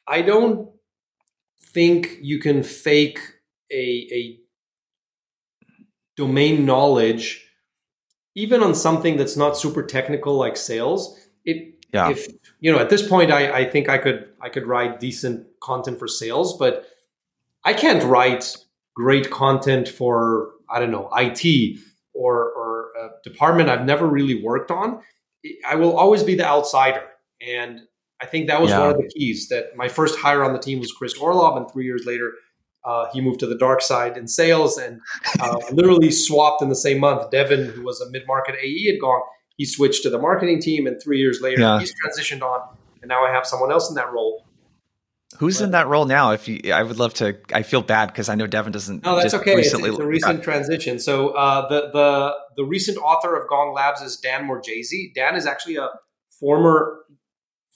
i 0.08 0.22
don't 0.22 0.70
think 1.62 2.18
you 2.22 2.40
can 2.40 2.64
fake 2.64 3.20
a 3.72 4.08
a 4.12 4.40
domain 6.16 6.66
knowledge, 6.66 7.46
even 8.36 8.64
on 8.64 8.76
something 8.76 9.18
that's 9.18 9.38
not 9.38 9.58
super 9.58 9.84
technical 9.84 10.36
like 10.36 10.58
sales, 10.58 11.18
it 11.46 11.76
yeah. 11.94 12.10
if 12.10 12.28
you 12.60 12.72
know 12.72 12.80
at 12.80 12.90
this 12.90 13.08
point 13.08 13.32
I, 13.32 13.60
I 13.60 13.70
think 13.70 13.90
I 13.90 13.98
could 13.98 14.30
I 14.42 14.50
could 14.50 14.68
write 14.68 15.00
decent 15.00 15.48
content 15.62 16.00
for 16.00 16.08
sales, 16.08 16.58
but 16.58 16.86
I 17.64 17.74
can't 17.74 18.04
write 18.04 18.56
great 18.96 19.30
content 19.30 19.88
for 19.88 20.52
I 20.70 20.80
don't 20.80 20.92
know 20.92 21.10
IT 21.16 21.80
or 22.14 22.52
or 22.52 22.92
a 23.00 23.10
department 23.24 23.70
I've 23.70 23.86
never 23.86 24.08
really 24.08 24.42
worked 24.42 24.72
on. 24.72 25.02
I 25.66 25.76
will 25.76 25.98
always 25.98 26.24
be 26.24 26.36
the 26.36 26.46
outsider, 26.46 27.04
and 27.40 27.82
I 28.22 28.26
think 28.26 28.48
that 28.48 28.62
was 28.62 28.72
yeah. 28.72 28.80
one 28.80 28.90
of 28.90 28.98
the 28.98 29.08
keys. 29.08 29.50
That 29.50 29.76
my 29.76 29.88
first 29.88 30.18
hire 30.18 30.44
on 30.44 30.54
the 30.54 30.60
team 30.60 30.80
was 30.80 30.92
Chris 30.92 31.14
Orlov, 31.18 31.58
and 31.58 31.72
three 31.72 31.86
years 31.86 32.06
later, 32.06 32.34
uh, 32.84 33.08
he 33.12 33.22
moved 33.22 33.40
to 33.42 33.48
the 33.48 33.58
dark 33.58 33.82
side 33.82 34.18
in 34.18 34.28
sales 34.28 34.78
and 34.78 35.02
uh, 35.40 35.58
literally 35.72 36.10
swapped 36.10 36.62
in 36.62 36.70
the 36.70 36.76
same 36.76 37.00
month. 37.00 37.30
Devin, 37.30 37.66
who 37.66 37.84
was 37.84 38.02
a 38.02 38.10
mid 38.10 38.26
market 38.28 38.56
AE 38.62 38.94
at 38.96 39.02
Gong, 39.02 39.24
he 39.58 39.66
switched 39.66 40.04
to 40.04 40.10
the 40.10 40.18
marketing 40.18 40.62
team, 40.62 40.88
and 40.88 41.02
three 41.02 41.20
years 41.20 41.42
later, 41.42 41.62
yeah. 41.62 41.80
he's 41.80 41.94
transitioned 41.94 42.42
on, 42.42 42.68
and 43.02 43.10
now 43.10 43.24
I 43.24 43.32
have 43.32 43.46
someone 43.46 43.72
else 43.72 43.90
in 43.90 43.96
that 43.96 44.12
role. 44.12 44.44
Who's 45.38 45.60
but, 45.60 45.66
in 45.66 45.72
that 45.72 45.88
role 45.88 46.06
now? 46.06 46.32
If 46.32 46.48
you, 46.48 46.74
I 46.74 46.82
would 46.82 46.98
love 46.98 47.14
to. 47.16 47.38
I 47.54 47.62
feel 47.62 47.82
bad 47.82 48.08
because 48.08 48.30
I 48.30 48.36
know 48.36 48.48
Devin 48.48 48.72
doesn't. 48.72 49.04
No, 49.04 49.18
that's 49.18 49.34
okay. 49.34 49.56
Recently, 49.56 49.90
it's, 49.90 49.98
it's, 49.98 50.04
a 50.04 50.08
recent 50.08 50.44
transition. 50.44 51.00
So 51.00 51.30
uh, 51.30 51.68
the 51.68 51.92
the 51.92 52.36
the 52.56 52.66
recent 52.66 52.98
author 52.98 53.36
of 53.36 53.48
Gong 53.50 53.74
Labs 53.74 54.02
is 54.02 54.18
Dan 54.18 54.48
Morgese. 54.48 55.14
Dan 55.14 55.36
is 55.36 55.46
actually 55.46 55.76
a 55.76 55.90
former 56.40 57.00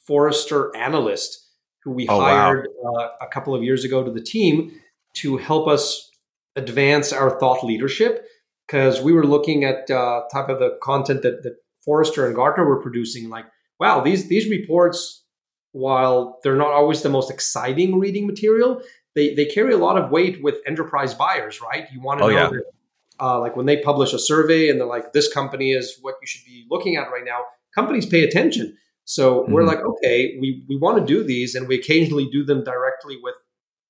Forrester 0.06 0.76
analyst 0.76 1.48
who 1.84 1.92
we 1.92 2.08
oh, 2.08 2.20
hired 2.20 2.68
wow. 2.78 2.94
uh, 2.94 3.10
a 3.22 3.28
couple 3.28 3.56
of 3.56 3.64
years 3.64 3.84
ago 3.84 4.04
to 4.04 4.12
the 4.12 4.22
team 4.22 4.72
to 5.14 5.38
help 5.38 5.68
us 5.68 6.10
advance 6.56 7.12
our 7.12 7.40
thought 7.40 7.64
leadership 7.64 8.26
because 8.68 9.02
we 9.02 9.14
were 9.14 9.26
looking 9.26 9.64
at 9.64 9.90
uh, 9.90 10.22
type 10.32 10.50
of 10.50 10.60
the 10.60 10.78
content 10.82 11.22
that, 11.24 11.44
that 11.44 11.56
Forrester 11.84 12.26
and 12.26 12.36
Gartner 12.36 12.66
were 12.66 12.82
producing. 12.82 13.30
Like, 13.30 13.46
wow, 13.80 14.02
these 14.02 14.28
these 14.28 14.50
reports, 14.50 15.24
while 15.72 16.40
they're 16.44 16.56
not 16.56 16.72
always 16.72 17.02
the 17.02 17.10
most 17.10 17.32
exciting 17.32 18.00
reading 18.00 18.28
material, 18.28 18.82
they 19.16 19.34
they 19.34 19.46
carry 19.46 19.74
a 19.74 19.78
lot 19.78 19.98
of 19.98 20.12
weight 20.12 20.44
with 20.44 20.58
enterprise 20.68 21.14
buyers, 21.14 21.62
right? 21.62 21.88
You 21.92 22.02
want 22.02 22.20
to 22.20 22.26
oh, 22.26 22.30
know 22.30 22.36
yeah. 22.36 22.50
that, 22.50 22.64
uh, 23.20 23.40
like 23.40 23.56
when 23.56 23.66
they 23.66 23.78
publish 23.78 24.14
a 24.14 24.20
survey 24.20 24.70
and 24.70 24.80
they're 24.80 24.88
like, 24.88 25.14
this 25.14 25.32
company 25.32 25.72
is 25.72 25.98
what 26.02 26.16
you 26.22 26.28
should 26.28 26.46
be 26.46 26.66
looking 26.70 26.96
at 26.96 27.12
right 27.12 27.26
now. 27.26 27.40
Companies 27.76 28.06
pay 28.06 28.24
attention. 28.24 28.78
So 29.12 29.42
mm-hmm. 29.42 29.52
we're 29.52 29.66
like, 29.66 29.80
okay, 29.80 30.38
we, 30.40 30.64
we 30.70 30.78
want 30.78 30.98
to 30.98 31.06
do 31.06 31.22
these, 31.22 31.54
and 31.54 31.68
we 31.68 31.76
occasionally 31.76 32.30
do 32.32 32.46
them 32.46 32.64
directly 32.64 33.18
with 33.22 33.36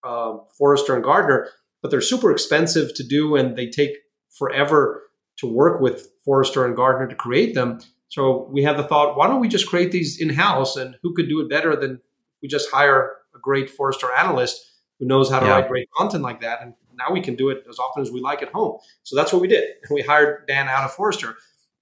uh, 0.04 0.38
Forrester 0.58 0.96
and 0.96 1.04
Gartner, 1.04 1.48
but 1.84 1.92
they're 1.92 2.02
super 2.02 2.32
expensive 2.32 2.96
to 2.96 3.04
do, 3.04 3.36
and 3.36 3.56
they 3.56 3.68
take 3.68 3.92
forever 4.32 5.04
to 5.38 5.46
work 5.46 5.80
with 5.80 6.08
Forrester 6.26 6.66
and 6.66 6.76
Gartner 6.76 7.08
to 7.08 7.14
create 7.14 7.54
them. 7.54 7.82
So 8.08 8.50
we 8.52 8.64
had 8.64 8.78
the 8.78 8.84
thought, 8.84 9.16
why 9.16 9.28
don't 9.28 9.40
we 9.40 9.48
just 9.48 9.68
create 9.68 9.92
these 9.92 10.20
in 10.20 10.30
house? 10.30 10.76
And 10.76 10.96
who 11.04 11.14
could 11.14 11.30
do 11.30 11.40
it 11.40 11.48
better 11.48 11.76
than 11.76 12.02
we 12.42 12.48
just 12.48 12.72
hire 12.72 13.12
a 13.36 13.40
great 13.40 13.70
Forrester 13.70 14.08
analyst 14.18 14.60
who 15.00 15.06
knows 15.06 15.30
how 15.30 15.40
to 15.40 15.46
yeah. 15.46 15.52
write 15.52 15.70
great 15.70 15.88
content 15.96 16.24
like 16.24 16.42
that? 16.42 16.64
And 16.64 16.74
now 16.96 17.14
we 17.14 17.22
can 17.22 17.36
do 17.36 17.50
it 17.50 17.64
as 17.70 17.78
often 17.78 18.02
as 18.02 18.10
we 18.10 18.22
like 18.22 18.42
at 18.42 18.52
home. 18.52 18.80
So 19.04 19.16
that's 19.16 19.32
what 19.32 19.42
we 19.44 19.48
did. 19.48 19.70
We 19.92 20.02
hired 20.02 20.48
Dan 20.48 20.68
out 20.68 20.84
of 20.84 20.94
Forrester 20.94 21.36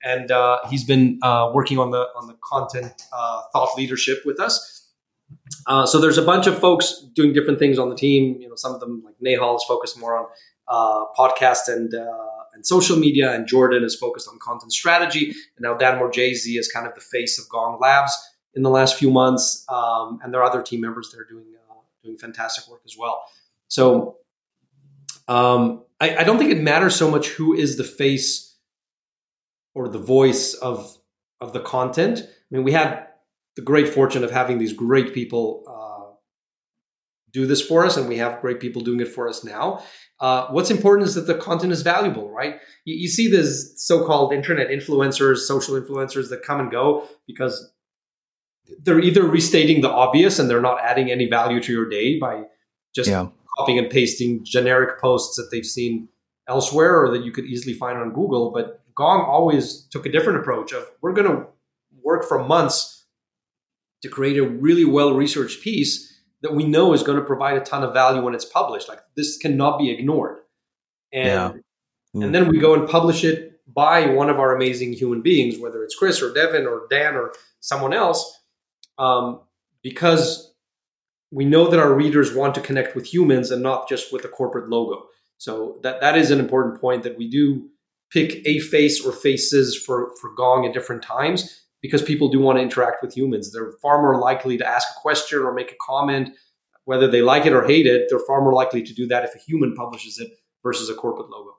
and 0.04 0.32
uh, 0.32 0.60
he's 0.70 0.84
been 0.84 1.20
uh, 1.22 1.52
working 1.54 1.78
on 1.78 1.92
the 1.92 2.08
on 2.16 2.28
the 2.28 2.38
content 2.44 3.04
uh, 3.14 3.42
thought 3.54 3.70
leadership 3.78 4.20
with 4.26 4.40
us. 4.40 4.88
Uh, 5.68 5.86
so 5.86 6.00
there's 6.00 6.18
a 6.18 6.24
bunch 6.24 6.48
of 6.48 6.58
folks 6.58 7.06
doing 7.14 7.34
different 7.34 7.60
things 7.60 7.78
on 7.78 7.90
the 7.90 7.96
team. 7.96 8.40
You 8.40 8.50
know, 8.50 8.56
some 8.56 8.74
of 8.74 8.80
them 8.80 9.04
like 9.06 9.16
Nehal 9.24 9.56
is 9.56 9.64
focused 9.68 10.00
more 10.00 10.18
on 10.18 10.26
uh, 10.68 11.06
podcast 11.18 11.68
and 11.68 11.94
uh, 11.94 12.28
and 12.54 12.66
social 12.66 12.98
media, 12.98 13.34
and 13.34 13.48
Jordan 13.48 13.84
is 13.84 13.96
focused 13.96 14.28
on 14.28 14.40
content 14.40 14.74
strategy. 14.74 15.26
And 15.28 15.62
now 15.62 15.76
Dan 15.76 16.00
Morgese 16.00 16.58
is 16.58 16.72
kind 16.72 16.88
of 16.88 16.96
the 16.96 17.02
face 17.02 17.38
of 17.40 17.48
Gong 17.50 17.78
Labs 17.80 18.18
in 18.56 18.64
the 18.64 18.70
last 18.70 18.98
few 18.98 19.12
months, 19.12 19.66
um, 19.70 20.20
and 20.24 20.34
there 20.34 20.42
are 20.42 20.50
other 20.50 20.64
team 20.64 20.82
members 20.82 21.12
that 21.12 21.20
are 21.20 21.28
doing 21.30 21.46
doing 22.04 22.18
fantastic 22.18 22.68
work 22.70 22.82
as 22.86 22.96
well. 22.98 23.24
So 23.68 24.18
um, 25.28 25.84
I, 26.00 26.18
I 26.18 26.24
don't 26.24 26.38
think 26.38 26.52
it 26.52 26.62
matters 26.62 26.96
so 26.96 27.10
much 27.10 27.28
who 27.28 27.54
is 27.54 27.78
the 27.78 27.84
face 27.84 28.49
or 29.74 29.88
the 29.90 30.00
voice 30.00 30.54
of 30.56 30.98
of 31.42 31.54
the 31.54 31.62
content. 31.62 32.20
I 32.22 32.56
mean, 32.56 32.64
we 32.64 32.74
had 32.74 33.08
the 33.56 33.62
great 33.62 33.88
fortune 33.90 34.24
of 34.24 34.32
having 34.32 34.58
these 34.58 34.74
great 34.74 35.14
people 35.14 35.64
uh, 35.68 36.16
do 37.32 37.46
this 37.46 37.62
for 37.62 37.86
us, 37.86 37.98
and 37.98 38.08
we 38.08 38.18
have 38.18 38.42
great 38.42 38.60
people 38.60 38.82
doing 38.82 39.00
it 39.00 39.08
for 39.08 39.28
us 39.30 39.44
now. 39.44 39.84
Uh, 40.20 40.48
what's 40.48 40.72
important 40.72 41.08
is 41.08 41.16
that 41.16 41.28
the 41.28 41.36
content 41.36 41.72
is 41.72 41.82
valuable, 41.82 42.30
right? 42.30 42.56
You, 42.86 42.96
you 42.96 43.08
see 43.08 43.30
these 43.30 43.74
so-called 43.78 44.34
internet 44.34 44.68
influencers, 44.70 45.38
social 45.38 45.80
influencers 45.80 46.30
that 46.30 46.44
come 46.44 46.60
and 46.60 46.72
go 46.72 47.08
because 47.28 47.72
they're 48.84 49.00
either 49.00 49.24
restating 49.24 49.82
the 49.82 49.90
obvious 49.90 50.40
and 50.40 50.50
they're 50.50 50.62
not 50.62 50.80
adding 50.82 51.10
any 51.10 51.30
value 51.30 51.62
to 51.62 51.72
your 51.72 51.88
day 51.88 52.20
by 52.20 52.44
just 52.94 53.10
yeah. 53.10 53.28
copying 53.58 53.80
and 53.80 53.90
pasting 53.90 54.44
generic 54.44 55.00
posts 55.00 55.36
that 55.38 55.50
they've 55.52 55.66
seen 55.66 56.10
elsewhere 56.48 57.02
or 57.02 57.12
that 57.12 57.24
you 57.24 57.32
could 57.32 57.46
easily 57.46 57.74
find 57.74 57.98
on 57.98 58.10
Google, 58.10 58.52
but 58.52 58.84
Gong 59.00 59.22
always 59.22 59.88
took 59.92 60.06
a 60.06 60.12
different 60.12 60.40
approach 60.40 60.74
of 60.74 60.86
we're 61.02 61.14
going 61.14 61.32
to 61.32 61.48
work 62.04 62.28
for 62.28 62.44
months 62.44 63.06
to 64.02 64.10
create 64.10 64.38
a 64.38 64.44
really 64.44 64.84
well 64.84 65.14
researched 65.16 65.64
piece 65.64 66.22
that 66.42 66.54
we 66.54 66.66
know 66.66 66.92
is 66.92 67.02
going 67.02 67.18
to 67.18 67.24
provide 67.24 67.56
a 67.56 67.62
ton 67.62 67.82
of 67.82 67.94
value 67.94 68.22
when 68.22 68.36
it's 68.36 68.44
published. 68.44 68.90
Like 68.90 69.00
this 69.16 69.38
cannot 69.38 69.80
be 69.80 69.90
ignored. 69.90 70.40
And 71.14 71.26
yeah. 71.26 71.52
mm. 72.14 72.26
and 72.26 72.36
then 72.36 72.50
we 72.50 72.60
go 72.60 72.74
and 72.74 72.90
publish 72.90 73.24
it 73.24 73.62
by 73.74 74.08
one 74.08 74.30
of 74.30 74.38
our 74.38 74.54
amazing 74.54 74.92
human 74.92 75.22
beings, 75.22 75.58
whether 75.58 75.82
it's 75.82 75.96
Chris 75.96 76.22
or 76.22 76.34
Devin 76.34 76.68
or 76.68 76.86
Dan 76.90 77.16
or 77.16 77.32
someone 77.62 77.94
else, 77.94 78.38
um, 78.98 79.40
because 79.82 80.54
we 81.32 81.46
know 81.46 81.70
that 81.70 81.80
our 81.80 81.94
readers 81.94 82.36
want 82.36 82.54
to 82.56 82.62
connect 82.62 82.98
with 82.98 83.06
humans 83.06 83.50
and 83.50 83.64
not 83.64 83.88
just 83.88 84.12
with 84.12 84.26
a 84.26 84.30
corporate 84.30 84.68
logo. 84.68 85.06
So 85.38 85.78
that 85.84 86.02
that 86.02 86.18
is 86.18 86.32
an 86.32 86.40
important 86.42 86.82
point 86.82 87.04
that 87.04 87.18
we 87.18 87.30
do 87.30 87.70
pick 88.12 88.42
a 88.46 88.60
face 88.60 89.04
or 89.06 89.12
faces 89.12 89.76
for, 89.76 90.12
for 90.20 90.34
Gong 90.36 90.66
at 90.66 90.74
different 90.74 91.04
times 91.04 91.64
because 91.82 92.02
people 92.02 92.30
do 92.30 92.40
want 92.40 92.58
to 92.58 92.62
interact 92.62 93.02
with 93.02 93.16
humans. 93.16 93.52
They're 93.52 93.74
far 93.82 94.02
more 94.02 94.20
likely 94.20 94.58
to 94.58 94.68
ask 94.68 94.88
a 94.90 95.00
question 95.00 95.40
or 95.40 95.54
make 95.54 95.72
a 95.72 95.76
comment, 95.82 96.30
whether 96.86 97.08
they 97.08 97.22
like 97.22 97.46
it 97.46 97.54
or 97.54 97.66
hate 97.66 97.86
it. 97.86 98.08
They're 98.10 98.20
far 98.20 98.42
more 98.42 98.54
likely 98.54 98.84
to 98.84 98.94
do 98.94 99.08
that 99.08 99.24
if 99.24 99.36
a 99.36 99.40
human 99.40 99.76
publishes 99.76 100.20
it 100.20 100.32
versus 100.64 100.90
a 100.90 100.96
corporate 100.96 101.30
logo. 101.30 101.52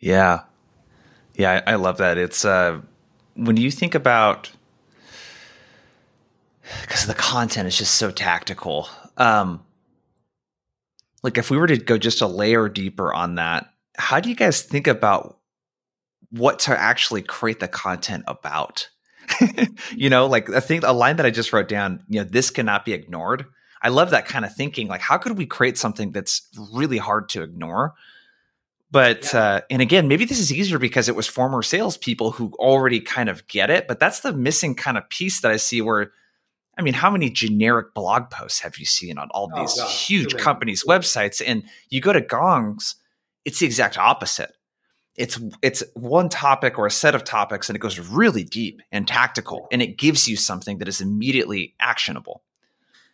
Yeah. 0.00 0.40
Yeah, 1.34 1.62
I, 1.66 1.72
I 1.72 1.74
love 1.76 1.98
that. 1.98 2.18
It's 2.18 2.44
uh, 2.44 2.80
when 3.34 3.56
you 3.56 3.70
think 3.70 3.94
about 3.94 4.50
because 6.82 7.06
the 7.06 7.14
content 7.14 7.66
is 7.66 7.76
just 7.76 7.94
so 7.94 8.10
tactical. 8.10 8.88
Um, 9.16 9.64
like 11.22 11.38
if 11.38 11.50
we 11.50 11.56
were 11.56 11.66
to 11.66 11.76
go 11.76 11.98
just 11.98 12.20
a 12.20 12.26
layer 12.26 12.68
deeper 12.68 13.12
on 13.12 13.36
that, 13.36 13.72
how 13.96 14.20
do 14.20 14.28
you 14.28 14.34
guys 14.34 14.62
think 14.62 14.86
about 14.86 15.38
what 16.36 16.58
to 16.58 16.78
actually 16.78 17.22
create 17.22 17.60
the 17.60 17.68
content 17.68 18.24
about. 18.26 18.88
you 19.96 20.10
know, 20.10 20.26
like 20.26 20.50
I 20.50 20.60
think 20.60 20.84
a 20.84 20.92
line 20.92 21.16
that 21.16 21.26
I 21.26 21.30
just 21.30 21.52
wrote 21.52 21.68
down, 21.68 22.02
you 22.08 22.20
know, 22.20 22.24
this 22.28 22.50
cannot 22.50 22.84
be 22.84 22.92
ignored. 22.92 23.46
I 23.80 23.88
love 23.88 24.10
that 24.10 24.26
kind 24.26 24.44
of 24.44 24.54
thinking. 24.54 24.88
Like, 24.88 25.00
how 25.00 25.18
could 25.18 25.38
we 25.38 25.46
create 25.46 25.78
something 25.78 26.10
that's 26.10 26.48
really 26.72 26.98
hard 26.98 27.28
to 27.30 27.42
ignore? 27.42 27.94
But 28.90 29.32
yeah. 29.32 29.40
uh, 29.40 29.60
and 29.70 29.80
again, 29.80 30.08
maybe 30.08 30.24
this 30.24 30.40
is 30.40 30.52
easier 30.52 30.78
because 30.78 31.08
it 31.08 31.16
was 31.16 31.26
former 31.26 31.62
salespeople 31.62 32.32
who 32.32 32.52
already 32.58 33.00
kind 33.00 33.28
of 33.28 33.46
get 33.46 33.70
it. 33.70 33.86
But 33.86 34.00
that's 34.00 34.20
the 34.20 34.32
missing 34.32 34.74
kind 34.74 34.98
of 34.98 35.08
piece 35.08 35.40
that 35.40 35.50
I 35.50 35.56
see. 35.56 35.80
Where, 35.80 36.12
I 36.76 36.82
mean, 36.82 36.94
how 36.94 37.10
many 37.10 37.30
generic 37.30 37.94
blog 37.94 38.30
posts 38.30 38.60
have 38.60 38.76
you 38.78 38.86
seen 38.86 39.18
on 39.18 39.28
all 39.30 39.50
oh, 39.54 39.60
these 39.60 39.78
oh, 39.80 39.86
huge 39.86 40.36
companies' 40.36 40.84
websites? 40.84 41.42
And 41.44 41.64
you 41.90 42.00
go 42.00 42.12
to 42.12 42.20
Gongs, 42.20 42.96
it's 43.44 43.60
the 43.60 43.66
exact 43.66 43.98
opposite 43.98 44.52
it's 45.16 45.40
it's 45.62 45.82
one 45.94 46.28
topic 46.28 46.78
or 46.78 46.86
a 46.86 46.90
set 46.90 47.14
of 47.14 47.24
topics 47.24 47.68
and 47.68 47.76
it 47.76 47.78
goes 47.78 47.98
really 47.98 48.42
deep 48.42 48.82
and 48.90 49.06
tactical 49.06 49.68
and 49.70 49.80
it 49.80 49.96
gives 49.96 50.28
you 50.28 50.36
something 50.36 50.78
that 50.78 50.88
is 50.88 51.00
immediately 51.00 51.74
actionable. 51.80 52.42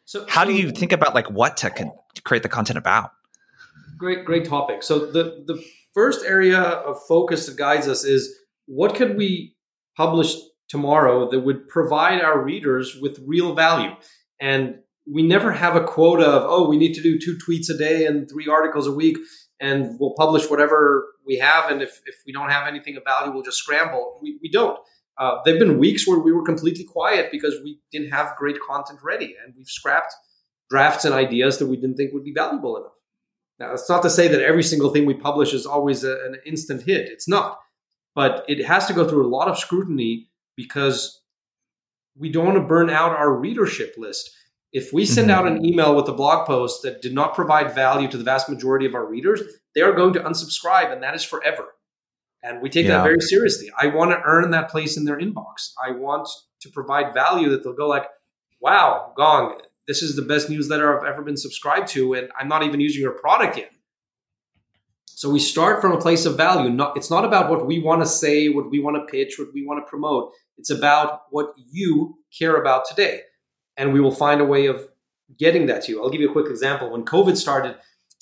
So 0.07 0.25
how 0.29 0.45
so, 0.45 0.51
do 0.51 0.57
you 0.57 0.71
think 0.71 0.93
about 0.93 1.15
like 1.15 1.31
what 1.31 1.57
to, 1.59 1.71
con- 1.71 1.93
to 2.15 2.23
create 2.23 2.43
the 2.43 2.49
content 2.49 2.79
about? 2.79 3.13
Great 3.99 4.25
great 4.25 4.47
topic. 4.47 4.83
So 4.83 4.99
the 4.99 5.45
the 5.47 5.63
first 5.93 6.25
area 6.25 6.61
of 6.61 7.03
focus 7.07 7.47
that 7.47 7.57
guides 7.57 7.87
us 7.87 8.05
is 8.05 8.35
what 8.67 8.95
could 8.95 9.17
we 9.17 9.57
publish 9.97 10.37
tomorrow 10.69 11.29
that 11.31 11.41
would 11.41 11.69
provide 11.69 12.23
our 12.23 12.43
readers 12.43 12.97
with 12.97 13.21
real 13.27 13.55
value? 13.55 13.91
And 14.41 14.77
we 15.07 15.23
never 15.23 15.53
have 15.53 15.77
a 15.77 15.85
quota 15.85 16.25
of 16.25 16.45
oh 16.47 16.67
we 16.67 16.79
need 16.79 16.95
to 16.95 17.03
do 17.03 17.19
two 17.19 17.37
tweets 17.37 17.69
a 17.69 17.77
day 17.77 18.07
and 18.07 18.31
three 18.31 18.49
articles 18.49 18.87
a 18.87 18.93
week 18.93 19.19
and 19.61 19.99
we'll 20.01 20.15
publish 20.17 20.49
whatever 20.49 21.07
we 21.27 21.39
have. 21.39 21.71
And 21.71 21.83
if, 21.83 22.01
if 22.07 22.17
we 22.27 22.33
don't 22.33 22.51
have 22.51 22.67
anything 22.67 22.97
of 22.97 23.05
value, 23.05 23.33
we'll 23.33 23.43
just 23.43 23.59
scramble. 23.59 24.19
We, 24.23 24.39
we 24.43 24.51
don't. 24.51 24.79
Uh, 25.19 25.39
there 25.45 25.55
have 25.55 25.61
been 25.61 25.79
weeks 25.79 26.09
where 26.09 26.19
we 26.19 26.33
were 26.33 26.43
completely 26.43 26.85
quiet 26.85 27.31
because 27.31 27.55
we 27.63 27.79
didn't 27.93 28.11
have 28.11 28.35
great 28.37 28.57
content 28.67 29.01
ready 29.03 29.37
and 29.45 29.55
we've 29.57 29.69
scrapped 29.69 30.15
drafts 30.71 31.05
and 31.05 31.15
ideas 31.15 31.59
that 31.59 31.67
we 31.67 31.77
didn't 31.77 31.97
think 31.97 32.13
would 32.15 32.25
be 32.25 32.33
valuable 32.33 32.77
enough. 32.77 32.93
Now, 33.59 33.73
it's 33.75 33.89
not 33.91 34.03
to 34.05 34.11
say 34.11 34.29
that 34.29 34.41
every 34.41 34.63
single 34.63 34.89
thing 34.89 35.05
we 35.05 35.13
publish 35.13 35.53
is 35.53 35.67
always 35.67 36.05
a, 36.05 36.13
an 36.13 36.37
instant 36.47 36.85
hit. 36.85 37.09
It's 37.09 37.29
not. 37.29 37.59
But 38.15 38.45
it 38.49 38.65
has 38.65 38.87
to 38.87 38.95
go 38.95 39.07
through 39.07 39.27
a 39.27 39.29
lot 39.29 39.49
of 39.49 39.59
scrutiny 39.59 40.31
because 40.57 41.21
we 42.17 42.31
don't 42.31 42.47
want 42.47 42.57
to 42.57 42.65
burn 42.65 42.89
out 42.89 43.13
our 43.13 43.33
readership 43.33 43.95
list. 43.99 44.31
If 44.73 44.93
we 44.93 45.05
send 45.05 45.31
mm-hmm. 45.31 45.39
out 45.39 45.47
an 45.49 45.65
email 45.65 45.97
with 45.97 46.09
a 46.09 46.13
blog 46.13 46.47
post 46.47 46.83
that 46.83 47.03
did 47.03 47.13
not 47.13 47.35
provide 47.35 47.75
value 47.75 48.09
to 48.09 48.17
the 48.17 48.25
vast 48.25 48.49
majority 48.49 48.87
of 48.87 48.95
our 48.95 49.05
readers, 49.05 49.43
they 49.75 49.81
are 49.81 49.93
going 49.93 50.13
to 50.15 50.21
unsubscribe, 50.21 50.93
and 50.93 51.03
that 51.03 51.15
is 51.15 51.25
forever. 51.25 51.69
And 52.43 52.63
we 52.63 52.71
take 52.71 52.87
yeah. 52.87 52.99
that 52.99 53.05
very 53.05 53.21
seriously. 53.21 53.71
I 53.79 53.89
want 53.89 54.13
to 54.13 54.21
earn 54.25 54.51
that 54.53 54.71
place 54.71 54.97
in 54.97 55.05
their 55.05 55.19
inbox. 55.19 55.73
I 55.85 55.91
want 55.91 56.29
to 56.61 56.69
provide 56.71 57.13
value 57.13 57.51
that 57.51 57.65
they'll 57.65 57.75
go 57.75 57.89
like, 57.89 58.07
wow, 58.61 59.13
Gong, 59.17 59.61
this 59.89 60.03
is 60.03 60.15
the 60.15 60.23
best 60.23 60.49
newsletter 60.49 60.97
I've 60.97 61.07
ever 61.07 61.23
been 61.23 61.37
subscribed 61.37 61.89
to, 61.89 62.15
and 62.15 62.31
I'm 62.39 62.49
not 62.49 62.63
even 62.63 62.81
using 62.81 63.03
your 63.03 63.13
product 63.13 63.59
yet. 63.59 63.73
So 65.07 65.29
we 65.29 65.39
start 65.39 65.83
from 65.83 65.93
a 65.93 66.01
place 66.01 66.25
of 66.25 66.37
value. 66.37 66.71
Not, 66.71 66.97
it's 66.97 67.11
not 67.11 67.27
about 67.27 67.51
what 67.51 67.67
we 67.67 67.79
want 67.79 68.01
to 68.01 68.07
say, 68.07 68.49
what 68.49 68.71
we 68.71 68.79
want 68.79 68.97
to 68.97 69.05
pitch, 69.11 69.39
what 69.39 69.49
we 69.53 69.67
want 69.67 69.85
to 69.85 69.91
promote. 69.91 70.33
It's 70.57 70.71
about 70.71 71.23
what 71.31 71.53
you 71.71 72.17
care 72.39 72.57
about 72.57 72.85
today. 72.89 73.21
And 73.81 73.95
we 73.95 74.01
will 74.01 74.15
find 74.15 74.43
a 74.43 74.45
way 74.45 74.67
of 74.67 74.87
getting 75.39 75.65
that 75.67 75.83
to 75.85 75.93
you. 75.93 76.03
I'll 76.03 76.11
give 76.11 76.21
you 76.21 76.29
a 76.29 76.33
quick 76.33 76.51
example. 76.51 76.91
When 76.91 77.03
COVID 77.03 77.35
started, 77.35 77.77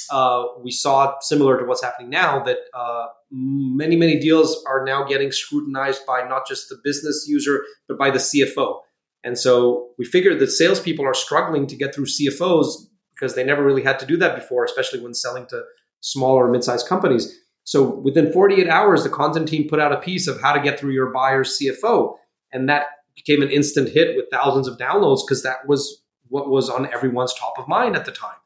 uh, 0.08 0.44
we 0.62 0.70
saw 0.70 1.14
similar 1.20 1.58
to 1.58 1.64
what's 1.64 1.82
happening 1.82 2.10
now 2.10 2.44
that 2.44 2.58
uh, 2.72 3.06
many, 3.32 3.96
many 3.96 4.20
deals 4.20 4.64
are 4.68 4.84
now 4.84 5.02
getting 5.02 5.32
scrutinized 5.32 6.06
by 6.06 6.22
not 6.28 6.46
just 6.46 6.68
the 6.68 6.78
business 6.84 7.26
user, 7.28 7.64
but 7.88 7.98
by 7.98 8.08
the 8.08 8.20
CFO. 8.20 8.82
And 9.24 9.36
so 9.36 9.90
we 9.98 10.04
figured 10.04 10.38
that 10.38 10.52
salespeople 10.52 11.04
are 11.04 11.12
struggling 11.12 11.66
to 11.66 11.74
get 11.74 11.92
through 11.92 12.06
CFOs 12.06 12.86
because 13.12 13.34
they 13.34 13.42
never 13.42 13.64
really 13.64 13.82
had 13.82 13.98
to 13.98 14.06
do 14.06 14.16
that 14.18 14.36
before, 14.36 14.64
especially 14.64 15.00
when 15.00 15.12
selling 15.12 15.46
to 15.48 15.64
smaller 16.00 16.46
or 16.46 16.52
mid-sized 16.52 16.86
companies. 16.86 17.36
So 17.64 17.82
within 17.82 18.32
48 18.32 18.68
hours, 18.68 19.02
the 19.02 19.10
content 19.10 19.48
team 19.48 19.68
put 19.68 19.80
out 19.80 19.92
a 19.92 19.98
piece 19.98 20.28
of 20.28 20.40
how 20.40 20.52
to 20.52 20.60
get 20.60 20.78
through 20.78 20.92
your 20.92 21.12
buyer's 21.12 21.58
CFO. 21.58 22.14
And 22.52 22.68
that 22.68 22.84
became 23.18 23.42
an 23.42 23.50
instant 23.50 23.88
hit 23.90 24.16
with 24.16 24.26
thousands 24.30 24.68
of 24.68 24.78
downloads 24.78 25.20
because 25.26 25.42
that 25.42 25.66
was 25.66 26.02
what 26.28 26.48
was 26.48 26.70
on 26.70 26.90
everyone's 26.92 27.34
top 27.34 27.58
of 27.58 27.68
mind 27.68 27.96
at 27.96 28.04
the 28.04 28.12
time. 28.12 28.36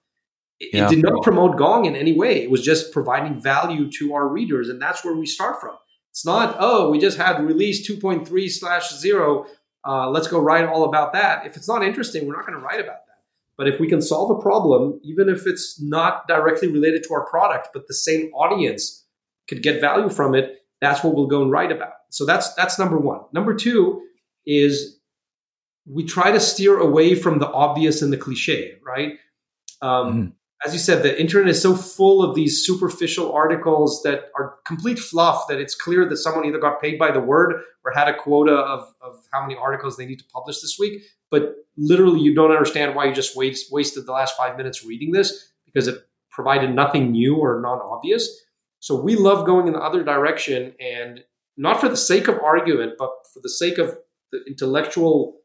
It, 0.60 0.70
yeah. 0.72 0.86
it, 0.86 0.90
did 0.90 1.02
not 1.02 1.22
promote 1.22 1.56
Gong 1.56 1.84
in 1.84 1.96
any 1.96 2.12
way. 2.12 2.42
It 2.42 2.50
was 2.50 2.62
just 2.62 2.92
providing 2.92 3.40
value 3.40 3.90
to 3.98 4.14
our 4.14 4.28
readers. 4.28 4.68
And 4.68 4.80
that's 4.80 5.04
where 5.04 5.14
we 5.14 5.26
start 5.26 5.60
from. 5.60 5.76
It's 6.10 6.24
not, 6.24 6.56
oh, 6.58 6.90
we 6.90 6.98
just 6.98 7.18
had 7.18 7.44
release 7.44 7.88
2.3 7.88 8.50
slash 8.50 8.92
zero. 8.92 9.46
Uh, 9.86 10.08
let's 10.10 10.28
go 10.28 10.38
write 10.38 10.64
all 10.66 10.84
about 10.84 11.12
that. 11.14 11.46
If 11.46 11.56
it's 11.56 11.68
not 11.68 11.82
interesting, 11.82 12.26
we're 12.26 12.36
not 12.36 12.46
going 12.46 12.58
to 12.58 12.64
write 12.64 12.80
about 12.80 13.06
that. 13.06 13.18
But 13.56 13.68
if 13.68 13.80
we 13.80 13.88
can 13.88 14.00
solve 14.00 14.30
a 14.30 14.40
problem, 14.40 15.00
even 15.02 15.28
if 15.28 15.46
it's 15.46 15.80
not 15.80 16.28
directly 16.28 16.68
related 16.68 17.02
to 17.04 17.14
our 17.14 17.26
product, 17.26 17.68
but 17.72 17.88
the 17.88 17.94
same 17.94 18.32
audience 18.32 19.04
could 19.48 19.62
get 19.62 19.80
value 19.80 20.08
from 20.08 20.34
it, 20.34 20.62
that's 20.80 21.02
what 21.02 21.14
we'll 21.14 21.26
go 21.26 21.42
and 21.42 21.50
write 21.50 21.72
about. 21.72 21.92
So 22.10 22.24
that's 22.26 22.54
that's 22.54 22.78
number 22.78 22.98
one. 22.98 23.20
Number 23.32 23.54
two 23.54 24.02
is 24.46 24.98
we 25.86 26.04
try 26.04 26.30
to 26.30 26.40
steer 26.40 26.78
away 26.78 27.14
from 27.14 27.38
the 27.38 27.50
obvious 27.50 28.02
and 28.02 28.12
the 28.12 28.16
cliche, 28.16 28.74
right? 28.84 29.14
Um, 29.80 30.14
mm 30.14 30.32
as 30.64 30.72
you 30.72 30.78
said, 30.78 31.02
the 31.02 31.20
internet 31.20 31.48
is 31.48 31.60
so 31.60 31.74
full 31.74 32.22
of 32.22 32.36
these 32.36 32.64
superficial 32.64 33.32
articles 33.32 34.02
that 34.04 34.30
are 34.36 34.56
complete 34.64 34.98
fluff 34.98 35.48
that 35.48 35.58
it's 35.58 35.74
clear 35.74 36.08
that 36.08 36.16
someone 36.16 36.44
either 36.44 36.58
got 36.58 36.80
paid 36.80 36.98
by 36.98 37.10
the 37.10 37.20
word 37.20 37.62
or 37.84 37.90
had 37.92 38.08
a 38.08 38.16
quota 38.16 38.52
of, 38.52 38.92
of 39.00 39.26
how 39.32 39.42
many 39.42 39.56
articles 39.56 39.96
they 39.96 40.06
need 40.06 40.20
to 40.20 40.24
publish 40.32 40.60
this 40.60 40.76
week. 40.78 41.02
But 41.30 41.54
literally, 41.76 42.20
you 42.20 42.34
don't 42.34 42.52
understand 42.52 42.94
why 42.94 43.06
you 43.06 43.14
just 43.14 43.36
waste, 43.36 43.72
wasted 43.72 44.06
the 44.06 44.12
last 44.12 44.36
five 44.36 44.56
minutes 44.56 44.84
reading 44.84 45.10
this 45.10 45.52
because 45.64 45.88
it 45.88 46.06
provided 46.30 46.74
nothing 46.74 47.10
new 47.10 47.36
or 47.36 47.60
non 47.60 47.80
obvious. 47.80 48.28
So 48.78 49.00
we 49.00 49.16
love 49.16 49.46
going 49.46 49.66
in 49.66 49.72
the 49.72 49.80
other 49.80 50.04
direction 50.04 50.74
and 50.80 51.24
not 51.56 51.80
for 51.80 51.88
the 51.88 51.96
sake 51.96 52.28
of 52.28 52.38
argument, 52.38 52.92
but 52.98 53.10
for 53.32 53.40
the 53.40 53.50
sake 53.50 53.78
of 53.78 53.96
the 54.32 54.42
intellectual 54.48 55.36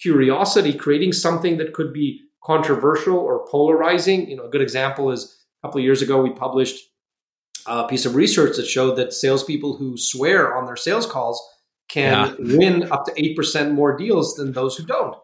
curiosity, 0.00 0.72
creating 0.72 1.12
something 1.12 1.58
that 1.58 1.74
could 1.74 1.92
be 1.92 2.20
controversial 2.42 3.16
or 3.16 3.46
polarizing. 3.48 4.28
You 4.28 4.36
know, 4.36 4.44
a 4.44 4.50
good 4.50 4.62
example 4.62 5.10
is 5.10 5.36
a 5.62 5.68
couple 5.68 5.78
of 5.78 5.84
years 5.84 6.02
ago 6.02 6.22
we 6.22 6.30
published 6.30 6.88
a 7.66 7.86
piece 7.86 8.06
of 8.06 8.14
research 8.14 8.56
that 8.56 8.66
showed 8.66 8.96
that 8.96 9.12
salespeople 9.12 9.76
who 9.76 9.96
swear 9.96 10.56
on 10.56 10.64
their 10.64 10.76
sales 10.76 11.06
calls 11.06 11.40
can 11.88 12.34
yeah. 12.38 12.56
win 12.56 12.90
up 12.90 13.04
to 13.04 13.12
eight 13.16 13.36
percent 13.36 13.72
more 13.72 13.96
deals 13.96 14.34
than 14.34 14.52
those 14.52 14.76
who 14.76 14.86
don't. 14.86 15.16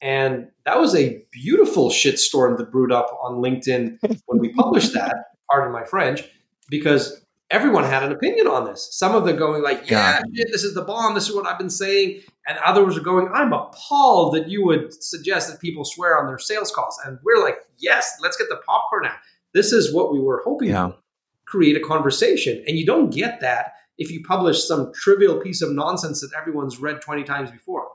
And 0.00 0.48
that 0.64 0.80
was 0.80 0.96
a 0.96 1.24
beautiful 1.30 1.88
shitstorm 1.90 2.58
that 2.58 2.72
brewed 2.72 2.90
up 2.90 3.16
on 3.22 3.36
LinkedIn 3.36 3.98
when 4.26 4.40
we 4.40 4.52
published 4.52 4.94
that. 4.94 5.14
Pardon 5.48 5.72
my 5.72 5.84
French, 5.84 6.22
because 6.68 7.21
everyone 7.52 7.84
had 7.84 8.02
an 8.02 8.10
opinion 8.10 8.48
on 8.48 8.64
this. 8.64 8.88
Some 8.90 9.14
of 9.14 9.24
them 9.24 9.36
going 9.36 9.62
like, 9.62 9.88
"Yeah, 9.88 10.20
shit, 10.34 10.48
this 10.50 10.64
is 10.64 10.74
the 10.74 10.82
bomb. 10.82 11.14
This 11.14 11.28
is 11.28 11.36
what 11.36 11.46
I've 11.46 11.58
been 11.58 11.70
saying," 11.70 12.22
and 12.48 12.58
others 12.64 12.96
are 12.96 13.02
going, 13.02 13.28
"I'm 13.32 13.52
appalled 13.52 14.34
that 14.34 14.48
you 14.48 14.64
would 14.64 14.92
suggest 15.04 15.50
that 15.50 15.60
people 15.60 15.84
swear 15.84 16.18
on 16.18 16.26
their 16.26 16.38
sales 16.38 16.72
calls." 16.72 16.98
And 17.04 17.18
we're 17.22 17.42
like, 17.42 17.58
"Yes, 17.78 18.18
let's 18.20 18.36
get 18.36 18.48
the 18.48 18.60
popcorn 18.66 19.06
out. 19.06 19.18
This 19.54 19.72
is 19.72 19.94
what 19.94 20.12
we 20.12 20.18
were 20.18 20.42
hoping 20.44 20.70
yeah. 20.70 20.88
for. 20.88 20.96
Create 21.44 21.76
a 21.76 21.80
conversation, 21.80 22.64
and 22.66 22.78
you 22.78 22.86
don't 22.86 23.10
get 23.10 23.40
that 23.40 23.74
if 23.98 24.10
you 24.10 24.24
publish 24.24 24.64
some 24.66 24.90
trivial 24.94 25.38
piece 25.38 25.60
of 25.60 25.70
nonsense 25.70 26.22
that 26.22 26.30
everyone's 26.36 26.80
read 26.80 27.00
twenty 27.02 27.22
times 27.22 27.50
before. 27.50 27.88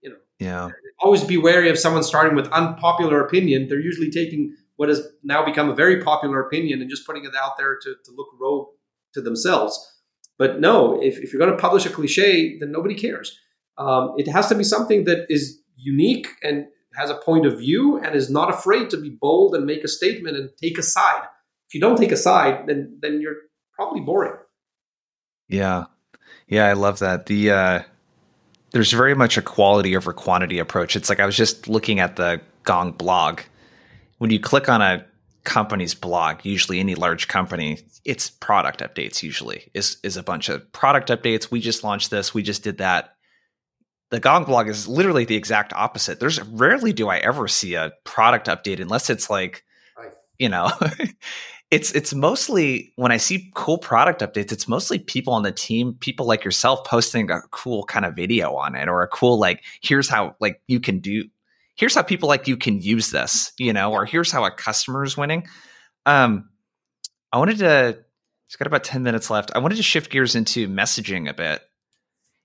You 0.00 0.10
know, 0.10 0.16
yeah. 0.40 0.70
Always 1.00 1.22
be 1.22 1.36
wary 1.36 1.68
of 1.68 1.78
someone 1.78 2.02
starting 2.02 2.34
with 2.34 2.48
unpopular 2.48 3.20
opinion. 3.20 3.68
They're 3.68 3.78
usually 3.78 4.10
taking 4.10 4.56
what 4.76 4.88
has 4.88 5.06
now 5.22 5.44
become 5.44 5.68
a 5.68 5.74
very 5.74 6.02
popular 6.02 6.40
opinion 6.40 6.80
and 6.80 6.90
just 6.90 7.06
putting 7.06 7.24
it 7.24 7.32
out 7.40 7.56
there 7.58 7.76
to, 7.76 7.94
to 8.04 8.10
look 8.16 8.28
rogue 8.40 8.68
to 9.14 9.20
themselves. 9.20 9.78
But 10.38 10.60
no, 10.60 11.00
if, 11.00 11.18
if 11.18 11.32
you're 11.32 11.38
going 11.38 11.52
to 11.52 11.60
publish 11.60 11.86
a 11.86 11.90
cliche, 11.90 12.58
then 12.58 12.72
nobody 12.72 12.94
cares. 12.94 13.38
Um, 13.78 14.14
it 14.16 14.28
has 14.28 14.48
to 14.48 14.54
be 14.54 14.64
something 14.64 15.04
that 15.04 15.26
is 15.28 15.60
unique 15.76 16.28
and 16.42 16.66
has 16.94 17.10
a 17.10 17.16
point 17.16 17.46
of 17.46 17.58
view 17.58 17.98
and 17.98 18.14
is 18.14 18.30
not 18.30 18.50
afraid 18.50 18.90
to 18.90 19.00
be 19.00 19.10
bold 19.10 19.54
and 19.54 19.66
make 19.66 19.84
a 19.84 19.88
statement 19.88 20.36
and 20.36 20.50
take 20.60 20.78
a 20.78 20.82
side. 20.82 21.22
If 21.68 21.74
you 21.74 21.80
don't 21.80 21.96
take 21.96 22.12
a 22.12 22.16
side, 22.16 22.66
then 22.66 22.98
then 23.00 23.20
you're 23.20 23.36
probably 23.74 24.00
boring. 24.00 24.38
Yeah, 25.48 25.86
yeah, 26.46 26.66
I 26.66 26.74
love 26.74 27.00
that. 27.00 27.26
The 27.26 27.50
uh, 27.50 27.82
there's 28.70 28.92
very 28.92 29.14
much 29.14 29.36
a 29.36 29.42
quality 29.42 29.96
over 29.96 30.12
quantity 30.12 30.58
approach. 30.58 30.96
It's 30.96 31.08
like 31.08 31.20
I 31.20 31.26
was 31.26 31.36
just 31.36 31.68
looking 31.68 32.00
at 32.00 32.16
the 32.16 32.40
Gong 32.64 32.92
blog. 32.92 33.40
When 34.18 34.30
you 34.30 34.40
click 34.40 34.68
on 34.68 34.82
a 34.82 35.04
company's 35.44 35.94
blog, 35.94 36.44
usually 36.44 36.80
any 36.80 36.94
large 36.94 37.28
company, 37.28 37.78
it's 38.04 38.30
product 38.30 38.80
updates 38.80 39.22
usually 39.22 39.70
is 39.74 39.98
is 40.02 40.16
a 40.16 40.22
bunch 40.22 40.48
of 40.48 40.70
product 40.72 41.10
updates. 41.10 41.50
We 41.50 41.60
just 41.60 41.84
launched 41.84 42.10
this, 42.10 42.34
we 42.34 42.42
just 42.42 42.62
did 42.62 42.78
that. 42.78 43.10
The 44.10 44.20
Gong 44.20 44.44
blog 44.44 44.68
is 44.68 44.86
literally 44.86 45.24
the 45.24 45.36
exact 45.36 45.72
opposite. 45.72 46.20
There's 46.20 46.40
rarely 46.42 46.92
do 46.92 47.08
I 47.08 47.18
ever 47.18 47.48
see 47.48 47.74
a 47.74 47.92
product 48.04 48.46
update 48.46 48.80
unless 48.80 49.10
it's 49.10 49.28
like 49.30 49.64
right. 49.98 50.12
you 50.38 50.48
know, 50.48 50.70
it's 51.70 51.92
it's 51.92 52.14
mostly 52.14 52.92
when 52.96 53.12
I 53.12 53.16
see 53.16 53.50
cool 53.54 53.78
product 53.78 54.20
updates, 54.20 54.52
it's 54.52 54.68
mostly 54.68 54.98
people 54.98 55.34
on 55.34 55.42
the 55.42 55.52
team, 55.52 55.94
people 55.94 56.26
like 56.26 56.44
yourself 56.44 56.84
posting 56.84 57.30
a 57.30 57.40
cool 57.50 57.84
kind 57.84 58.04
of 58.04 58.14
video 58.14 58.54
on 58.54 58.76
it 58.76 58.88
or 58.88 59.02
a 59.02 59.08
cool 59.08 59.38
like 59.38 59.62
here's 59.82 60.08
how 60.08 60.36
like 60.40 60.62
you 60.68 60.80
can 60.80 61.00
do 61.00 61.24
here's 61.76 61.94
how 61.94 62.02
people 62.02 62.28
like 62.28 62.48
you 62.48 62.56
can 62.56 62.80
use 62.80 63.10
this, 63.10 63.52
you 63.58 63.72
know, 63.72 63.92
or 63.92 64.06
here's 64.06 64.30
how 64.30 64.44
a 64.44 64.50
customer 64.50 65.04
is 65.04 65.16
winning. 65.16 65.46
Um, 66.06 66.50
I 67.32 67.38
wanted 67.38 67.58
to, 67.58 67.98
it's 68.46 68.56
got 68.56 68.66
about 68.66 68.84
10 68.84 69.02
minutes 69.02 69.30
left. 69.30 69.50
I 69.54 69.58
wanted 69.58 69.76
to 69.76 69.82
shift 69.82 70.10
gears 70.10 70.34
into 70.34 70.68
messaging 70.68 71.28
a 71.28 71.34
bit 71.34 71.62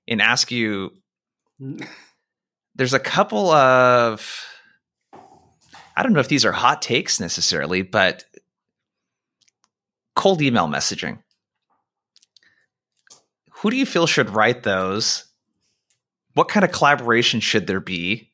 and 0.08 0.22
ask 0.22 0.52
you 0.52 0.92
there's 2.76 2.94
a 2.94 3.00
couple 3.00 3.52
of, 3.52 4.46
I 5.96 6.04
don't 6.04 6.14
know 6.14 6.22
if 6.22 6.30
these 6.30 6.46
are 6.46 6.52
hot 6.52 6.82
takes 6.82 7.20
necessarily, 7.20 7.82
but 7.82 8.24
cold 10.16 10.42
email 10.42 10.68
messaging. 10.68 11.20
Who 13.52 13.70
do 13.70 13.76
you 13.76 13.86
feel 13.86 14.08
should 14.08 14.30
write 14.30 14.64
those? 14.64 15.26
What 16.34 16.48
kind 16.48 16.64
of 16.64 16.72
collaboration 16.72 17.42
should 17.42 17.68
there 17.68 17.82
be? 17.82 18.29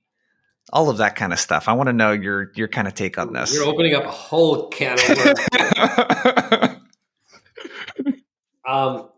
All 0.74 0.90
of 0.90 0.98
that 0.98 1.16
kind 1.16 1.34
of 1.34 1.40
stuff. 1.40 1.68
I 1.68 1.74
want 1.74 1.88
to 1.88 1.94
know 1.94 2.12
your 2.12 2.52
your 2.56 2.68
kind 2.68 2.88
of 2.88 2.94
take 2.94 3.18
on 3.18 3.34
this. 3.34 3.54
You're 3.54 3.66
opening 3.66 3.94
up 3.96 4.06
a 4.06 4.12
whole 4.12 4.70
can 4.70 4.98
of 5.00 5.18
worms. 5.18 5.40
um, 8.68 9.10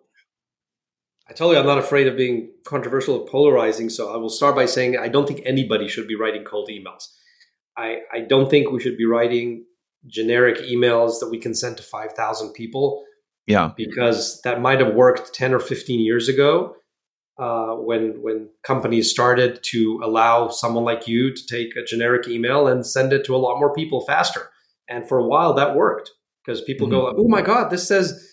I 1.30 1.34
told 1.34 1.54
you 1.54 1.60
I'm 1.60 1.66
not 1.66 1.78
afraid 1.78 2.08
of 2.08 2.18
being 2.18 2.52
controversial 2.66 3.16
or 3.16 3.28
polarizing, 3.28 3.90
so 3.90 4.14
I 4.14 4.18
will 4.18 4.30
start 4.30 4.56
by 4.56 4.66
saying 4.66 4.98
I 4.98 5.08
don't 5.08 5.28
think 5.28 5.42
anybody 5.46 5.88
should 5.88 6.08
be 6.08 6.16
writing 6.16 6.44
cold 6.44 6.70
emails. 6.70 7.08
I, 7.78 8.00
I 8.12 8.22
don't 8.22 8.50
think 8.50 8.72
we 8.72 8.80
should 8.80 8.98
be 8.98 9.06
writing 9.06 9.66
generic 10.08 10.58
emails 10.60 11.20
that 11.20 11.30
we 11.30 11.38
can 11.38 11.54
send 11.54 11.78
to 11.78 11.84
5,000 11.84 12.54
people. 12.54 13.04
Yeah. 13.46 13.72
Because 13.78 14.42
that 14.42 14.62
might 14.62 14.80
have 14.80 14.96
worked 14.96 15.34
10 15.34 15.54
or 15.54 15.60
15 15.60 16.00
years 16.00 16.28
ago 16.28 16.76
uh, 17.40 17.76
when 17.76 18.22
when 18.22 18.50
companies 18.64 19.10
started 19.10 19.60
to 19.64 20.00
allow 20.04 20.50
someone 20.50 20.84
like 20.84 21.08
you 21.08 21.34
to 21.34 21.46
take 21.46 21.76
a 21.76 21.84
generic 21.84 22.28
email 22.28 22.68
and 22.68 22.86
send 22.86 23.14
it 23.14 23.26
to 23.26 23.36
a 23.36 23.38
lot 23.38 23.60
more 23.60 23.74
people 23.74 24.02
faster. 24.02 24.50
And 24.90 25.08
for 25.08 25.18
a 25.18 25.26
while, 25.26 25.54
that 25.54 25.76
worked 25.76 26.12
because 26.44 26.62
people 26.62 26.88
mm-hmm. 26.88 27.16
go, 27.16 27.24
"Oh 27.24 27.28
my 27.28 27.42
God, 27.42 27.70
this 27.70 27.88
says." 27.88 28.24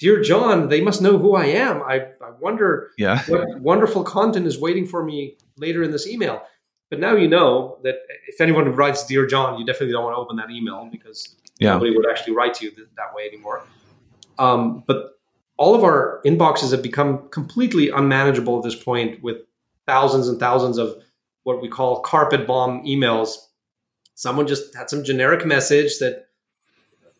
Dear 0.00 0.22
John, 0.22 0.68
they 0.68 0.80
must 0.80 1.02
know 1.02 1.18
who 1.18 1.34
I 1.34 1.46
am. 1.46 1.82
I, 1.82 1.96
I 2.22 2.30
wonder 2.38 2.92
yeah. 2.96 3.20
what 3.26 3.58
wonderful 3.58 4.04
content 4.04 4.46
is 4.46 4.56
waiting 4.56 4.86
for 4.86 5.02
me 5.02 5.36
later 5.56 5.82
in 5.82 5.90
this 5.90 6.06
email. 6.06 6.40
But 6.88 7.00
now 7.00 7.16
you 7.16 7.26
know 7.26 7.78
that 7.82 7.96
if 8.28 8.40
anyone 8.40 8.72
writes 8.76 9.04
Dear 9.04 9.26
John, 9.26 9.58
you 9.58 9.66
definitely 9.66 9.92
don't 9.92 10.04
want 10.04 10.14
to 10.14 10.20
open 10.20 10.36
that 10.36 10.50
email 10.50 10.88
because 10.90 11.36
yeah. 11.58 11.72
nobody 11.72 11.96
would 11.96 12.08
actually 12.08 12.34
write 12.34 12.54
to 12.54 12.66
you 12.66 12.70
th- 12.70 12.86
that 12.96 13.12
way 13.14 13.26
anymore. 13.26 13.64
Um, 14.38 14.84
but 14.86 15.17
all 15.58 15.74
of 15.74 15.84
our 15.84 16.20
inboxes 16.24 16.70
have 16.70 16.82
become 16.82 17.28
completely 17.30 17.90
unmanageable 17.90 18.56
at 18.58 18.64
this 18.64 18.76
point 18.76 19.22
with 19.22 19.38
thousands 19.86 20.28
and 20.28 20.38
thousands 20.38 20.78
of 20.78 20.96
what 21.42 21.60
we 21.60 21.68
call 21.68 22.00
carpet 22.00 22.46
bomb 22.46 22.84
emails. 22.84 23.36
Someone 24.14 24.46
just 24.46 24.74
had 24.74 24.88
some 24.88 25.04
generic 25.04 25.44
message 25.44 25.98
that 25.98 26.26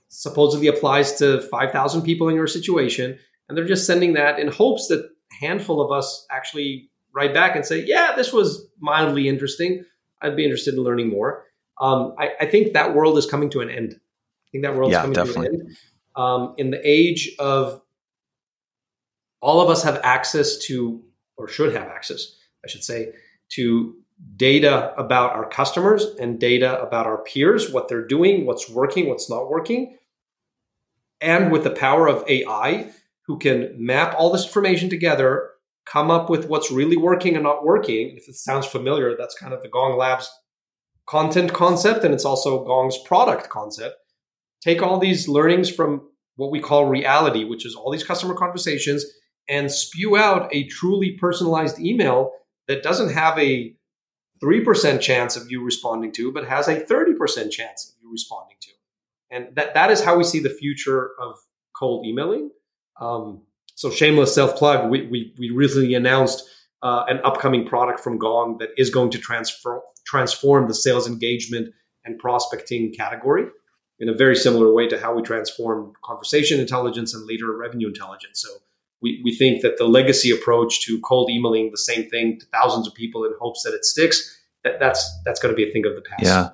supposedly 0.08 0.68
applies 0.68 1.18
to 1.18 1.40
5,000 1.42 2.02
people 2.02 2.28
in 2.28 2.36
your 2.36 2.46
situation. 2.46 3.18
And 3.48 3.58
they're 3.58 3.66
just 3.66 3.86
sending 3.86 4.14
that 4.14 4.38
in 4.38 4.48
hopes 4.48 4.88
that 4.88 5.00
a 5.00 5.44
handful 5.44 5.80
of 5.80 5.90
us 5.90 6.26
actually 6.30 6.90
write 7.14 7.34
back 7.34 7.56
and 7.56 7.66
say, 7.66 7.84
yeah, 7.84 8.14
this 8.16 8.32
was 8.32 8.66
mildly 8.80 9.28
interesting. 9.28 9.84
I'd 10.22 10.36
be 10.36 10.44
interested 10.44 10.74
in 10.74 10.80
learning 10.80 11.08
more. 11.08 11.44
Um, 11.80 12.14
I, 12.18 12.30
I, 12.40 12.46
think 12.46 12.72
that 12.72 12.94
world 12.94 13.16
is 13.18 13.26
coming 13.26 13.50
to 13.50 13.60
an 13.60 13.70
end. 13.70 13.94
I 13.94 14.48
think 14.50 14.64
that 14.64 14.74
world 14.74 14.90
yeah, 14.90 14.98
is 14.98 15.02
coming 15.02 15.14
definitely. 15.14 15.46
to 15.46 15.54
an 15.54 15.60
end. 15.60 15.76
Um, 16.16 16.54
in 16.58 16.70
the 16.70 16.80
age 16.82 17.36
of 17.38 17.80
all 19.40 19.60
of 19.60 19.70
us 19.70 19.82
have 19.82 20.00
access 20.02 20.58
to, 20.66 21.02
or 21.36 21.48
should 21.48 21.74
have 21.74 21.88
access, 21.88 22.36
I 22.64 22.68
should 22.68 22.84
say, 22.84 23.12
to 23.50 23.94
data 24.36 24.92
about 24.96 25.34
our 25.34 25.48
customers 25.48 26.04
and 26.20 26.40
data 26.40 26.80
about 26.80 27.06
our 27.06 27.22
peers, 27.22 27.72
what 27.72 27.88
they're 27.88 28.06
doing, 28.06 28.46
what's 28.46 28.68
working, 28.68 29.08
what's 29.08 29.30
not 29.30 29.48
working. 29.48 29.96
And 31.20 31.52
with 31.52 31.64
the 31.64 31.70
power 31.70 32.08
of 32.08 32.28
AI, 32.28 32.90
who 33.26 33.38
can 33.38 33.74
map 33.76 34.14
all 34.16 34.32
this 34.32 34.46
information 34.46 34.88
together, 34.88 35.50
come 35.86 36.10
up 36.10 36.28
with 36.28 36.46
what's 36.48 36.70
really 36.70 36.96
working 36.96 37.34
and 37.34 37.44
not 37.44 37.64
working. 37.64 38.14
If 38.16 38.28
it 38.28 38.34
sounds 38.34 38.66
familiar, 38.66 39.16
that's 39.16 39.38
kind 39.38 39.52
of 39.52 39.62
the 39.62 39.68
Gong 39.68 39.96
Labs 39.96 40.30
content 41.06 41.52
concept, 41.52 42.04
and 42.04 42.12
it's 42.12 42.24
also 42.24 42.64
Gong's 42.64 42.98
product 42.98 43.48
concept. 43.48 43.96
Take 44.60 44.82
all 44.82 44.98
these 44.98 45.28
learnings 45.28 45.70
from 45.70 46.08
what 46.36 46.50
we 46.50 46.60
call 46.60 46.86
reality, 46.86 47.44
which 47.44 47.64
is 47.64 47.74
all 47.74 47.90
these 47.90 48.04
customer 48.04 48.34
conversations, 48.34 49.04
and 49.48 49.70
spew 49.70 50.16
out 50.16 50.48
a 50.52 50.64
truly 50.64 51.12
personalized 51.12 51.78
email 51.78 52.32
that 52.66 52.82
doesn't 52.82 53.10
have 53.10 53.38
a 53.38 53.74
3% 54.42 55.00
chance 55.00 55.36
of 55.36 55.50
you 55.50 55.62
responding 55.64 56.12
to, 56.12 56.30
but 56.32 56.46
has 56.46 56.68
a 56.68 56.80
30% 56.80 57.50
chance 57.50 57.88
of 57.88 57.94
you 58.02 58.10
responding 58.10 58.56
to. 58.60 58.70
And 59.30 59.54
that, 59.56 59.74
that 59.74 59.90
is 59.90 60.02
how 60.02 60.16
we 60.16 60.24
see 60.24 60.38
the 60.38 60.50
future 60.50 61.10
of 61.20 61.36
cold 61.74 62.06
emailing. 62.06 62.50
Um, 63.00 63.42
so, 63.74 63.90
shameless 63.90 64.34
self 64.34 64.56
plug, 64.56 64.90
we, 64.90 65.06
we, 65.06 65.34
we 65.38 65.50
recently 65.50 65.94
announced 65.94 66.48
uh, 66.82 67.04
an 67.08 67.20
upcoming 67.24 67.66
product 67.66 68.00
from 68.00 68.18
Gong 68.18 68.58
that 68.58 68.70
is 68.76 68.90
going 68.90 69.10
to 69.10 69.18
transfer, 69.18 69.82
transform 70.04 70.66
the 70.66 70.74
sales 70.74 71.06
engagement 71.06 71.74
and 72.04 72.18
prospecting 72.18 72.92
category 72.92 73.46
in 74.00 74.08
a 74.08 74.14
very 74.14 74.36
similar 74.36 74.72
way 74.72 74.88
to 74.88 74.98
how 74.98 75.14
we 75.14 75.22
transform 75.22 75.92
conversation 76.04 76.60
intelligence 76.60 77.14
and 77.14 77.26
later 77.26 77.56
revenue 77.56 77.88
intelligence. 77.88 78.40
So, 78.42 78.48
we, 79.00 79.20
we 79.24 79.34
think 79.34 79.62
that 79.62 79.78
the 79.78 79.86
legacy 79.86 80.30
approach 80.30 80.84
to 80.86 81.00
cold 81.00 81.30
emailing 81.30 81.70
the 81.70 81.78
same 81.78 82.08
thing 82.08 82.38
to 82.40 82.46
thousands 82.46 82.86
of 82.86 82.94
people 82.94 83.24
in 83.24 83.32
hopes 83.40 83.62
that 83.62 83.74
it 83.74 83.84
sticks 83.84 84.36
that, 84.64 84.80
that's 84.80 85.20
that's 85.24 85.40
going 85.40 85.52
to 85.52 85.56
be 85.56 85.68
a 85.68 85.72
thing 85.72 85.86
of 85.86 85.94
the 85.94 86.02
past. 86.02 86.22
Yeah. 86.22 86.48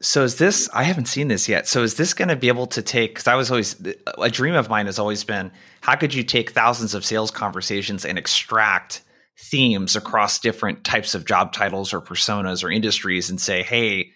So 0.00 0.22
is 0.22 0.36
this 0.36 0.68
i 0.74 0.82
haven't 0.82 1.06
seen 1.06 1.28
this 1.28 1.48
yet. 1.48 1.66
So 1.66 1.82
is 1.82 1.94
this 1.94 2.12
going 2.14 2.28
to 2.28 2.36
be 2.36 2.48
able 2.48 2.66
to 2.68 2.82
take 2.82 3.12
because 3.12 3.26
i 3.26 3.34
was 3.34 3.50
always 3.50 3.76
a 4.18 4.30
dream 4.30 4.54
of 4.54 4.68
mine 4.68 4.86
has 4.86 4.98
always 4.98 5.24
been 5.24 5.50
how 5.80 5.94
could 5.96 6.12
you 6.12 6.22
take 6.22 6.50
thousands 6.50 6.94
of 6.94 7.04
sales 7.04 7.30
conversations 7.30 8.04
and 8.04 8.18
extract 8.18 9.02
themes 9.38 9.96
across 9.96 10.38
different 10.38 10.84
types 10.84 11.14
of 11.14 11.24
job 11.24 11.52
titles 11.52 11.92
or 11.92 12.00
personas 12.00 12.62
or 12.62 12.70
industries 12.70 13.30
and 13.30 13.40
say 13.40 13.62
hey 13.62 14.12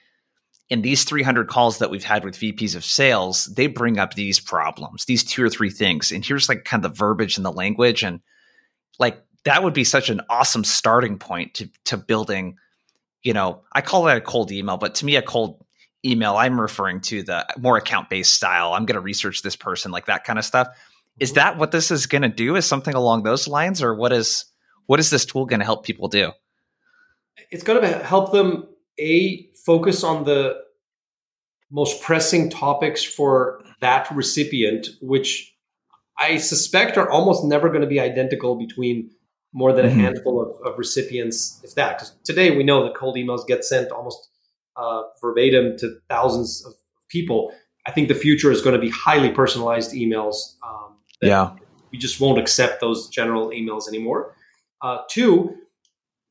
in 0.71 0.83
these 0.83 1.05
300 1.05 1.49
calls 1.49 1.79
that 1.79 1.91
we've 1.91 2.05
had 2.05 2.25
with 2.25 2.39
VPs 2.39 2.77
of 2.77 2.85
sales, 2.85 3.47
they 3.47 3.67
bring 3.67 3.99
up 3.99 4.15
these 4.15 4.39
problems, 4.39 5.07
these 5.07 5.25
two 5.25 5.43
or 5.43 5.49
three 5.49 5.71
things. 5.71 6.13
And 6.13 6.25
here's 6.25 6.49
like 6.49 6.65
kind 6.65 6.85
of 6.85 6.93
the 6.93 6.97
verbiage 6.97 7.37
and 7.37 7.47
the 7.47 7.53
language. 7.53 8.03
And 8.03 8.21
like 8.99 9.23
that 9.45 9.63
would 9.63 9.73
be 9.73 9.85
such 9.85 10.11
an 10.11 10.21
awesome 10.29 10.65
starting 10.65 11.19
point 11.19 11.55
to, 11.55 11.71
to 11.87 11.97
building, 11.97 12.57
you 13.23 13.33
know, 13.33 13.63
I 13.73 13.81
call 13.81 14.05
that 14.05 14.19
a 14.19 14.21
cold 14.21 14.53
email, 14.53 14.77
but 14.77 14.97
to 14.97 15.07
me, 15.07 15.17
a 15.17 15.23
cold 15.23 15.65
email, 16.05 16.37
I'm 16.37 16.61
referring 16.61 17.01
to 17.03 17.23
the 17.23 17.47
more 17.59 17.77
account 17.77 18.11
based 18.11 18.35
style. 18.35 18.75
I'm 18.75 18.85
going 18.85 18.95
to 18.95 19.01
research 19.01 19.43
this 19.43 19.57
person, 19.57 19.91
like 19.91 20.07
that 20.07 20.25
kind 20.25 20.39
of 20.39 20.45
stuff. 20.45 20.69
Is 21.19 21.31
mm-hmm. 21.31 21.37
that 21.37 21.59
what 21.59 21.71
this 21.71 21.91
is 21.91 22.07
going 22.07 22.23
to 22.23 22.29
do? 22.29 22.57
Is 22.57 22.67
something 22.67 22.95
along 22.95 23.23
those 23.23 23.49
lines, 23.49 23.83
or 23.83 23.95
what 23.95 24.13
is 24.13 24.45
what 24.87 25.01
is 25.01 25.11
this 25.11 25.25
tool 25.25 25.47
going 25.47 25.61
to 25.61 25.67
help 25.67 25.85
people 25.85 26.09
do? 26.09 26.33
It's 27.51 27.65
going 27.65 27.81
to 27.81 27.99
help 28.05 28.33
them 28.33 28.69
a 28.99 29.49
focus 29.65 30.05
on 30.05 30.25
the 30.25 30.57
most 31.71 32.01
pressing 32.03 32.51
topics 32.51 33.05
for 33.05 33.61
that 33.81 34.11
recipient, 34.11 34.89
which 35.01 35.55
I 36.19 36.39
suspect 36.39 36.97
are 36.97 37.09
almost 37.09 37.45
never 37.45 37.69
going 37.69 37.83
to 37.83 37.87
be 37.87 38.01
identical 38.01 38.57
between 38.57 39.11
more 39.53 39.73
than 39.73 39.87
a 39.87 39.89
mm-hmm. 39.89 40.01
handful 40.01 40.43
of, 40.43 40.67
of, 40.67 40.79
recipients, 40.79 41.61
if 41.65 41.75
that. 41.75 41.99
Because 41.99 42.15
today 42.25 42.57
we 42.57 42.65
know 42.65 42.85
that 42.85 42.95
cold 42.95 43.17
emails 43.17 43.47
get 43.47 43.65
sent 43.65 43.91
almost 43.91 44.29
uh, 44.77 45.03
verbatim 45.21 45.77
to 45.79 45.99
thousands 46.09 46.65
of 46.67 46.75
people. 47.09 47.53
I 47.87 47.93
think 47.93 48.09
the 48.09 48.15
future 48.15 48.51
is 48.51 48.61
going 48.61 48.75
to 48.75 48.81
be 48.81 48.91
highly 48.91 49.31
personalized 49.31 49.93
emails. 49.93 50.57
Um, 50.67 50.97
yeah. 51.23 51.53
We 51.91 51.99
just 51.99 52.21
won't 52.21 52.39
accept 52.39 52.81
those 52.81 53.09
general 53.09 53.49
emails 53.51 53.89
anymore. 53.89 54.35
Uh, 54.83 54.99
two, 55.09 55.57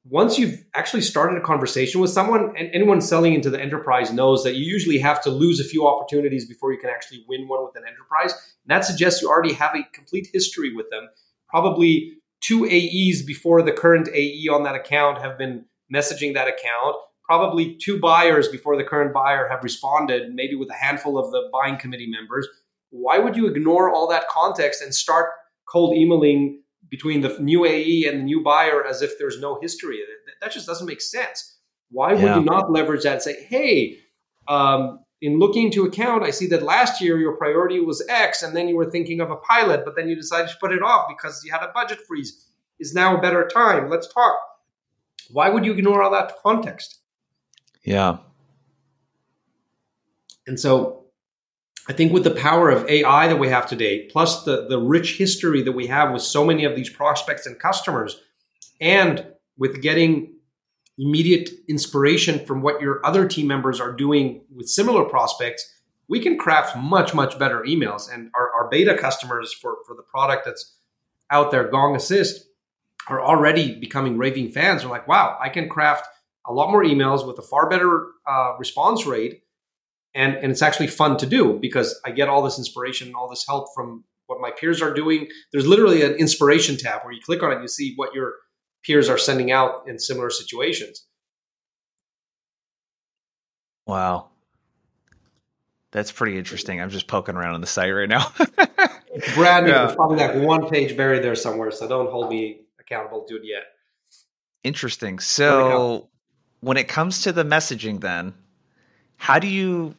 once 0.09 0.39
you've 0.39 0.63
actually 0.73 1.01
started 1.01 1.37
a 1.37 1.41
conversation 1.41 1.99
with 1.99 2.09
someone, 2.09 2.53
and 2.57 2.69
anyone 2.73 3.01
selling 3.01 3.33
into 3.33 3.49
the 3.49 3.61
enterprise 3.61 4.11
knows 4.11 4.43
that 4.43 4.55
you 4.55 4.63
usually 4.63 4.99
have 4.99 5.21
to 5.21 5.29
lose 5.29 5.59
a 5.59 5.63
few 5.63 5.85
opportunities 5.87 6.47
before 6.47 6.71
you 6.71 6.79
can 6.79 6.89
actually 6.89 7.25
win 7.27 7.47
one 7.47 7.63
with 7.63 7.75
an 7.75 7.83
enterprise. 7.87 8.33
And 8.63 8.75
that 8.75 8.85
suggests 8.85 9.21
you 9.21 9.29
already 9.29 9.53
have 9.53 9.75
a 9.75 9.83
complete 9.93 10.29
history 10.31 10.73
with 10.73 10.89
them. 10.89 11.09
Probably 11.49 12.13
two 12.41 12.65
AEs 12.65 13.23
before 13.23 13.61
the 13.61 13.71
current 13.71 14.07
AE 14.13 14.47
on 14.51 14.63
that 14.63 14.75
account 14.75 15.19
have 15.19 15.37
been 15.37 15.65
messaging 15.93 16.33
that 16.35 16.47
account. 16.47 16.95
Probably 17.25 17.75
two 17.81 17.99
buyers 17.99 18.47
before 18.47 18.77
the 18.77 18.83
current 18.83 19.13
buyer 19.13 19.47
have 19.49 19.63
responded, 19.63 20.33
maybe 20.33 20.55
with 20.55 20.69
a 20.69 20.85
handful 20.85 21.17
of 21.17 21.31
the 21.31 21.49
buying 21.51 21.77
committee 21.77 22.09
members. 22.09 22.47
Why 22.91 23.19
would 23.19 23.35
you 23.35 23.47
ignore 23.47 23.93
all 23.93 24.07
that 24.07 24.29
context 24.29 24.81
and 24.81 24.95
start 24.95 25.31
cold 25.67 25.97
emailing 25.97 26.61
between 26.89 27.21
the 27.21 27.37
new 27.39 27.65
AE 27.65 28.05
and 28.05 28.19
the 28.19 28.23
new 28.23 28.43
buyer 28.43 28.85
as 28.85 29.01
if 29.01 29.17
there's 29.19 29.39
no 29.39 29.59
history. 29.61 29.99
That 30.41 30.51
just 30.51 30.67
doesn't 30.67 30.87
make 30.87 31.01
sense. 31.01 31.57
Why 31.89 32.13
would 32.13 32.21
yeah. 32.21 32.37
you 32.37 32.43
not 32.43 32.71
leverage 32.71 33.03
that 33.03 33.13
and 33.13 33.21
say, 33.21 33.43
hey, 33.45 33.99
um, 34.47 34.99
in 35.21 35.39
looking 35.39 35.65
into 35.65 35.85
account, 35.85 36.23
I 36.23 36.31
see 36.31 36.47
that 36.47 36.61
last 36.61 37.01
year 37.01 37.17
your 37.17 37.35
priority 37.37 37.79
was 37.79 38.05
X, 38.07 38.43
and 38.43 38.55
then 38.55 38.67
you 38.67 38.75
were 38.75 38.89
thinking 38.89 39.19
of 39.19 39.31
a 39.31 39.37
pilot, 39.37 39.83
but 39.83 39.95
then 39.95 40.07
you 40.07 40.15
decided 40.15 40.49
to 40.49 40.57
put 40.59 40.71
it 40.71 40.83
off 40.83 41.07
because 41.07 41.43
you 41.43 41.51
had 41.51 41.63
a 41.63 41.71
budget 41.73 41.99
freeze. 42.07 42.45
Is 42.79 42.93
now 42.93 43.17
a 43.17 43.21
better 43.21 43.47
time? 43.51 43.89
Let's 43.89 44.11
talk. 44.13 44.37
Why 45.31 45.49
would 45.49 45.65
you 45.65 45.73
ignore 45.73 46.03
all 46.03 46.11
that 46.11 46.33
context? 46.43 46.99
Yeah. 47.83 48.17
And 50.45 50.59
so 50.59 51.06
I 51.89 51.93
think 51.93 52.11
with 52.11 52.25
the 52.25 52.31
power 52.31 52.69
of 52.69 52.87
AI 52.89 53.27
that 53.27 53.39
we 53.39 53.47
have 53.47 53.65
today, 53.65 54.07
plus 54.11 54.43
the, 54.43 54.67
the 54.67 54.79
rich 54.79 55.17
history 55.17 55.61
that 55.61 55.71
we 55.71 55.87
have 55.87 56.11
with 56.11 56.21
so 56.21 56.43
many 56.45 56.65
of 56.65 56.75
these 56.75 56.89
prospects 56.89 57.45
and 57.45 57.57
customers, 57.57 58.19
and 58.81 59.25
with 59.57 59.81
getting 59.81 60.33
immediate 60.97 61.49
inspiration 61.69 62.45
from 62.45 62.61
what 62.61 62.81
your 62.81 63.05
other 63.05 63.27
team 63.27 63.47
members 63.47 63.79
are 63.79 63.93
doing 63.93 64.41
with 64.53 64.67
similar 64.67 65.05
prospects, 65.05 65.73
we 66.09 66.19
can 66.19 66.37
craft 66.37 66.75
much, 66.75 67.13
much 67.13 67.39
better 67.39 67.61
emails. 67.61 68.11
And 68.11 68.31
our, 68.35 68.51
our 68.53 68.69
beta 68.69 68.97
customers 68.97 69.53
for, 69.53 69.77
for 69.85 69.95
the 69.95 70.03
product 70.03 70.45
that's 70.45 70.75
out 71.31 71.51
there, 71.51 71.69
Gong 71.69 71.95
Assist, 71.95 72.47
are 73.07 73.21
already 73.21 73.79
becoming 73.79 74.17
raving 74.17 74.49
fans. 74.49 74.81
They're 74.81 74.91
like, 74.91 75.07
wow, 75.07 75.37
I 75.41 75.49
can 75.49 75.69
craft 75.69 76.07
a 76.45 76.53
lot 76.53 76.71
more 76.71 76.83
emails 76.83 77.25
with 77.25 77.37
a 77.39 77.41
far 77.41 77.69
better 77.69 78.07
uh, 78.25 78.55
response 78.57 79.05
rate 79.05 79.43
and 80.15 80.35
and 80.35 80.51
it's 80.51 80.61
actually 80.61 80.87
fun 80.87 81.17
to 81.17 81.25
do 81.25 81.57
because 81.61 81.99
I 82.05 82.11
get 82.11 82.29
all 82.29 82.41
this 82.41 82.57
inspiration 82.57 83.07
and 83.07 83.15
all 83.15 83.29
this 83.29 83.45
help 83.47 83.67
from 83.75 84.03
what 84.27 84.41
my 84.41 84.51
peers 84.51 84.81
are 84.81 84.93
doing. 84.93 85.27
There's 85.51 85.67
literally 85.67 86.03
an 86.03 86.13
inspiration 86.13 86.77
tab 86.77 87.03
where 87.03 87.13
you 87.13 87.21
click 87.25 87.43
on 87.43 87.51
it, 87.51 87.55
and 87.55 87.63
you 87.63 87.67
see 87.67 87.93
what 87.95 88.13
your 88.13 88.33
peers 88.83 89.09
are 89.09 89.17
sending 89.17 89.51
out 89.51 89.87
in 89.87 89.99
similar 89.99 90.29
situations. 90.29 91.05
Wow. 93.85 94.29
That's 95.91 96.11
pretty 96.11 96.37
interesting. 96.37 96.81
I'm 96.81 96.89
just 96.89 97.07
poking 97.07 97.35
around 97.35 97.55
on 97.55 97.61
the 97.61 97.67
site 97.67 97.93
right 97.93 98.09
now. 98.09 98.31
it's 98.37 99.33
brand 99.33 99.65
new. 99.65 99.71
Yeah. 99.77 99.85
There's 99.85 99.95
probably 99.95 100.17
like 100.17 100.35
one 100.35 100.69
page 100.69 100.97
buried 100.97 101.23
there 101.23 101.35
somewhere, 101.35 101.71
so 101.71 101.87
don't 101.87 102.11
hold 102.11 102.29
me 102.29 102.61
accountable 102.79 103.23
to 103.23 103.35
it 103.35 103.43
yet. 103.45 103.63
Interesting. 104.63 105.19
So 105.19 106.09
when 106.59 106.77
it 106.77 106.87
comes 106.87 107.21
to 107.23 107.31
the 107.31 107.43
messaging 107.43 108.01
then, 108.01 108.33
how 109.17 109.39
do 109.39 109.47
you 109.47 109.95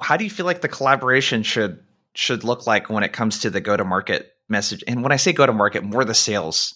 how 0.00 0.16
do 0.16 0.24
you 0.24 0.30
feel 0.30 0.46
like 0.46 0.60
the 0.60 0.68
collaboration 0.68 1.42
should 1.42 1.82
should 2.14 2.44
look 2.44 2.66
like 2.66 2.90
when 2.90 3.04
it 3.04 3.12
comes 3.12 3.40
to 3.40 3.50
the 3.50 3.60
go 3.60 3.76
to 3.76 3.84
market 3.84 4.32
message. 4.48 4.84
And 4.86 5.02
when 5.02 5.12
I 5.12 5.16
say 5.16 5.32
go 5.32 5.46
to 5.46 5.52
market, 5.52 5.84
more 5.84 6.04
the 6.04 6.14
sales 6.14 6.74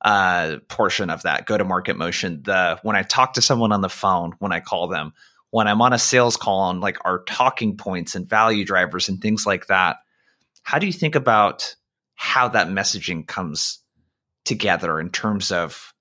uh, 0.00 0.56
portion 0.68 1.10
of 1.10 1.22
that 1.22 1.46
go 1.46 1.56
to 1.56 1.64
market 1.64 1.96
motion. 1.96 2.42
The 2.44 2.78
when 2.82 2.96
I 2.96 3.02
talk 3.02 3.34
to 3.34 3.42
someone 3.42 3.72
on 3.72 3.80
the 3.80 3.88
phone, 3.88 4.32
when 4.38 4.52
I 4.52 4.60
call 4.60 4.88
them, 4.88 5.12
when 5.50 5.68
I'm 5.68 5.82
on 5.82 5.92
a 5.92 5.98
sales 5.98 6.36
call 6.36 6.60
on 6.60 6.80
like 6.80 6.98
our 7.04 7.22
talking 7.24 7.76
points 7.76 8.14
and 8.14 8.28
value 8.28 8.64
drivers 8.64 9.08
and 9.08 9.20
things 9.20 9.46
like 9.46 9.66
that. 9.66 9.96
How 10.62 10.78
do 10.78 10.86
you 10.86 10.92
think 10.92 11.14
about 11.14 11.74
how 12.14 12.48
that 12.48 12.68
messaging 12.68 13.26
comes 13.26 13.80
together 14.44 15.00
in 15.00 15.10
terms 15.10 15.50
of 15.52 15.91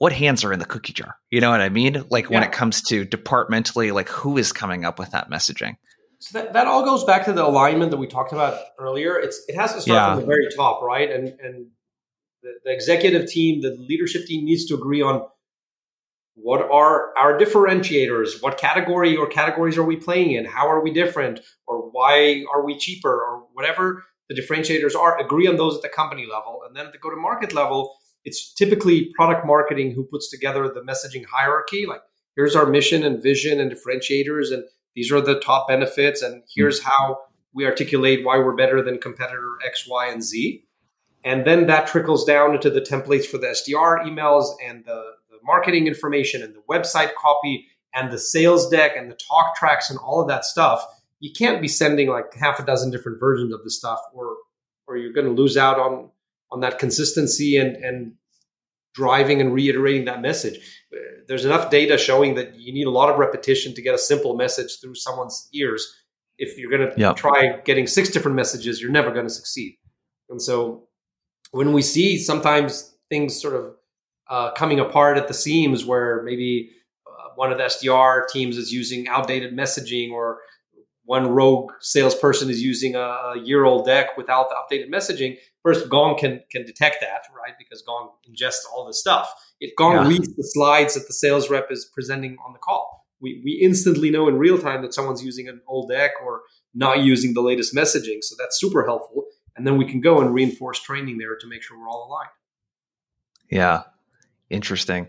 what 0.00 0.14
hands 0.14 0.44
are 0.44 0.52
in 0.52 0.58
the 0.58 0.64
cookie 0.64 0.94
jar? 0.94 1.16
You 1.30 1.42
know 1.42 1.50
what 1.50 1.60
I 1.60 1.68
mean? 1.68 2.06
Like 2.08 2.30
yeah. 2.30 2.36
when 2.36 2.42
it 2.42 2.52
comes 2.52 2.80
to 2.84 3.04
departmentally, 3.04 3.92
like 3.92 4.08
who 4.08 4.38
is 4.38 4.50
coming 4.50 4.86
up 4.86 4.98
with 4.98 5.10
that 5.10 5.30
messaging? 5.30 5.76
So 6.20 6.38
that, 6.38 6.54
that 6.54 6.66
all 6.66 6.86
goes 6.86 7.04
back 7.04 7.26
to 7.26 7.34
the 7.34 7.44
alignment 7.44 7.90
that 7.90 7.98
we 7.98 8.06
talked 8.06 8.32
about 8.32 8.58
earlier. 8.78 9.18
It's 9.18 9.44
it 9.46 9.56
has 9.56 9.74
to 9.74 9.82
start 9.82 9.96
yeah. 9.96 10.14
from 10.14 10.20
the 10.20 10.26
very 10.26 10.48
top, 10.56 10.82
right? 10.82 11.10
And 11.10 11.28
and 11.28 11.66
the, 12.42 12.52
the 12.64 12.72
executive 12.72 13.28
team, 13.30 13.60
the 13.60 13.76
leadership 13.78 14.24
team 14.24 14.46
needs 14.46 14.64
to 14.66 14.74
agree 14.74 15.02
on 15.02 15.26
what 16.34 16.62
are 16.62 17.14
our 17.18 17.38
differentiators 17.38 18.42
what 18.42 18.56
category 18.56 19.16
or 19.16 19.26
categories 19.26 19.76
are 19.76 19.82
we 19.82 19.96
playing 19.96 20.32
in 20.32 20.46
how 20.46 20.66
are 20.66 20.82
we 20.82 20.90
different 20.90 21.40
or 21.66 21.90
why 21.90 22.42
are 22.54 22.64
we 22.64 22.78
cheaper 22.78 23.12
or 23.12 23.44
whatever 23.52 24.04
the 24.30 24.40
differentiators 24.40 24.96
are 24.96 25.20
agree 25.20 25.46
on 25.46 25.56
those 25.56 25.76
at 25.76 25.82
the 25.82 25.88
company 25.88 26.26
level 26.30 26.62
and 26.66 26.74
then 26.74 26.86
at 26.86 26.92
the 26.92 26.98
go 26.98 27.10
to 27.10 27.16
market 27.16 27.52
level 27.52 27.94
it's 28.24 28.52
typically 28.52 29.12
product 29.16 29.46
marketing 29.46 29.92
who 29.92 30.04
puts 30.04 30.30
together 30.30 30.68
the 30.68 30.80
messaging 30.80 31.24
hierarchy 31.24 31.86
like 31.86 32.02
here's 32.36 32.56
our 32.56 32.66
mission 32.66 33.02
and 33.02 33.22
vision 33.22 33.60
and 33.60 33.72
differentiators 33.72 34.52
and 34.52 34.64
these 34.94 35.10
are 35.12 35.20
the 35.20 35.40
top 35.40 35.68
benefits 35.68 36.22
and 36.22 36.42
here's 36.54 36.80
mm-hmm. 36.80 36.88
how 36.88 37.18
we 37.54 37.66
articulate 37.66 38.24
why 38.24 38.38
we're 38.38 38.54
better 38.54 38.82
than 38.82 38.98
competitor 38.98 39.56
x 39.66 39.86
y 39.88 40.08
and 40.08 40.22
z 40.22 40.64
and 41.24 41.44
then 41.44 41.66
that 41.66 41.86
trickles 41.86 42.24
down 42.24 42.54
into 42.54 42.70
the 42.70 42.80
templates 42.80 43.24
for 43.24 43.38
the 43.38 43.48
sdr 43.48 44.04
emails 44.04 44.52
and 44.64 44.84
the, 44.84 45.02
the 45.30 45.38
marketing 45.44 45.86
information 45.86 46.42
and 46.42 46.54
the 46.54 46.62
website 46.70 47.14
copy 47.14 47.66
and 47.94 48.12
the 48.12 48.18
sales 48.18 48.68
deck 48.68 48.92
and 48.96 49.10
the 49.10 49.16
talk 49.16 49.56
tracks 49.56 49.90
and 49.90 49.98
all 49.98 50.20
of 50.20 50.28
that 50.28 50.44
stuff 50.44 50.84
you 51.20 51.30
can't 51.36 51.60
be 51.60 51.68
sending 51.68 52.08
like 52.08 52.32
half 52.34 52.58
a 52.58 52.64
dozen 52.64 52.90
different 52.90 53.20
versions 53.20 53.52
of 53.52 53.62
the 53.64 53.70
stuff 53.70 54.00
or 54.14 54.36
or 54.86 54.96
you're 54.96 55.12
going 55.12 55.26
to 55.26 55.32
lose 55.32 55.56
out 55.56 55.78
on 55.78 56.10
on 56.52 56.60
that 56.60 56.78
consistency 56.78 57.56
and 57.56 57.76
and 57.76 58.14
driving 58.94 59.40
and 59.40 59.54
reiterating 59.54 60.04
that 60.04 60.20
message 60.20 60.58
there's 61.28 61.44
enough 61.44 61.70
data 61.70 61.96
showing 61.96 62.34
that 62.34 62.58
you 62.58 62.72
need 62.72 62.86
a 62.86 62.90
lot 62.90 63.08
of 63.08 63.18
repetition 63.18 63.72
to 63.72 63.80
get 63.80 63.94
a 63.94 63.98
simple 63.98 64.36
message 64.36 64.80
through 64.80 64.94
someone's 64.94 65.48
ears 65.54 65.86
if 66.38 66.58
you're 66.58 66.70
going 66.70 66.90
to 66.90 67.00
yep. 67.00 67.14
try 67.14 67.60
getting 67.64 67.86
six 67.86 68.10
different 68.10 68.34
messages 68.34 68.82
you're 68.82 68.90
never 68.90 69.12
going 69.12 69.26
to 69.26 69.32
succeed 69.32 69.76
and 70.28 70.42
so 70.42 70.88
when 71.52 71.72
we 71.72 71.82
see 71.82 72.18
sometimes 72.18 72.96
things 73.08 73.40
sort 73.40 73.54
of 73.54 73.74
uh, 74.28 74.52
coming 74.52 74.80
apart 74.80 75.18
at 75.18 75.28
the 75.28 75.34
seams 75.34 75.84
where 75.84 76.22
maybe 76.22 76.70
uh, 77.06 77.30
one 77.34 77.50
of 77.50 77.58
the 77.58 77.64
SDR 77.64 78.28
teams 78.28 78.56
is 78.56 78.72
using 78.72 79.08
outdated 79.08 79.56
messaging 79.56 80.12
or 80.12 80.38
one 81.04 81.28
rogue 81.28 81.72
salesperson 81.80 82.48
is 82.48 82.62
using 82.62 82.94
a, 82.94 83.00
a 83.00 83.40
year 83.42 83.64
old 83.64 83.84
deck 83.84 84.16
without 84.16 84.48
the 84.48 84.54
updated 84.54 84.88
messaging. 84.88 85.36
First, 85.62 85.88
Gong 85.88 86.16
can 86.18 86.42
can 86.50 86.64
detect 86.64 86.98
that, 87.00 87.22
right? 87.36 87.54
Because 87.58 87.82
Gong 87.82 88.10
ingests 88.28 88.64
all 88.72 88.86
this 88.86 88.98
stuff. 88.98 89.30
If 89.60 89.74
Gong 89.76 89.94
yeah. 89.94 90.08
reads 90.08 90.34
the 90.34 90.42
slides 90.42 90.94
that 90.94 91.06
the 91.06 91.12
sales 91.12 91.50
rep 91.50 91.68
is 91.70 91.90
presenting 91.92 92.36
on 92.46 92.52
the 92.52 92.58
call, 92.58 93.06
we, 93.20 93.42
we 93.44 93.60
instantly 93.62 94.10
know 94.10 94.28
in 94.28 94.38
real 94.38 94.58
time 94.58 94.82
that 94.82 94.94
someone's 94.94 95.22
using 95.22 95.48
an 95.48 95.60
old 95.66 95.90
deck 95.90 96.12
or 96.24 96.42
not 96.74 97.00
using 97.00 97.34
the 97.34 97.42
latest 97.42 97.74
messaging. 97.74 98.22
So 98.22 98.36
that's 98.38 98.58
super 98.58 98.86
helpful. 98.86 99.24
And 99.56 99.66
then 99.66 99.76
we 99.76 99.84
can 99.84 100.00
go 100.00 100.20
and 100.20 100.32
reinforce 100.32 100.80
training 100.80 101.18
there 101.18 101.36
to 101.36 101.46
make 101.46 101.62
sure 101.62 101.78
we're 101.78 101.88
all 101.88 102.06
aligned. 102.08 102.30
Yeah, 103.50 103.82
Interesting. 104.50 105.06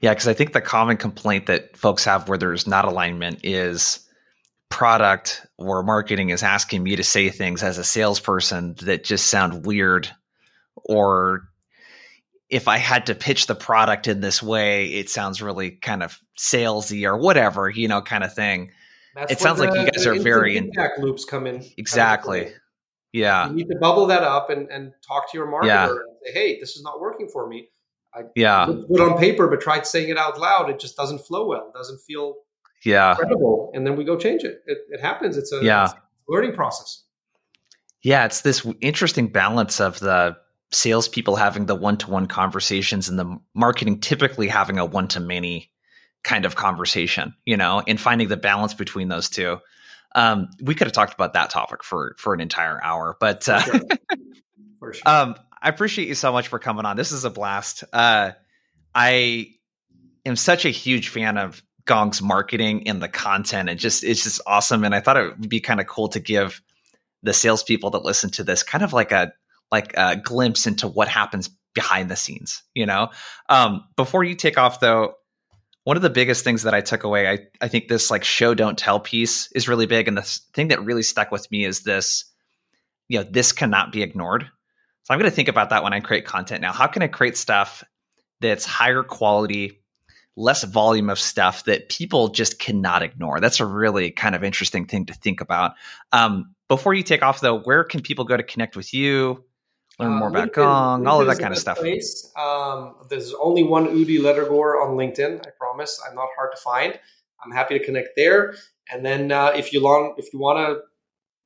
Yeah, 0.00 0.12
because 0.12 0.28
I 0.28 0.34
think 0.34 0.52
the 0.52 0.60
common 0.60 0.96
complaint 0.96 1.46
that 1.46 1.76
folks 1.76 2.04
have 2.04 2.28
where 2.28 2.38
there's 2.38 2.66
not 2.66 2.86
alignment 2.86 3.40
is 3.42 4.03
product 4.74 5.46
or 5.56 5.84
marketing 5.84 6.30
is 6.30 6.42
asking 6.42 6.82
me 6.82 6.96
to 6.96 7.04
say 7.04 7.30
things 7.30 7.62
as 7.62 7.78
a 7.78 7.84
salesperson 7.84 8.74
that 8.82 9.04
just 9.04 9.28
sound 9.28 9.64
weird 9.64 10.10
or 10.74 11.48
if 12.50 12.66
I 12.66 12.78
had 12.78 13.06
to 13.06 13.14
pitch 13.14 13.46
the 13.46 13.54
product 13.54 14.08
in 14.08 14.20
this 14.20 14.42
way, 14.42 14.86
it 14.86 15.08
sounds 15.10 15.40
really 15.40 15.70
kind 15.70 16.02
of 16.02 16.18
salesy 16.36 17.06
or 17.06 17.16
whatever, 17.16 17.70
you 17.70 17.86
know, 17.86 18.02
kind 18.02 18.24
of 18.24 18.34
thing. 18.34 18.72
That's 19.14 19.30
it 19.30 19.38
sounds 19.38 19.60
the, 19.60 19.66
like 19.66 19.78
you 19.78 19.92
guys 19.92 20.06
are 20.08 20.18
very 20.18 20.58
feedback 20.58 20.98
in, 20.98 21.04
loops 21.04 21.24
come 21.24 21.46
in. 21.46 21.64
Exactly. 21.76 22.52
yeah. 23.12 23.48
You 23.48 23.54
need 23.54 23.68
to 23.68 23.78
bubble 23.80 24.06
that 24.06 24.24
up 24.24 24.50
and, 24.50 24.68
and 24.70 24.92
talk 25.06 25.30
to 25.30 25.38
your 25.38 25.46
marketer 25.46 25.66
yeah. 25.66 25.88
and 25.88 26.16
say, 26.26 26.32
hey, 26.32 26.58
this 26.58 26.74
is 26.74 26.82
not 26.82 27.00
working 27.00 27.28
for 27.28 27.46
me. 27.46 27.68
I 28.12 28.22
yeah. 28.34 28.66
put 28.66 29.00
on 29.00 29.18
paper, 29.18 29.46
but 29.46 29.60
tried 29.60 29.86
saying 29.86 30.08
it 30.08 30.18
out 30.18 30.40
loud. 30.40 30.68
It 30.68 30.80
just 30.80 30.96
doesn't 30.96 31.20
flow 31.20 31.46
well. 31.46 31.70
It 31.72 31.78
doesn't 31.78 32.00
feel 32.00 32.38
yeah 32.84 33.14
credible. 33.14 33.70
And 33.74 33.86
then 33.86 33.96
we 33.96 34.04
go 34.04 34.16
change 34.16 34.44
it. 34.44 34.62
It, 34.66 34.78
it 34.88 35.00
happens. 35.00 35.36
It's 35.36 35.52
a, 35.52 35.62
yeah. 35.62 35.84
It's 35.84 35.92
a 35.94 35.98
learning 36.28 36.52
process. 36.52 37.02
Yeah, 38.02 38.26
it's 38.26 38.42
this 38.42 38.66
interesting 38.80 39.28
balance 39.28 39.80
of 39.80 39.98
the 39.98 40.36
salespeople 40.70 41.36
having 41.36 41.66
the 41.66 41.74
one-to-one 41.74 42.26
conversations 42.26 43.08
and 43.08 43.18
the 43.18 43.38
marketing 43.54 44.00
typically 44.00 44.48
having 44.48 44.78
a 44.78 44.84
one-to-many 44.84 45.70
kind 46.22 46.44
of 46.44 46.54
conversation, 46.54 47.34
you 47.44 47.56
know, 47.56 47.82
and 47.86 48.00
finding 48.00 48.28
the 48.28 48.36
balance 48.36 48.74
between 48.74 49.08
those 49.08 49.30
two. 49.30 49.58
Um, 50.14 50.50
we 50.60 50.74
could 50.74 50.86
have 50.86 50.92
talked 50.92 51.14
about 51.14 51.32
that 51.32 51.50
topic 51.50 51.82
for 51.82 52.14
for 52.18 52.34
an 52.34 52.40
entire 52.40 52.82
hour, 52.82 53.16
but 53.18 53.48
uh, 53.48 53.60
sure. 53.60 53.80
sure. 54.92 54.94
um, 55.06 55.34
I 55.60 55.68
appreciate 55.70 56.08
you 56.08 56.14
so 56.14 56.30
much 56.30 56.48
for 56.48 56.58
coming 56.58 56.84
on. 56.84 56.96
This 56.96 57.12
is 57.12 57.24
a 57.24 57.30
blast. 57.30 57.84
Uh, 57.92 58.32
I 58.94 59.54
am 60.24 60.36
such 60.36 60.66
a 60.66 60.70
huge 60.70 61.08
fan 61.08 61.36
of 61.36 61.62
Gong's 61.86 62.22
marketing 62.22 62.88
and 62.88 63.02
the 63.02 63.08
content, 63.08 63.68
and 63.68 63.78
just 63.78 64.04
it's 64.04 64.24
just 64.24 64.40
awesome. 64.46 64.84
And 64.84 64.94
I 64.94 65.00
thought 65.00 65.16
it 65.16 65.38
would 65.38 65.48
be 65.48 65.60
kind 65.60 65.80
of 65.80 65.86
cool 65.86 66.08
to 66.08 66.20
give 66.20 66.62
the 67.22 67.32
salespeople 67.32 67.90
that 67.90 68.04
listen 68.04 68.30
to 68.30 68.44
this 68.44 68.62
kind 68.62 68.84
of 68.84 68.92
like 68.92 69.12
a 69.12 69.32
like 69.70 69.94
a 69.96 70.16
glimpse 70.16 70.66
into 70.66 70.88
what 70.88 71.08
happens 71.08 71.50
behind 71.74 72.10
the 72.10 72.16
scenes. 72.16 72.62
You 72.74 72.86
know, 72.86 73.10
um, 73.48 73.84
before 73.96 74.24
you 74.24 74.34
take 74.34 74.58
off 74.58 74.80
though, 74.80 75.14
one 75.84 75.96
of 75.96 76.02
the 76.02 76.10
biggest 76.10 76.44
things 76.44 76.62
that 76.62 76.74
I 76.74 76.80
took 76.80 77.04
away, 77.04 77.28
I 77.28 77.38
I 77.60 77.68
think 77.68 77.88
this 77.88 78.10
like 78.10 78.24
show 78.24 78.54
don't 78.54 78.78
tell 78.78 79.00
piece 79.00 79.50
is 79.52 79.68
really 79.68 79.86
big, 79.86 80.08
and 80.08 80.16
the 80.16 80.40
thing 80.54 80.68
that 80.68 80.84
really 80.84 81.02
stuck 81.02 81.30
with 81.30 81.50
me 81.50 81.64
is 81.64 81.80
this. 81.80 82.24
You 83.06 83.18
know, 83.18 83.26
this 83.30 83.52
cannot 83.52 83.92
be 83.92 84.02
ignored 84.02 84.50
so 85.04 85.12
I'm 85.12 85.20
going 85.20 85.30
to 85.30 85.36
think 85.36 85.48
about 85.48 85.70
that 85.70 85.82
when 85.82 85.92
I 85.92 86.00
create 86.00 86.24
content 86.24 86.62
now. 86.62 86.72
How 86.72 86.86
can 86.86 87.02
I 87.02 87.08
create 87.08 87.36
stuff 87.36 87.84
that's 88.40 88.64
higher 88.64 89.02
quality, 89.02 89.82
less 90.36 90.64
volume 90.64 91.10
of 91.10 91.18
stuff 91.18 91.64
that 91.64 91.88
people 91.88 92.28
just 92.28 92.58
cannot 92.58 93.02
ignore? 93.02 93.40
That's 93.40 93.60
a 93.60 93.66
really 93.66 94.10
kind 94.10 94.34
of 94.34 94.44
interesting 94.44 94.86
thing 94.86 95.06
to 95.06 95.14
think 95.14 95.40
about. 95.40 95.72
Um, 96.12 96.54
before 96.68 96.94
you 96.94 97.02
take 97.02 97.22
off, 97.22 97.40
though, 97.40 97.60
where 97.60 97.84
can 97.84 98.00
people 98.00 98.24
go 98.24 98.36
to 98.36 98.42
connect 98.42 98.76
with 98.76 98.92
you? 98.94 99.44
Learn 99.98 100.12
more 100.12 100.28
uh, 100.28 100.30
about 100.30 100.48
LinkedIn, 100.48 100.54
Gong, 100.54 101.06
all 101.06 101.20
of 101.20 101.26
that 101.28 101.38
kind 101.38 101.52
of 101.52 101.58
stuff. 101.58 101.78
Place. 101.78 102.32
Um, 102.36 102.96
there's 103.08 103.32
only 103.34 103.62
one 103.62 103.86
Udi 103.86 104.18
Ledergor 104.18 104.82
on 104.82 104.96
LinkedIn. 104.96 105.46
I 105.46 105.50
promise. 105.58 106.00
I'm 106.08 106.16
not 106.16 106.28
hard 106.36 106.50
to 106.54 106.60
find. 106.60 106.98
I'm 107.44 107.52
happy 107.52 107.78
to 107.78 107.84
connect 107.84 108.10
there. 108.16 108.54
And 108.90 109.04
then 109.04 109.30
uh, 109.30 109.52
if 109.54 109.72
you 109.72 109.80
long, 109.80 110.14
if 110.18 110.32
you 110.32 110.40
want 110.40 110.58
to 110.58 110.82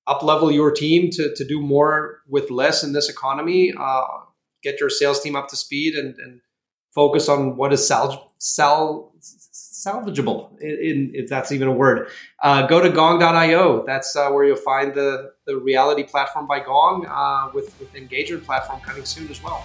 up 0.09 0.23
level 0.23 0.51
your 0.51 0.73
team 0.73 1.11
to, 1.11 1.35
to 1.35 1.45
do 1.45 1.61
more 1.61 2.21
with 2.27 2.51
less 2.51 2.83
in 2.83 2.93
this 2.93 3.09
economy. 3.09 3.73
Uh, 3.79 4.03
get 4.63 4.81
your 4.81 4.91
sales 4.91 5.21
team 5.21 5.37
up 5.37 5.49
to 5.49 5.57
speed 5.57 5.95
and, 5.95 6.17
and 6.17 6.41
focus 6.95 7.29
on 7.29 7.57
what 7.57 7.73
is 7.73 7.87
sal- 7.87 8.33
sal- 8.39 9.13
salvageable, 9.21 10.59
in, 10.61 11.11
if 11.15 11.29
that's 11.29 11.53
even 11.53 11.69
a 11.69 11.73
word. 11.73 12.09
Uh, 12.43 12.67
go 12.67 12.81
to 12.81 12.91
gong.io. 12.91 13.85
That's 13.87 14.15
uh, 14.17 14.31
where 14.31 14.45
you'll 14.45 14.57
find 14.57 14.95
the, 14.95 15.33
the 15.47 15.57
reality 15.57 16.03
platform 16.03 16.47
by 16.47 16.61
Gong 16.61 17.07
uh, 17.07 17.51
with, 17.55 17.79
with 17.81 17.95
engagement 17.95 18.45
platform 18.45 18.81
coming 18.81 19.05
soon 19.05 19.29
as 19.29 19.43
well. 19.43 19.65